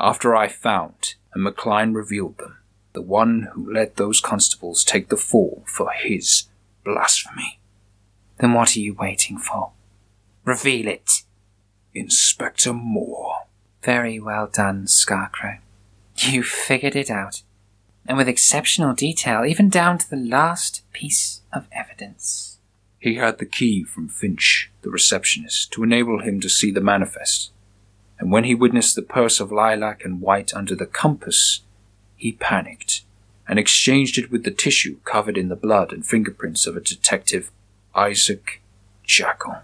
After 0.00 0.34
I 0.34 0.48
found, 0.48 1.14
and 1.32 1.44
McLean 1.44 1.92
revealed 1.92 2.38
them, 2.38 2.58
the 2.92 3.02
one 3.02 3.48
who 3.52 3.72
let 3.72 3.96
those 3.96 4.20
constables 4.20 4.84
take 4.84 5.10
the 5.10 5.16
fall 5.16 5.62
for 5.66 5.90
his 5.90 6.44
blasphemy. 6.82 7.60
Then 8.38 8.54
what 8.54 8.74
are 8.74 8.80
you 8.80 8.94
waiting 8.94 9.38
for? 9.38 9.72
Reveal 10.44 10.88
it. 10.88 11.22
Inspector 11.94 12.72
Moore. 12.72 13.46
Very 13.82 14.18
well 14.18 14.46
done, 14.46 14.86
Scarecrow. 14.86 15.58
You 16.16 16.42
figured 16.42 16.96
it 16.96 17.10
out. 17.10 17.42
And 18.08 18.16
with 18.16 18.28
exceptional 18.28 18.94
detail, 18.94 19.44
even 19.44 19.68
down 19.68 19.98
to 19.98 20.08
the 20.08 20.16
last 20.16 20.82
piece 20.92 21.42
of 21.52 21.66
evidence. 21.72 22.58
He 22.98 23.16
had 23.16 23.38
the 23.38 23.46
key 23.46 23.84
from 23.84 24.08
Finch, 24.08 24.70
the 24.82 24.90
receptionist, 24.90 25.72
to 25.72 25.82
enable 25.82 26.20
him 26.22 26.40
to 26.40 26.48
see 26.48 26.70
the 26.70 26.80
manifest. 26.80 27.52
And 28.18 28.32
when 28.32 28.44
he 28.44 28.54
witnessed 28.54 28.96
the 28.96 29.02
purse 29.02 29.40
of 29.40 29.52
lilac 29.52 30.04
and 30.04 30.20
white 30.20 30.54
under 30.54 30.74
the 30.74 30.86
compass, 30.86 31.60
he 32.16 32.32
panicked 32.32 33.02
and 33.46 33.58
exchanged 33.58 34.18
it 34.18 34.30
with 34.30 34.44
the 34.44 34.50
tissue 34.50 34.98
covered 35.04 35.36
in 35.36 35.48
the 35.48 35.56
blood 35.56 35.92
and 35.92 36.04
fingerprints 36.04 36.66
of 36.66 36.76
a 36.76 36.80
detective, 36.80 37.50
Isaac 37.94 38.62
Jackal. 39.04 39.58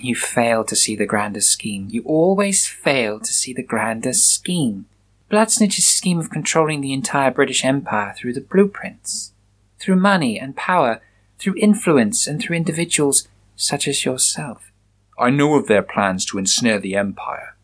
You 0.00 0.14
fail 0.14 0.64
to 0.64 0.76
see 0.76 0.94
the 0.94 1.06
grander 1.06 1.40
scheme. 1.40 1.88
You 1.90 2.02
always 2.04 2.68
fail 2.68 3.18
to 3.18 3.32
see 3.32 3.52
the 3.52 3.62
grander 3.62 4.12
scheme. 4.12 4.86
Bloodsnitch's 5.30 5.84
scheme 5.84 6.18
of 6.18 6.30
controlling 6.30 6.80
the 6.80 6.94
entire 6.94 7.30
British 7.30 7.64
Empire 7.64 8.14
through 8.16 8.32
the 8.32 8.40
blueprints, 8.40 9.32
through 9.78 9.96
money 9.96 10.38
and 10.38 10.56
power, 10.56 11.02
through 11.38 11.56
influence, 11.58 12.26
and 12.26 12.40
through 12.40 12.56
individuals 12.56 13.28
such 13.54 13.86
as 13.86 14.04
yourself. 14.04 14.72
I 15.18 15.30
know 15.30 15.54
of 15.54 15.66
their 15.66 15.82
plans 15.82 16.24
to 16.26 16.38
ensnare 16.38 16.78
the 16.78 16.96
Empire, 16.96 17.56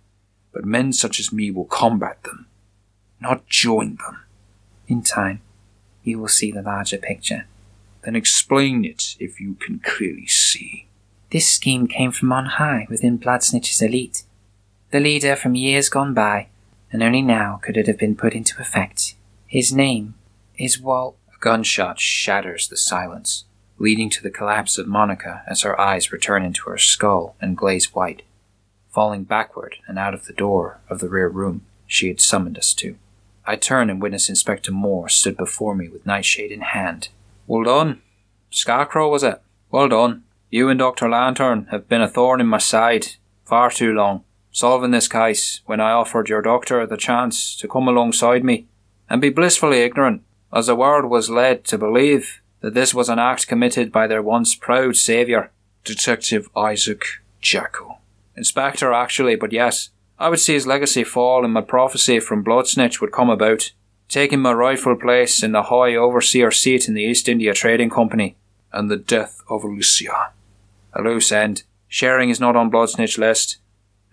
but 0.52 0.64
men 0.66 0.92
such 0.92 1.18
as 1.18 1.32
me 1.32 1.50
will 1.50 1.64
combat 1.64 2.22
them, 2.24 2.46
not 3.20 3.46
join 3.46 3.96
them. 3.96 4.24
In 4.86 5.02
time, 5.02 5.40
you 6.02 6.18
will 6.18 6.28
see 6.28 6.52
the 6.52 6.62
larger 6.62 6.98
picture. 6.98 7.46
Then 8.02 8.14
explain 8.14 8.84
it 8.84 9.16
if 9.18 9.40
you 9.40 9.54
can 9.54 9.78
clearly 9.78 10.26
see. 10.26 10.86
This 11.30 11.48
scheme 11.48 11.86
came 11.86 12.12
from 12.12 12.32
on 12.32 12.46
high 12.46 12.86
within 12.90 13.18
Bloodsnitch's 13.18 13.80
elite. 13.80 14.24
The 14.90 15.00
leader 15.00 15.34
from 15.34 15.54
years 15.54 15.88
gone 15.88 16.12
by, 16.12 16.48
and 16.94 17.02
only 17.02 17.22
now 17.22 17.58
could 17.60 17.76
it 17.76 17.88
have 17.88 17.98
been 17.98 18.14
put 18.14 18.34
into 18.34 18.60
effect. 18.60 19.16
His 19.48 19.72
name 19.72 20.14
is 20.56 20.80
Walt. 20.80 21.16
A 21.34 21.38
gunshot 21.40 21.98
shatters 21.98 22.68
the 22.68 22.76
silence, 22.76 23.46
leading 23.78 24.08
to 24.10 24.22
the 24.22 24.30
collapse 24.30 24.78
of 24.78 24.86
Monica 24.86 25.42
as 25.48 25.62
her 25.62 25.78
eyes 25.78 26.12
return 26.12 26.44
into 26.44 26.70
her 26.70 26.78
skull 26.78 27.34
and 27.40 27.56
glaze 27.56 27.92
white, 27.96 28.22
falling 28.92 29.24
backward 29.24 29.74
and 29.88 29.98
out 29.98 30.14
of 30.14 30.26
the 30.26 30.32
door 30.32 30.78
of 30.88 31.00
the 31.00 31.08
rear 31.08 31.28
room 31.28 31.66
she 31.84 32.06
had 32.06 32.20
summoned 32.20 32.56
us 32.56 32.72
to. 32.74 32.96
I 33.44 33.56
turn 33.56 33.90
and 33.90 34.00
witness 34.00 34.28
Inspector 34.28 34.70
Moore 34.70 35.08
stood 35.08 35.36
before 35.36 35.74
me 35.74 35.88
with 35.88 36.06
nightshade 36.06 36.52
in 36.52 36.60
hand. 36.60 37.08
Well 37.48 37.64
done. 37.64 38.02
Scarecrow, 38.50 39.10
was 39.10 39.24
it? 39.24 39.42
Well 39.68 39.88
done. 39.88 40.22
You 40.48 40.68
and 40.68 40.78
Dr. 40.78 41.08
Lantern 41.08 41.66
have 41.72 41.88
been 41.88 42.02
a 42.02 42.08
thorn 42.08 42.40
in 42.40 42.46
my 42.46 42.58
side 42.58 43.16
far 43.44 43.72
too 43.72 43.92
long, 43.92 44.22
solving 44.54 44.92
this 44.92 45.08
case 45.08 45.60
when 45.66 45.80
I 45.80 45.90
offered 45.90 46.28
your 46.28 46.40
doctor 46.40 46.86
the 46.86 46.96
chance 46.96 47.56
to 47.56 47.66
come 47.66 47.88
alongside 47.88 48.44
me 48.44 48.66
and 49.10 49.20
be 49.20 49.28
blissfully 49.28 49.80
ignorant, 49.80 50.22
as 50.52 50.68
the 50.68 50.76
world 50.76 51.10
was 51.10 51.28
led 51.28 51.64
to 51.64 51.76
believe 51.76 52.40
that 52.60 52.72
this 52.72 52.94
was 52.94 53.08
an 53.08 53.18
act 53.18 53.48
committed 53.48 53.90
by 53.90 54.06
their 54.06 54.22
once 54.22 54.54
proud 54.54 54.96
saviour. 54.96 55.50
Detective 55.82 56.48
Isaac 56.56 57.02
Jackal. 57.40 57.98
Inspector, 58.36 58.90
actually, 58.90 59.34
but 59.34 59.52
yes, 59.52 59.90
I 60.18 60.28
would 60.30 60.38
see 60.38 60.54
his 60.54 60.66
legacy 60.66 61.04
fall 61.04 61.44
and 61.44 61.52
my 61.52 61.60
prophecy 61.60 62.20
from 62.20 62.44
Bloodsnitch 62.44 63.00
would 63.00 63.12
come 63.12 63.28
about, 63.28 63.72
taking 64.08 64.40
my 64.40 64.52
rightful 64.52 64.96
place 64.96 65.42
in 65.42 65.52
the 65.52 65.64
high 65.64 65.94
overseer 65.94 66.50
seat 66.50 66.88
in 66.88 66.94
the 66.94 67.02
East 67.02 67.28
India 67.28 67.52
Trading 67.52 67.90
Company. 67.90 68.36
And 68.72 68.90
the 68.90 68.96
death 68.96 69.40
of 69.48 69.62
Lucia. 69.62 70.32
A 70.94 71.02
loose 71.02 71.30
end. 71.30 71.64
Sharing 71.86 72.30
is 72.30 72.40
not 72.40 72.56
on 72.56 72.70
Bloodsnitch 72.70 73.18
list, 73.18 73.58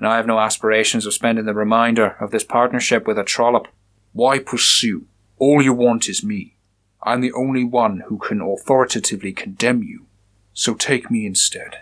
and 0.01 0.09
I 0.09 0.17
have 0.17 0.25
no 0.25 0.39
aspirations 0.39 1.05
of 1.05 1.13
spending 1.13 1.45
the 1.45 1.53
remainder 1.53 2.15
of 2.19 2.31
this 2.31 2.43
partnership 2.43 3.05
with 3.05 3.19
a 3.19 3.23
trollop. 3.23 3.67
Why 4.13 4.39
pursue? 4.39 5.05
All 5.37 5.61
you 5.61 5.73
want 5.73 6.09
is 6.09 6.23
me. 6.23 6.55
I'm 7.03 7.21
the 7.21 7.31
only 7.33 7.63
one 7.63 8.05
who 8.07 8.17
can 8.17 8.41
authoritatively 8.41 9.31
condemn 9.31 9.83
you. 9.83 10.07
So 10.53 10.73
take 10.73 11.11
me 11.11 11.27
instead. 11.27 11.81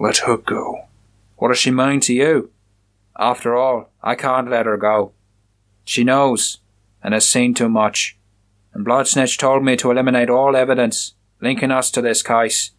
Let 0.00 0.18
her 0.18 0.36
go. 0.36 0.86
What 1.36 1.48
does 1.48 1.58
she 1.58 1.70
mean 1.70 2.00
to 2.00 2.12
you? 2.12 2.50
After 3.16 3.54
all, 3.54 3.90
I 4.02 4.16
can't 4.16 4.50
let 4.50 4.66
her 4.66 4.76
go. 4.76 5.12
She 5.84 6.02
knows, 6.02 6.58
and 7.04 7.14
has 7.14 7.28
seen 7.28 7.54
too 7.54 7.68
much. 7.68 8.18
And 8.74 8.84
Bloodsnitch 8.84 9.38
told 9.38 9.64
me 9.64 9.76
to 9.76 9.92
eliminate 9.92 10.28
all 10.28 10.56
evidence 10.56 11.14
linking 11.40 11.70
us 11.70 11.92
to 11.92 12.02
this 12.02 12.24
case. 12.24 12.72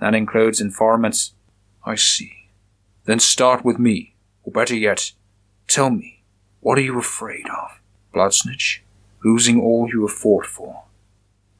That 0.00 0.14
includes 0.14 0.58
informants. 0.58 1.34
I 1.84 1.96
see. 1.96 2.48
Then 3.04 3.18
start 3.18 3.62
with 3.62 3.78
me, 3.78 4.11
or 4.44 4.52
better 4.52 4.76
yet, 4.76 5.12
tell 5.68 5.90
me, 5.90 6.22
what 6.60 6.78
are 6.78 6.82
you 6.82 6.98
afraid 6.98 7.46
of? 7.48 7.80
Bloodsnitch? 8.14 8.80
Losing 9.24 9.60
all 9.60 9.88
you 9.88 10.06
have 10.06 10.16
fought 10.16 10.46
for? 10.46 10.84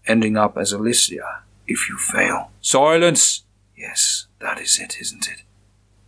Ending 0.06 0.36
up 0.36 0.56
as 0.56 0.72
Alicia 0.72 1.42
if 1.66 1.88
you 1.88 1.96
fail? 1.96 2.50
Silence! 2.60 3.44
Yes, 3.76 4.26
that 4.40 4.60
is 4.60 4.78
it, 4.78 4.96
isn't 5.00 5.28
it? 5.28 5.42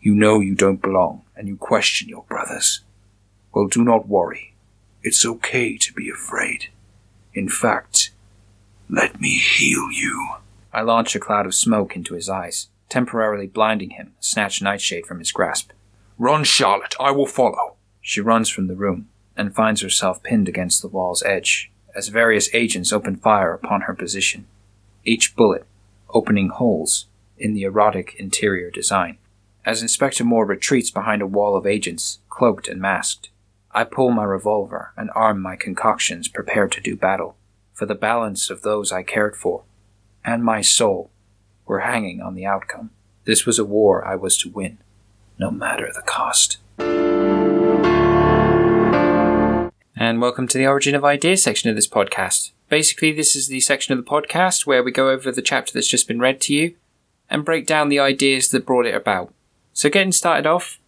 You 0.00 0.14
know 0.14 0.40
you 0.40 0.54
don't 0.54 0.82
belong, 0.82 1.22
and 1.34 1.48
you 1.48 1.56
question 1.56 2.08
your 2.08 2.24
brothers. 2.24 2.80
Well, 3.52 3.68
do 3.68 3.82
not 3.82 4.08
worry. 4.08 4.54
It's 5.02 5.24
okay 5.24 5.76
to 5.78 5.92
be 5.92 6.10
afraid. 6.10 6.68
In 7.32 7.48
fact, 7.48 8.10
let 8.88 9.20
me 9.20 9.38
heal 9.38 9.90
you. 9.90 10.34
I 10.72 10.82
launch 10.82 11.14
a 11.14 11.20
cloud 11.20 11.46
of 11.46 11.54
smoke 11.54 11.96
into 11.96 12.14
his 12.14 12.28
eyes, 12.28 12.68
temporarily 12.88 13.46
blinding 13.46 13.90
him, 13.90 14.14
snatch 14.20 14.60
Nightshade 14.60 15.06
from 15.06 15.20
his 15.20 15.32
grasp. 15.32 15.70
Run, 16.18 16.44
Charlotte, 16.44 16.94
I 17.00 17.10
will 17.10 17.26
follow. 17.26 17.74
She 18.00 18.20
runs 18.20 18.48
from 18.48 18.68
the 18.68 18.76
room 18.76 19.08
and 19.36 19.54
finds 19.54 19.80
herself 19.80 20.22
pinned 20.22 20.48
against 20.48 20.80
the 20.80 20.88
wall's 20.88 21.22
edge 21.24 21.72
as 21.94 22.08
various 22.08 22.48
agents 22.54 22.92
open 22.92 23.16
fire 23.16 23.52
upon 23.52 23.82
her 23.82 23.94
position, 23.94 24.46
each 25.04 25.34
bullet 25.34 25.66
opening 26.10 26.48
holes 26.48 27.06
in 27.36 27.52
the 27.52 27.64
erotic 27.64 28.14
interior 28.16 28.70
design. 28.70 29.18
As 29.64 29.82
Inspector 29.82 30.22
Moore 30.22 30.46
retreats 30.46 30.90
behind 30.90 31.20
a 31.20 31.26
wall 31.26 31.56
of 31.56 31.66
agents, 31.66 32.20
cloaked 32.28 32.68
and 32.68 32.80
masked, 32.80 33.30
I 33.72 33.82
pull 33.82 34.10
my 34.10 34.22
revolver 34.22 34.92
and 34.96 35.10
arm 35.16 35.42
my 35.42 35.56
concoctions 35.56 36.28
prepared 36.28 36.70
to 36.72 36.80
do 36.80 36.96
battle, 36.96 37.36
for 37.72 37.86
the 37.86 37.96
balance 37.96 38.50
of 38.50 38.62
those 38.62 38.92
I 38.92 39.02
cared 39.02 39.36
for, 39.36 39.64
and 40.24 40.44
my 40.44 40.60
soul, 40.60 41.10
were 41.66 41.80
hanging 41.80 42.20
on 42.20 42.34
the 42.34 42.46
outcome. 42.46 42.90
This 43.24 43.44
was 43.44 43.58
a 43.58 43.64
war 43.64 44.06
I 44.06 44.14
was 44.14 44.36
to 44.38 44.50
win, 44.50 44.78
no 45.38 45.50
matter 45.50 45.90
the 45.94 46.02
cost. 46.02 46.58
And 49.96 50.20
welcome 50.20 50.46
to 50.48 50.58
the 50.58 50.66
Origin 50.66 50.94
of 50.94 51.04
Ideas 51.04 51.42
section 51.42 51.70
of 51.70 51.76
this 51.76 51.88
podcast. 51.88 52.50
Basically, 52.68 53.12
this 53.12 53.34
is 53.34 53.48
the 53.48 53.60
section 53.60 53.96
of 53.96 54.04
the 54.04 54.10
podcast 54.10 54.66
where 54.66 54.82
we 54.82 54.90
go 54.90 55.10
over 55.10 55.30
the 55.32 55.42
chapter 55.42 55.72
that's 55.72 55.88
just 55.88 56.08
been 56.08 56.20
read 56.20 56.40
to 56.42 56.54
you 56.54 56.74
and 57.30 57.44
break 57.44 57.66
down 57.66 57.88
the 57.88 57.98
ideas 57.98 58.48
that 58.48 58.66
brought 58.66 58.86
it 58.86 58.94
about. 58.94 59.32
So, 59.72 59.88
getting 59.88 60.12
started 60.12 60.46
off, 60.46 60.78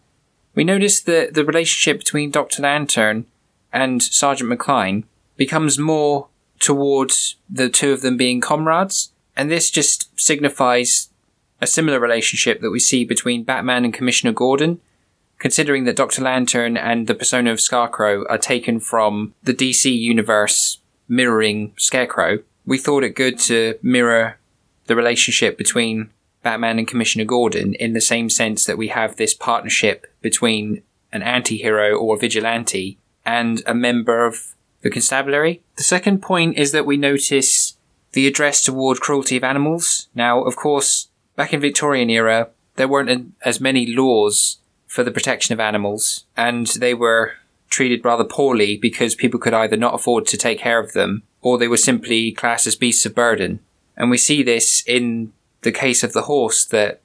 we 0.55 0.63
notice 0.63 1.01
that 1.01 1.33
the 1.33 1.45
relationship 1.45 1.99
between 1.99 2.31
Dr. 2.31 2.61
Lantern 2.63 3.25
and 3.73 4.01
Sergeant 4.01 4.49
McCline 4.51 5.03
becomes 5.35 5.77
more 5.77 6.27
towards 6.59 7.35
the 7.49 7.69
two 7.69 7.91
of 7.91 8.01
them 8.01 8.17
being 8.17 8.41
comrades, 8.41 9.11
and 9.35 9.51
this 9.51 9.69
just 9.69 10.09
signifies 10.19 11.09
a 11.61 11.67
similar 11.67 11.99
relationship 11.99 12.61
that 12.61 12.71
we 12.71 12.79
see 12.79 13.03
between 13.03 13.43
Batman 13.43 13.85
and 13.85 13.93
Commissioner 13.93 14.33
Gordon, 14.33 14.79
considering 15.39 15.83
that 15.85 15.95
Dr. 15.95 16.21
Lantern 16.21 16.77
and 16.77 17.07
the 17.07 17.15
persona 17.15 17.51
of 17.51 17.61
Scarecrow 17.61 18.25
are 18.27 18.37
taken 18.37 18.79
from 18.79 19.33
the 19.43 19.53
DC 19.53 19.95
universe 19.97 20.79
mirroring 21.07 21.73
Scarecrow. 21.77 22.39
We 22.65 22.77
thought 22.77 23.03
it 23.03 23.15
good 23.15 23.39
to 23.39 23.77
mirror 23.81 24.37
the 24.87 24.95
relationship 24.95 25.57
between 25.57 26.09
Batman 26.43 26.79
and 26.79 26.87
Commissioner 26.87 27.25
Gordon 27.25 27.73
in 27.75 27.93
the 27.93 28.01
same 28.01 28.29
sense 28.29 28.65
that 28.65 28.77
we 28.77 28.89
have 28.89 29.15
this 29.15 29.33
partnership 29.33 30.07
between 30.21 30.81
an 31.11 31.21
anti-hero 31.21 31.95
or 31.95 32.17
vigilante 32.17 32.97
and 33.25 33.61
a 33.65 33.73
member 33.73 34.25
of 34.25 34.55
the 34.81 34.89
constabulary. 34.89 35.61
The 35.75 35.83
second 35.83 36.21
point 36.21 36.57
is 36.57 36.71
that 36.71 36.85
we 36.85 36.97
notice 36.97 37.77
the 38.13 38.27
address 38.27 38.63
toward 38.63 38.99
cruelty 38.99 39.37
of 39.37 39.43
animals. 39.43 40.07
Now, 40.15 40.43
of 40.43 40.55
course, 40.55 41.09
back 41.37 41.53
in 41.53 41.61
Victorian 41.61 42.09
era, 42.09 42.49
there 42.75 42.89
weren't 42.89 43.33
as 43.45 43.61
many 43.61 43.85
laws 43.85 44.57
for 44.85 45.03
the 45.03 45.11
protection 45.11 45.53
of 45.53 45.59
animals, 45.61 46.25
and 46.35 46.67
they 46.67 46.93
were 46.93 47.33
treated 47.69 48.03
rather 48.03 48.23
poorly 48.25 48.77
because 48.77 49.15
people 49.15 49.39
could 49.39 49.53
either 49.53 49.77
not 49.77 49.93
afford 49.93 50.25
to 50.25 50.37
take 50.37 50.59
care 50.59 50.79
of 50.79 50.93
them 50.93 51.23
or 51.41 51.57
they 51.57 51.67
were 51.67 51.77
simply 51.77 52.31
classed 52.31 52.67
as 52.67 52.75
beasts 52.75 53.05
of 53.05 53.15
burden. 53.15 53.59
And 53.95 54.09
we 54.09 54.17
see 54.17 54.43
this 54.43 54.83
in 54.85 55.31
the 55.61 55.71
case 55.71 56.03
of 56.03 56.13
the 56.13 56.23
horse 56.23 56.65
that 56.65 57.01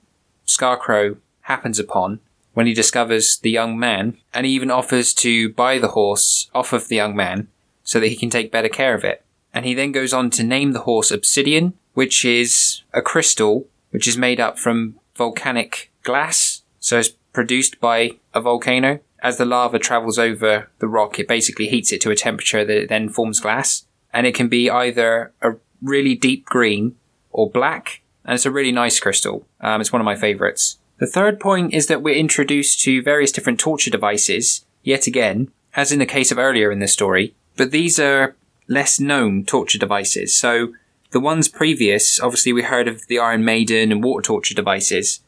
Scarecrow 0.46 1.16
happens 1.42 1.78
upon 1.78 2.20
when 2.54 2.66
he 2.66 2.74
discovers 2.74 3.38
the 3.38 3.50
young 3.50 3.78
man, 3.78 4.18
and 4.32 4.46
he 4.46 4.52
even 4.52 4.70
offers 4.70 5.14
to 5.14 5.50
buy 5.50 5.78
the 5.78 5.88
horse 5.88 6.50
off 6.54 6.72
of 6.72 6.88
the 6.88 6.96
young 6.96 7.16
man 7.16 7.48
so 7.82 7.98
that 7.98 8.08
he 8.08 8.16
can 8.16 8.30
take 8.30 8.52
better 8.52 8.68
care 8.68 8.94
of 8.94 9.04
it. 9.04 9.24
And 9.54 9.64
he 9.64 9.74
then 9.74 9.92
goes 9.92 10.12
on 10.12 10.30
to 10.30 10.42
name 10.42 10.72
the 10.72 10.80
horse 10.80 11.10
Obsidian, 11.10 11.74
which 11.94 12.24
is 12.24 12.82
a 12.92 13.02
crystal 13.02 13.66
which 13.92 14.08
is 14.08 14.18
made 14.18 14.40
up 14.40 14.58
from 14.58 14.96
volcanic 15.14 15.90
glass, 16.02 16.62
so 16.80 16.98
it's 16.98 17.10
produced 17.32 17.80
by 17.80 18.10
a 18.34 18.40
volcano. 18.40 18.98
As 19.22 19.38
the 19.38 19.44
lava 19.44 19.78
travels 19.78 20.18
over 20.18 20.68
the 20.80 20.88
rock, 20.88 21.18
it 21.18 21.28
basically 21.28 21.68
heats 21.68 21.92
it 21.92 22.00
to 22.00 22.10
a 22.10 22.16
temperature 22.16 22.64
that 22.64 22.88
then 22.88 23.08
forms 23.08 23.38
glass. 23.38 23.86
And 24.12 24.26
it 24.26 24.34
can 24.34 24.48
be 24.48 24.68
either 24.68 25.32
a 25.40 25.52
really 25.80 26.14
deep 26.14 26.44
green 26.44 26.96
or 27.30 27.48
black, 27.48 28.02
and 28.24 28.34
it's 28.34 28.46
a 28.46 28.50
really 28.50 28.72
nice 28.72 28.98
crystal. 29.00 29.46
Um, 29.60 29.80
it's 29.80 29.92
one 29.92 30.00
of 30.00 30.04
my 30.04 30.16
favorites. 30.16 30.78
The 30.98 31.06
third 31.06 31.40
point 31.40 31.72
is 31.72 31.86
that 31.86 32.02
we're 32.02 32.14
introduced 32.14 32.80
to 32.82 33.02
various 33.02 33.32
different 33.32 33.58
torture 33.58 33.90
devices, 33.90 34.64
yet 34.82 35.06
again, 35.06 35.50
as 35.74 35.92
in 35.92 35.98
the 35.98 36.06
case 36.06 36.30
of 36.30 36.38
earlier 36.38 36.70
in 36.70 36.78
this 36.78 36.92
story, 36.92 37.34
but 37.56 37.70
these 37.70 37.98
are 37.98 38.36
less 38.68 39.00
known 39.00 39.44
torture 39.44 39.78
devices. 39.78 40.38
So 40.38 40.74
the 41.12 41.20
ones 41.20 41.48
previous, 41.48 42.20
obviously 42.20 42.52
we 42.52 42.62
heard 42.62 42.88
of 42.88 43.06
the 43.06 43.18
Iron 43.18 43.44
Maiden 43.44 43.92
and 43.92 44.02
water 44.02 44.22
torture 44.22 44.54
devices. 44.54 45.20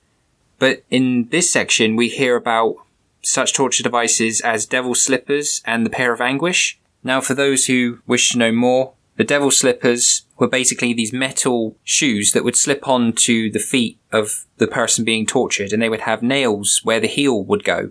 But 0.58 0.82
in 0.90 1.28
this 1.28 1.50
section, 1.50 1.96
we 1.96 2.08
hear 2.08 2.36
about 2.36 2.76
such 3.22 3.54
torture 3.54 3.82
devices 3.82 4.40
as 4.40 4.66
Devil 4.66 4.94
Slippers 4.94 5.62
and 5.64 5.84
the 5.84 5.90
Pear 5.90 6.12
of 6.12 6.20
Anguish. 6.20 6.78
Now, 7.02 7.20
for 7.20 7.34
those 7.34 7.66
who 7.66 8.00
wish 8.06 8.30
to 8.30 8.38
know 8.38 8.52
more, 8.52 8.94
the 9.16 9.24
Devil 9.24 9.50
Slippers 9.50 10.22
were 10.38 10.48
basically 10.48 10.92
these 10.92 11.12
metal 11.12 11.76
shoes 11.84 12.32
that 12.32 12.44
would 12.44 12.56
slip 12.56 12.88
onto 12.88 13.50
the 13.50 13.58
feet 13.58 13.98
of 14.10 14.46
the 14.56 14.66
person 14.66 15.04
being 15.04 15.26
tortured, 15.26 15.72
and 15.72 15.80
they 15.80 15.88
would 15.88 16.00
have 16.00 16.22
nails 16.22 16.80
where 16.82 17.00
the 17.00 17.06
heel 17.06 17.44
would 17.44 17.62
go. 17.62 17.90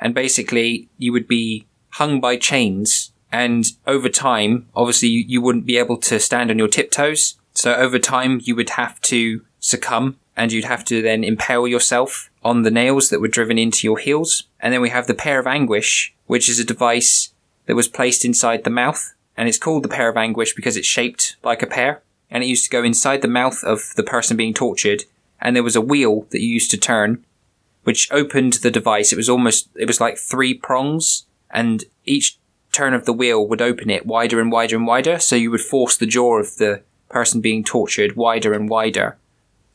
And 0.00 0.14
basically, 0.14 0.88
you 0.98 1.12
would 1.12 1.28
be 1.28 1.66
hung 1.90 2.20
by 2.20 2.36
chains, 2.36 3.12
and 3.34 3.72
over 3.84 4.08
time, 4.08 4.68
obviously, 4.76 5.08
you 5.08 5.40
wouldn't 5.40 5.66
be 5.66 5.76
able 5.76 5.96
to 5.96 6.20
stand 6.20 6.52
on 6.52 6.58
your 6.58 6.68
tiptoes. 6.68 7.34
So 7.52 7.74
over 7.74 7.98
time, 7.98 8.40
you 8.44 8.54
would 8.54 8.70
have 8.70 9.00
to 9.00 9.44
succumb 9.58 10.20
and 10.36 10.52
you'd 10.52 10.66
have 10.66 10.84
to 10.84 11.02
then 11.02 11.24
impale 11.24 11.66
yourself 11.66 12.30
on 12.44 12.62
the 12.62 12.70
nails 12.70 13.08
that 13.08 13.20
were 13.20 13.26
driven 13.26 13.58
into 13.58 13.88
your 13.88 13.98
heels. 13.98 14.44
And 14.60 14.72
then 14.72 14.80
we 14.80 14.90
have 14.90 15.08
the 15.08 15.14
pear 15.14 15.40
of 15.40 15.48
anguish, 15.48 16.14
which 16.28 16.48
is 16.48 16.60
a 16.60 16.64
device 16.64 17.34
that 17.66 17.74
was 17.74 17.88
placed 17.88 18.24
inside 18.24 18.62
the 18.62 18.70
mouth. 18.70 19.12
And 19.36 19.48
it's 19.48 19.58
called 19.58 19.82
the 19.82 19.88
pear 19.88 20.08
of 20.08 20.16
anguish 20.16 20.54
because 20.54 20.76
it's 20.76 20.86
shaped 20.86 21.34
like 21.42 21.60
a 21.60 21.66
pear. 21.66 22.02
And 22.30 22.44
it 22.44 22.46
used 22.46 22.64
to 22.66 22.70
go 22.70 22.84
inside 22.84 23.20
the 23.20 23.26
mouth 23.26 23.64
of 23.64 23.94
the 23.96 24.04
person 24.04 24.36
being 24.36 24.54
tortured. 24.54 25.06
And 25.40 25.56
there 25.56 25.64
was 25.64 25.74
a 25.74 25.80
wheel 25.80 26.28
that 26.30 26.40
you 26.40 26.50
used 26.50 26.70
to 26.70 26.76
turn, 26.76 27.24
which 27.82 28.12
opened 28.12 28.52
the 28.52 28.70
device. 28.70 29.12
It 29.12 29.16
was 29.16 29.28
almost, 29.28 29.70
it 29.74 29.88
was 29.88 30.00
like 30.00 30.18
three 30.18 30.54
prongs. 30.54 31.26
And 31.50 31.84
each 32.04 32.38
turn 32.74 32.94
of 32.94 33.04
the 33.04 33.12
wheel 33.12 33.46
would 33.46 33.62
open 33.62 33.88
it 33.88 34.06
wider 34.06 34.40
and 34.40 34.52
wider 34.52 34.76
and 34.76 34.86
wider. 34.86 35.18
So 35.18 35.36
you 35.36 35.50
would 35.50 35.60
force 35.60 35.96
the 35.96 36.06
jaw 36.06 36.38
of 36.38 36.56
the 36.56 36.82
person 37.08 37.40
being 37.40 37.64
tortured 37.64 38.16
wider 38.16 38.52
and 38.52 38.68
wider 38.68 39.16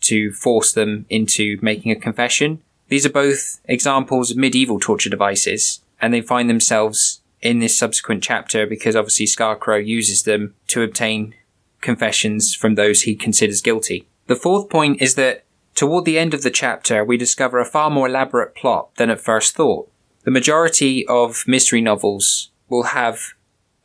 to 0.02 0.32
force 0.34 0.74
them 0.74 1.06
into 1.10 1.58
making 1.62 1.92
a 1.92 1.96
confession. 1.96 2.62
These 2.90 3.06
are 3.06 3.12
both 3.12 3.62
examples 3.66 4.32
of 4.32 4.38
medieval 4.38 4.80
torture 4.80 5.10
devices, 5.10 5.82
and 6.02 6.14
they 6.14 6.22
find 6.22 6.50
themselves 6.50 7.22
in 7.42 7.60
this 7.60 7.78
subsequent 7.78 8.24
chapter 8.24 8.66
because 8.66 8.96
obviously 8.96 9.26
Scarecrow 9.26 9.78
uses 9.78 10.24
them 10.24 10.56
to 10.68 10.82
obtain 10.82 11.36
confessions 11.82 12.54
from 12.54 12.76
those 12.76 13.04
he 13.04 13.16
considers 13.16 13.62
guilty. 13.62 14.08
The 14.28 14.36
fourth 14.36 14.70
point 14.70 15.02
is 15.02 15.16
that 15.16 15.46
toward 15.76 16.06
the 16.06 16.20
end 16.20 16.34
of 16.34 16.44
the 16.44 16.52
chapter, 16.52 17.04
we 17.04 17.18
discover 17.18 17.60
a 17.60 17.66
far 17.66 17.90
more 17.90 18.08
elaborate 18.08 18.56
plot 18.56 18.94
than 18.96 19.10
at 19.10 19.22
first 19.22 19.56
thought. 19.56 19.90
The 20.24 20.32
majority 20.32 21.08
of 21.08 21.48
mystery 21.48 21.82
novels 21.82 22.52
will 22.70 22.84
have 22.84 23.34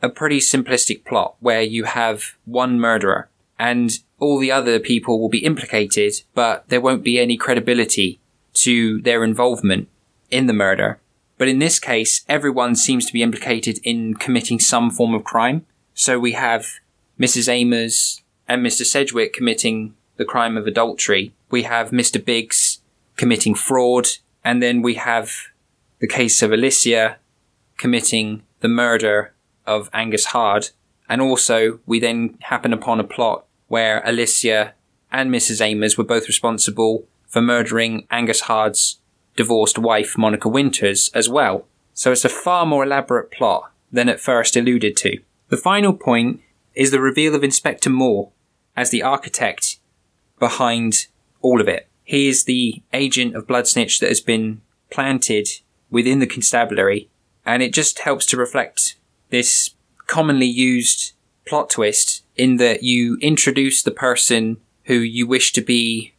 a 0.01 0.09
pretty 0.09 0.39
simplistic 0.39 1.03
plot 1.05 1.35
where 1.39 1.61
you 1.61 1.85
have 1.85 2.35
one 2.45 2.79
murderer 2.79 3.29
and 3.57 3.99
all 4.19 4.37
the 4.37 4.51
other 4.51 4.79
people 4.79 5.19
will 5.19 5.29
be 5.29 5.45
implicated, 5.45 6.13
but 6.33 6.67
there 6.69 6.81
won't 6.81 7.03
be 7.03 7.19
any 7.19 7.37
credibility 7.37 8.19
to 8.53 9.01
their 9.01 9.23
involvement 9.23 9.87
in 10.31 10.47
the 10.47 10.53
murder. 10.53 10.99
But 11.37 11.47
in 11.47 11.59
this 11.59 11.79
case, 11.79 12.23
everyone 12.29 12.75
seems 12.75 13.05
to 13.05 13.13
be 13.13 13.23
implicated 13.23 13.79
in 13.83 14.15
committing 14.15 14.59
some 14.59 14.89
form 14.89 15.13
of 15.13 15.23
crime. 15.23 15.65
So 15.93 16.17
we 16.17 16.31
have 16.33 16.67
Mrs. 17.19 17.49
Amers 17.49 18.21
and 18.47 18.65
Mr. 18.65 18.85
Sedgwick 18.85 19.33
committing 19.33 19.95
the 20.17 20.25
crime 20.25 20.55
of 20.55 20.65
adultery. 20.65 21.33
We 21.49 21.63
have 21.63 21.91
Mr. 21.91 22.23
Biggs 22.23 22.79
committing 23.17 23.55
fraud. 23.55 24.07
And 24.43 24.61
then 24.61 24.81
we 24.81 24.93
have 24.95 25.31
the 25.99 26.07
case 26.07 26.41
of 26.41 26.51
Alicia 26.51 27.17
committing 27.77 28.43
the 28.59 28.67
murder 28.67 29.33
of 29.65 29.89
Angus 29.93 30.25
Hart. 30.27 30.71
And 31.07 31.21
also, 31.21 31.79
we 31.85 31.99
then 31.99 32.37
happen 32.41 32.73
upon 32.73 32.99
a 32.99 33.03
plot 33.03 33.45
where 33.67 34.01
Alicia 34.05 34.73
and 35.11 35.31
Mrs. 35.31 35.61
Amers 35.61 35.97
were 35.97 36.03
both 36.03 36.27
responsible 36.27 37.07
for 37.27 37.41
murdering 37.41 38.07
Angus 38.09 38.41
Hart's 38.41 38.99
divorced 39.35 39.77
wife, 39.77 40.17
Monica 40.17 40.49
Winters, 40.49 41.09
as 41.13 41.29
well. 41.29 41.65
So 41.93 42.11
it's 42.11 42.25
a 42.25 42.29
far 42.29 42.65
more 42.65 42.83
elaborate 42.83 43.31
plot 43.31 43.71
than 43.91 44.09
at 44.09 44.19
first 44.19 44.55
alluded 44.55 44.97
to. 44.97 45.19
The 45.49 45.57
final 45.57 45.93
point 45.93 46.41
is 46.73 46.91
the 46.91 46.99
reveal 46.99 47.35
of 47.35 47.43
Inspector 47.43 47.89
Moore 47.89 48.31
as 48.75 48.89
the 48.89 49.03
architect 49.03 49.77
behind 50.39 51.07
all 51.41 51.61
of 51.61 51.67
it. 51.67 51.87
He 52.03 52.27
is 52.27 52.43
the 52.43 52.81
agent 52.93 53.35
of 53.35 53.47
Bloodsnitch 53.47 53.99
that 53.99 54.09
has 54.09 54.21
been 54.21 54.61
planted 54.91 55.47
within 55.89 56.19
the 56.19 56.27
constabulary, 56.27 57.09
and 57.45 57.61
it 57.61 57.73
just 57.73 57.99
helps 57.99 58.25
to 58.27 58.37
reflect 58.37 58.95
this 59.29 59.71
commonly 60.07 60.45
used 60.45 61.13
plot 61.45 61.69
twist 61.69 62.23
in 62.35 62.57
that 62.57 62.83
you 62.83 63.17
introduce 63.21 63.81
the 63.81 63.91
person 63.91 64.57
who 64.85 64.95
you 64.95 65.27
wish 65.27 65.53
to 65.53 65.61
be 65.61 66.13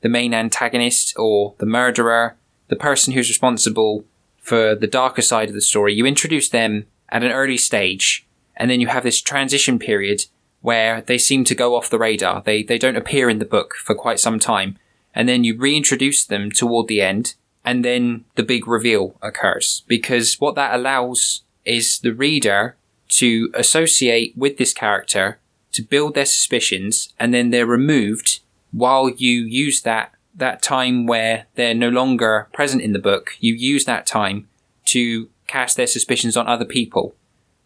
the 0.00 0.08
main 0.08 0.34
antagonist 0.34 1.14
or 1.16 1.54
the 1.58 1.66
murderer, 1.66 2.36
the 2.68 2.76
person 2.76 3.12
who's 3.12 3.28
responsible 3.28 4.04
for 4.40 4.74
the 4.74 4.86
darker 4.86 5.22
side 5.22 5.48
of 5.48 5.54
the 5.54 5.60
story. 5.60 5.94
You 5.94 6.04
introduce 6.04 6.48
them 6.48 6.86
at 7.08 7.22
an 7.22 7.30
early 7.30 7.56
stage, 7.56 8.26
and 8.56 8.70
then 8.70 8.80
you 8.80 8.88
have 8.88 9.04
this 9.04 9.20
transition 9.20 9.78
period 9.78 10.26
where 10.60 11.02
they 11.02 11.18
seem 11.18 11.44
to 11.44 11.54
go 11.54 11.76
off 11.76 11.90
the 11.90 11.98
radar. 11.98 12.42
They, 12.42 12.62
they 12.62 12.78
don't 12.78 12.96
appear 12.96 13.28
in 13.28 13.38
the 13.38 13.44
book 13.44 13.74
for 13.74 13.94
quite 13.94 14.20
some 14.20 14.38
time. 14.38 14.78
And 15.14 15.28
then 15.28 15.44
you 15.44 15.58
reintroduce 15.58 16.24
them 16.24 16.50
toward 16.50 16.88
the 16.88 17.02
end, 17.02 17.34
and 17.64 17.84
then 17.84 18.24
the 18.34 18.42
big 18.42 18.66
reveal 18.66 19.16
occurs. 19.22 19.82
Because 19.86 20.36
what 20.40 20.54
that 20.56 20.74
allows 20.74 21.42
is 21.64 22.00
the 22.00 22.12
reader 22.12 22.76
to 23.08 23.50
associate 23.54 24.36
with 24.36 24.56
this 24.56 24.72
character 24.72 25.38
to 25.72 25.82
build 25.82 26.14
their 26.14 26.26
suspicions 26.26 27.12
and 27.18 27.32
then 27.32 27.50
they're 27.50 27.66
removed 27.66 28.40
while 28.72 29.08
you 29.10 29.42
use 29.42 29.82
that 29.82 30.14
that 30.34 30.62
time 30.62 31.06
where 31.06 31.46
they're 31.56 31.74
no 31.74 31.90
longer 31.90 32.48
present 32.54 32.80
in 32.80 32.94
the 32.94 32.98
book. 32.98 33.36
You 33.38 33.52
use 33.52 33.84
that 33.84 34.06
time 34.06 34.48
to 34.86 35.28
cast 35.46 35.76
their 35.76 35.86
suspicions 35.86 36.38
on 36.38 36.46
other 36.46 36.64
people. 36.64 37.14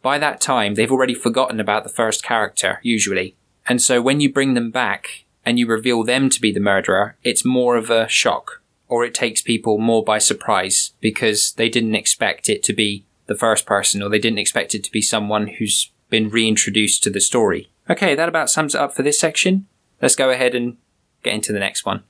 By 0.03 0.19
that 0.19 0.41
time 0.41 0.75
they've 0.75 0.91
already 0.91 1.15
forgotten 1.15 1.61
about 1.61 1.85
the 1.85 1.91
first 1.91 2.25
character 2.25 2.81
usually. 2.83 3.37
And 3.69 3.81
so 3.81 4.03
when 4.03 4.21
you 4.21 4.33
bring 4.33 4.55
them 4.55 4.71
back 4.73 5.25
and 5.45 5.61
you 5.61 5.67
reveal 5.69 6.03
them 6.03 6.29
to 6.29 6.41
be 6.41 6.53
the 6.53 6.61
murderer 6.61 7.17
it's 7.23 7.45
more 7.45 7.77
of 7.77 7.89
a 7.89 8.09
shock 8.09 8.61
or 8.89 9.05
it 9.05 9.15
takes 9.15 9.43
people 9.43 9.79
more 9.79 10.05
by 10.05 10.19
surprise 10.19 10.93
because 11.01 11.53
they 11.53 11.69
didn't 11.69 11.95
expect 11.95 12.49
it 12.49 12.63
to 12.65 12.73
be 12.73 13.05
the 13.27 13.35
first 13.35 13.67
person, 13.67 14.03
or 14.03 14.09
they 14.09 14.19
didn't 14.19 14.39
expect 14.39 14.75
it 14.75 14.85
to 14.85 14.93
be 14.93 15.03
someone 15.03 15.49
who's 15.49 15.91
been 16.09 16.31
reintroduced 16.31 17.03
to 17.03 17.11
the 17.11 17.21
story. 17.21 17.69
Okay, 17.91 18.15
that 18.15 18.29
about 18.29 18.51
sums 18.51 18.75
it 18.75 18.81
up 18.81 18.95
for 18.95 19.03
this 19.03 19.19
section. 19.19 19.67
Let's 20.01 20.17
go 20.17 20.31
ahead 20.31 20.55
and 20.55 20.77
get 21.23 21.35
into 21.35 21.53
the 21.53 21.59
next 21.59 21.85
one. 21.85 22.05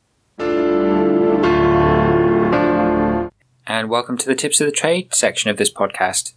And 3.66 3.90
welcome 3.90 4.16
to 4.18 4.26
the 4.26 4.34
Tips 4.34 4.60
of 4.60 4.66
the 4.66 4.72
Trade 4.72 5.14
section 5.14 5.50
of 5.50 5.56
this 5.56 5.72
podcast. 5.72 6.34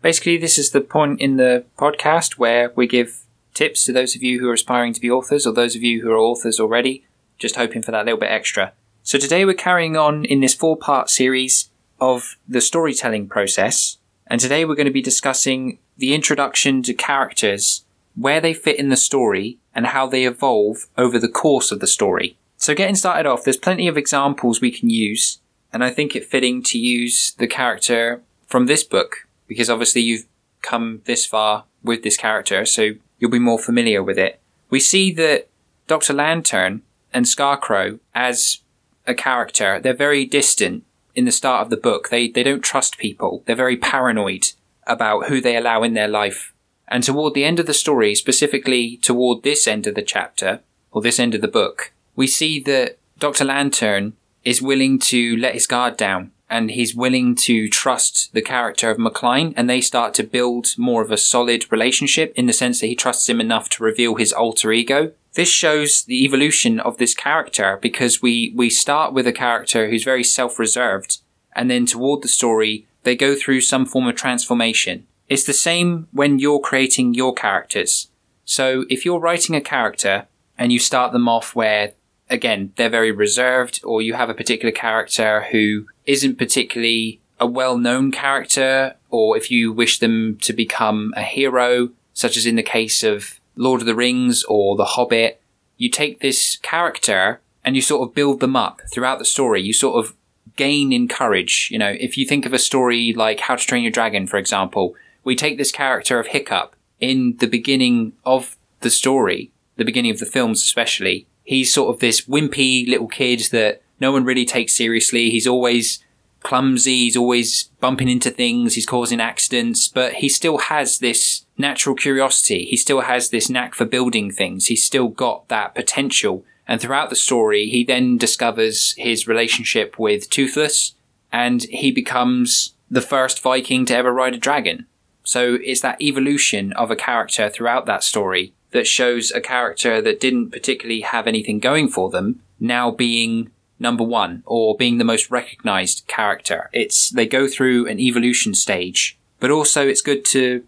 Basically, 0.00 0.36
this 0.36 0.58
is 0.58 0.70
the 0.70 0.80
point 0.80 1.20
in 1.20 1.36
the 1.36 1.64
podcast 1.78 2.38
where 2.38 2.72
we 2.74 2.86
give 2.86 3.22
tips 3.54 3.84
to 3.84 3.92
those 3.92 4.16
of 4.16 4.22
you 4.22 4.40
who 4.40 4.48
are 4.48 4.54
aspiring 4.54 4.92
to 4.92 5.00
be 5.00 5.10
authors 5.10 5.46
or 5.46 5.52
those 5.52 5.76
of 5.76 5.82
you 5.82 6.02
who 6.02 6.10
are 6.10 6.18
authors 6.18 6.58
already, 6.58 7.04
just 7.38 7.56
hoping 7.56 7.82
for 7.82 7.92
that 7.92 8.04
little 8.04 8.20
bit 8.20 8.30
extra. 8.30 8.72
So 9.06 9.18
today 9.18 9.44
we're 9.44 9.52
carrying 9.52 9.98
on 9.98 10.24
in 10.24 10.40
this 10.40 10.54
four 10.54 10.78
part 10.78 11.10
series 11.10 11.68
of 12.00 12.38
the 12.48 12.62
storytelling 12.62 13.28
process 13.28 13.98
and 14.26 14.40
today 14.40 14.64
we're 14.64 14.74
going 14.74 14.86
to 14.86 14.90
be 14.90 15.02
discussing 15.02 15.78
the 15.98 16.14
introduction 16.14 16.82
to 16.84 16.94
characters, 16.94 17.84
where 18.16 18.40
they 18.40 18.54
fit 18.54 18.78
in 18.78 18.88
the 18.88 18.96
story, 18.96 19.58
and 19.74 19.88
how 19.88 20.06
they 20.06 20.24
evolve 20.24 20.86
over 20.96 21.18
the 21.18 21.28
course 21.28 21.70
of 21.70 21.80
the 21.80 21.86
story. 21.86 22.38
So 22.56 22.74
getting 22.74 22.94
started 22.94 23.28
off, 23.28 23.44
there's 23.44 23.58
plenty 23.58 23.88
of 23.88 23.98
examples 23.98 24.62
we 24.62 24.70
can 24.70 24.88
use, 24.88 25.38
and 25.70 25.84
I 25.84 25.90
think 25.90 26.16
it 26.16 26.24
fitting 26.24 26.62
to 26.62 26.78
use 26.78 27.32
the 27.32 27.46
character 27.46 28.22
from 28.46 28.64
this 28.64 28.84
book, 28.84 29.28
because 29.46 29.68
obviously 29.68 30.00
you've 30.00 30.26
come 30.62 31.02
this 31.04 31.26
far 31.26 31.64
with 31.82 32.04
this 32.04 32.16
character, 32.16 32.64
so 32.64 32.92
you'll 33.18 33.30
be 33.30 33.38
more 33.38 33.58
familiar 33.58 34.02
with 34.02 34.18
it. 34.18 34.40
We 34.70 34.80
see 34.80 35.12
that 35.12 35.48
Dr. 35.88 36.14
Lantern 36.14 36.80
and 37.12 37.28
Scarecrow 37.28 37.98
as 38.14 38.60
a 39.06 39.14
character, 39.14 39.80
they're 39.80 39.94
very 39.94 40.24
distant 40.24 40.84
in 41.14 41.24
the 41.24 41.32
start 41.32 41.62
of 41.62 41.70
the 41.70 41.76
book. 41.76 42.08
They 42.10 42.28
they 42.28 42.42
don't 42.42 42.62
trust 42.62 42.98
people. 42.98 43.42
They're 43.46 43.56
very 43.56 43.76
paranoid 43.76 44.52
about 44.86 45.26
who 45.26 45.40
they 45.40 45.56
allow 45.56 45.82
in 45.82 45.94
their 45.94 46.08
life. 46.08 46.52
And 46.88 47.02
toward 47.02 47.34
the 47.34 47.44
end 47.44 47.58
of 47.58 47.66
the 47.66 47.74
story, 47.74 48.14
specifically 48.14 48.98
toward 48.98 49.42
this 49.42 49.66
end 49.66 49.86
of 49.86 49.94
the 49.94 50.02
chapter, 50.02 50.60
or 50.92 51.00
this 51.00 51.18
end 51.18 51.34
of 51.34 51.40
the 51.40 51.48
book, 51.48 51.92
we 52.14 52.26
see 52.26 52.60
that 52.60 52.98
Dr. 53.18 53.44
Lantern 53.44 54.14
is 54.44 54.62
willing 54.62 54.98
to 54.98 55.36
let 55.36 55.54
his 55.54 55.66
guard 55.66 55.96
down 55.96 56.30
and 56.50 56.70
he's 56.70 56.94
willing 56.94 57.34
to 57.34 57.68
trust 57.68 58.32
the 58.34 58.42
character 58.42 58.90
of 58.90 58.98
McCline 58.98 59.54
and 59.56 59.68
they 59.68 59.80
start 59.80 60.14
to 60.14 60.22
build 60.22 60.74
more 60.76 61.02
of 61.02 61.10
a 61.10 61.16
solid 61.16 61.70
relationship 61.72 62.32
in 62.36 62.46
the 62.46 62.52
sense 62.52 62.80
that 62.80 62.86
he 62.86 62.94
trusts 62.94 63.28
him 63.28 63.40
enough 63.40 63.68
to 63.70 63.82
reveal 63.82 64.16
his 64.16 64.32
alter 64.32 64.70
ego 64.70 65.12
this 65.34 65.48
shows 65.48 66.04
the 66.04 66.24
evolution 66.24 66.80
of 66.80 66.98
this 66.98 67.14
character 67.14 67.78
because 67.82 68.22
we, 68.22 68.52
we 68.54 68.70
start 68.70 69.12
with 69.12 69.26
a 69.26 69.32
character 69.32 69.90
who's 69.90 70.04
very 70.04 70.24
self-reserved 70.24 71.18
and 71.54 71.70
then 71.70 71.86
toward 71.86 72.22
the 72.22 72.28
story, 72.28 72.86
they 73.04 73.16
go 73.16 73.34
through 73.34 73.60
some 73.60 73.86
form 73.86 74.06
of 74.06 74.16
transformation 74.16 75.06
It's 75.28 75.44
the 75.44 75.52
same 75.52 76.08
when 76.12 76.38
you're 76.38 76.60
creating 76.60 77.14
your 77.14 77.32
characters. 77.32 78.08
So 78.44 78.84
if 78.90 79.04
you're 79.04 79.20
writing 79.20 79.56
a 79.56 79.60
character 79.60 80.26
and 80.58 80.72
you 80.72 80.78
start 80.78 81.12
them 81.12 81.28
off 81.28 81.56
where, 81.56 81.92
again, 82.28 82.72
they're 82.76 82.90
very 82.90 83.10
reserved, 83.10 83.80
or 83.84 84.02
you 84.02 84.14
have 84.14 84.28
a 84.28 84.34
particular 84.34 84.72
character 84.72 85.46
who 85.50 85.86
isn't 86.04 86.38
particularly 86.38 87.20
a 87.40 87.46
well 87.46 87.78
known 87.78 88.12
character, 88.12 88.96
or 89.10 89.36
if 89.36 89.50
you 89.50 89.72
wish 89.72 89.98
them 89.98 90.36
to 90.42 90.52
become 90.52 91.14
a 91.16 91.22
hero, 91.22 91.90
such 92.12 92.36
as 92.36 92.46
in 92.46 92.56
the 92.56 92.62
case 92.62 93.02
of 93.02 93.40
Lord 93.56 93.80
of 93.80 93.86
the 93.86 93.94
Rings 93.94 94.44
or 94.44 94.76
The 94.76 94.84
Hobbit, 94.84 95.40
you 95.76 95.88
take 95.88 96.20
this 96.20 96.56
character 96.56 97.40
and 97.64 97.76
you 97.76 97.82
sort 97.82 98.08
of 98.08 98.14
build 98.14 98.40
them 98.40 98.56
up 98.56 98.80
throughout 98.92 99.18
the 99.18 99.24
story. 99.24 99.62
You 99.62 99.72
sort 99.72 100.04
of 100.04 100.14
gain 100.56 100.92
in 100.92 101.08
courage. 101.08 101.68
You 101.70 101.78
know, 101.78 101.94
if 101.98 102.16
you 102.16 102.26
think 102.26 102.46
of 102.46 102.52
a 102.52 102.58
story 102.58 103.12
like 103.12 103.40
How 103.40 103.56
to 103.56 103.66
Train 103.66 103.82
Your 103.82 103.92
Dragon, 103.92 104.26
for 104.26 104.36
example, 104.36 104.94
we 105.24 105.34
take 105.34 105.58
this 105.58 105.72
character 105.72 106.18
of 106.20 106.28
Hiccup 106.28 106.76
in 107.00 107.36
the 107.38 107.46
beginning 107.46 108.12
of 108.24 108.56
the 108.80 108.90
story, 108.90 109.50
the 109.76 109.84
beginning 109.84 110.10
of 110.10 110.18
the 110.18 110.26
films 110.26 110.62
especially. 110.62 111.26
He's 111.42 111.72
sort 111.72 111.94
of 111.94 112.00
this 112.00 112.22
wimpy 112.22 112.86
little 112.88 113.08
kid 113.08 113.40
that 113.52 113.82
no 114.00 114.12
one 114.12 114.24
really 114.24 114.44
takes 114.44 114.76
seriously. 114.76 115.30
He's 115.30 115.46
always 115.46 116.03
clumsy. 116.44 117.04
He's 117.04 117.16
always 117.16 117.64
bumping 117.80 118.08
into 118.08 118.30
things. 118.30 118.74
He's 118.74 118.86
causing 118.86 119.20
accidents, 119.20 119.88
but 119.88 120.14
he 120.14 120.28
still 120.28 120.58
has 120.58 121.00
this 121.00 121.44
natural 121.58 121.96
curiosity. 121.96 122.64
He 122.66 122.76
still 122.76 123.00
has 123.00 123.30
this 123.30 123.50
knack 123.50 123.74
for 123.74 123.84
building 123.84 124.30
things. 124.30 124.66
He's 124.66 124.84
still 124.84 125.08
got 125.08 125.48
that 125.48 125.74
potential. 125.74 126.44
And 126.68 126.80
throughout 126.80 127.10
the 127.10 127.16
story, 127.16 127.68
he 127.68 127.82
then 127.82 128.16
discovers 128.16 128.94
his 128.96 129.26
relationship 129.26 129.98
with 129.98 130.30
Toothless 130.30 130.94
and 131.32 131.64
he 131.64 131.90
becomes 131.90 132.74
the 132.88 133.00
first 133.00 133.42
Viking 133.42 133.84
to 133.86 133.96
ever 133.96 134.12
ride 134.12 134.34
a 134.34 134.38
dragon. 134.38 134.86
So 135.24 135.58
it's 135.62 135.80
that 135.80 136.00
evolution 136.00 136.72
of 136.74 136.90
a 136.90 136.96
character 136.96 137.48
throughout 137.48 137.86
that 137.86 138.04
story 138.04 138.52
that 138.70 138.86
shows 138.86 139.30
a 139.30 139.40
character 139.40 140.02
that 140.02 140.20
didn't 140.20 140.50
particularly 140.50 141.00
have 141.00 141.26
anything 141.26 141.58
going 141.58 141.88
for 141.88 142.10
them 142.10 142.42
now 142.60 142.90
being 142.90 143.50
number 143.84 144.02
one 144.02 144.42
or 144.46 144.76
being 144.76 144.98
the 144.98 145.04
most 145.04 145.30
recognized 145.30 146.08
character. 146.08 146.68
It's, 146.72 147.10
they 147.10 147.26
go 147.26 147.46
through 147.46 147.86
an 147.86 148.00
evolution 148.00 148.54
stage, 148.54 149.16
but 149.38 149.52
also 149.52 149.86
it's 149.86 150.02
good 150.02 150.24
to 150.26 150.64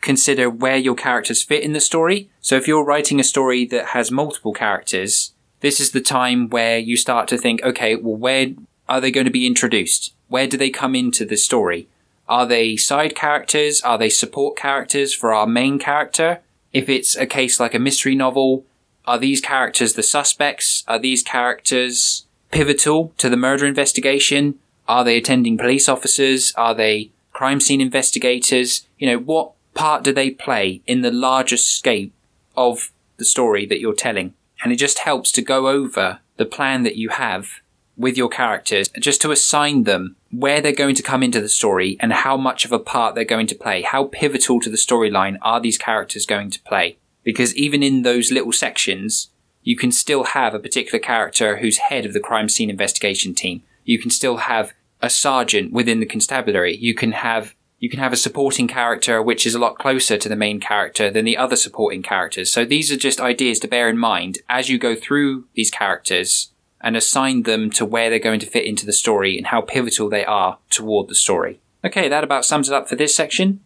consider 0.00 0.48
where 0.48 0.78
your 0.78 0.94
characters 0.94 1.42
fit 1.42 1.62
in 1.62 1.74
the 1.74 1.80
story. 1.80 2.30
So 2.40 2.56
if 2.56 2.66
you're 2.66 2.84
writing 2.84 3.20
a 3.20 3.24
story 3.24 3.66
that 3.66 3.88
has 3.88 4.10
multiple 4.10 4.54
characters, 4.54 5.34
this 5.60 5.78
is 5.78 5.90
the 5.90 6.00
time 6.00 6.48
where 6.48 6.78
you 6.78 6.96
start 6.96 7.28
to 7.28 7.36
think, 7.36 7.62
okay, 7.62 7.96
well, 7.96 8.16
where 8.16 8.46
are 8.88 9.00
they 9.00 9.10
going 9.10 9.26
to 9.26 9.30
be 9.30 9.46
introduced? 9.46 10.14
Where 10.28 10.46
do 10.46 10.56
they 10.56 10.70
come 10.70 10.94
into 10.94 11.26
the 11.26 11.36
story? 11.36 11.88
Are 12.28 12.46
they 12.46 12.76
side 12.76 13.14
characters? 13.14 13.80
Are 13.82 13.98
they 13.98 14.08
support 14.08 14.56
characters 14.56 15.12
for 15.12 15.34
our 15.34 15.46
main 15.46 15.78
character? 15.78 16.40
If 16.72 16.88
it's 16.88 17.16
a 17.16 17.26
case 17.26 17.60
like 17.60 17.74
a 17.74 17.78
mystery 17.80 18.14
novel, 18.14 18.64
are 19.04 19.18
these 19.18 19.40
characters 19.40 19.94
the 19.94 20.02
suspects? 20.02 20.84
Are 20.86 20.98
these 20.98 21.22
characters 21.22 22.26
pivotal 22.50 23.12
to 23.18 23.28
the 23.28 23.36
murder 23.36 23.66
investigation? 23.66 24.58
Are 24.88 25.04
they 25.04 25.16
attending 25.16 25.56
police 25.56 25.88
officers? 25.88 26.52
Are 26.56 26.74
they 26.74 27.10
crime 27.32 27.60
scene 27.60 27.80
investigators? 27.80 28.86
You 28.98 29.06
know, 29.08 29.18
what 29.18 29.52
part 29.74 30.02
do 30.02 30.12
they 30.12 30.30
play 30.30 30.82
in 30.86 31.02
the 31.02 31.12
larger 31.12 31.56
scape 31.56 32.12
of 32.56 32.92
the 33.16 33.24
story 33.24 33.66
that 33.66 33.80
you're 33.80 33.94
telling? 33.94 34.34
And 34.62 34.72
it 34.72 34.76
just 34.76 35.00
helps 35.00 35.32
to 35.32 35.42
go 35.42 35.68
over 35.68 36.20
the 36.36 36.44
plan 36.44 36.82
that 36.82 36.96
you 36.96 37.10
have 37.10 37.60
with 37.96 38.16
your 38.16 38.28
characters, 38.30 38.88
just 38.98 39.20
to 39.20 39.30
assign 39.30 39.84
them 39.84 40.16
where 40.30 40.60
they're 40.60 40.72
going 40.72 40.94
to 40.94 41.02
come 41.02 41.22
into 41.22 41.40
the 41.40 41.48
story 41.48 41.98
and 42.00 42.12
how 42.12 42.36
much 42.36 42.64
of 42.64 42.72
a 42.72 42.78
part 42.78 43.14
they're 43.14 43.24
going 43.24 43.46
to 43.46 43.54
play. 43.54 43.82
How 43.82 44.04
pivotal 44.04 44.58
to 44.60 44.70
the 44.70 44.78
storyline 44.78 45.36
are 45.42 45.60
these 45.60 45.76
characters 45.76 46.24
going 46.24 46.50
to 46.50 46.62
play? 46.62 46.96
Because 47.22 47.54
even 47.54 47.82
in 47.82 48.02
those 48.02 48.32
little 48.32 48.52
sections, 48.52 49.28
you 49.62 49.76
can 49.76 49.92
still 49.92 50.24
have 50.24 50.54
a 50.54 50.58
particular 50.58 50.98
character 50.98 51.58
who's 51.58 51.78
head 51.78 52.06
of 52.06 52.12
the 52.12 52.20
crime 52.20 52.48
scene 52.48 52.70
investigation 52.70 53.34
team. 53.34 53.62
You 53.84 53.98
can 53.98 54.10
still 54.10 54.38
have 54.38 54.72
a 55.02 55.10
sergeant 55.10 55.72
within 55.72 56.00
the 56.00 56.06
constabulary. 56.06 56.76
You 56.76 56.94
can 56.94 57.12
have 57.12 57.54
you 57.78 57.88
can 57.88 57.98
have 57.98 58.12
a 58.12 58.16
supporting 58.16 58.68
character 58.68 59.22
which 59.22 59.46
is 59.46 59.54
a 59.54 59.58
lot 59.58 59.78
closer 59.78 60.18
to 60.18 60.28
the 60.28 60.36
main 60.36 60.60
character 60.60 61.10
than 61.10 61.24
the 61.24 61.38
other 61.38 61.56
supporting 61.56 62.02
characters. 62.02 62.52
So 62.52 62.66
these 62.66 62.92
are 62.92 62.96
just 62.96 63.20
ideas 63.20 63.58
to 63.60 63.68
bear 63.68 63.88
in 63.88 63.96
mind 63.96 64.38
as 64.50 64.68
you 64.68 64.78
go 64.78 64.94
through 64.94 65.46
these 65.54 65.70
characters 65.70 66.52
and 66.82 66.94
assign 66.96 67.44
them 67.44 67.70
to 67.70 67.86
where 67.86 68.10
they're 68.10 68.18
going 68.18 68.40
to 68.40 68.46
fit 68.46 68.66
into 68.66 68.84
the 68.84 68.92
story 68.92 69.38
and 69.38 69.46
how 69.46 69.62
pivotal 69.62 70.10
they 70.10 70.24
are 70.26 70.58
toward 70.68 71.08
the 71.08 71.14
story. 71.14 71.60
Okay, 71.82 72.08
that 72.08 72.24
about 72.24 72.44
sums 72.44 72.68
it 72.68 72.74
up 72.74 72.86
for 72.88 72.96
this 72.96 73.14
section. 73.14 73.60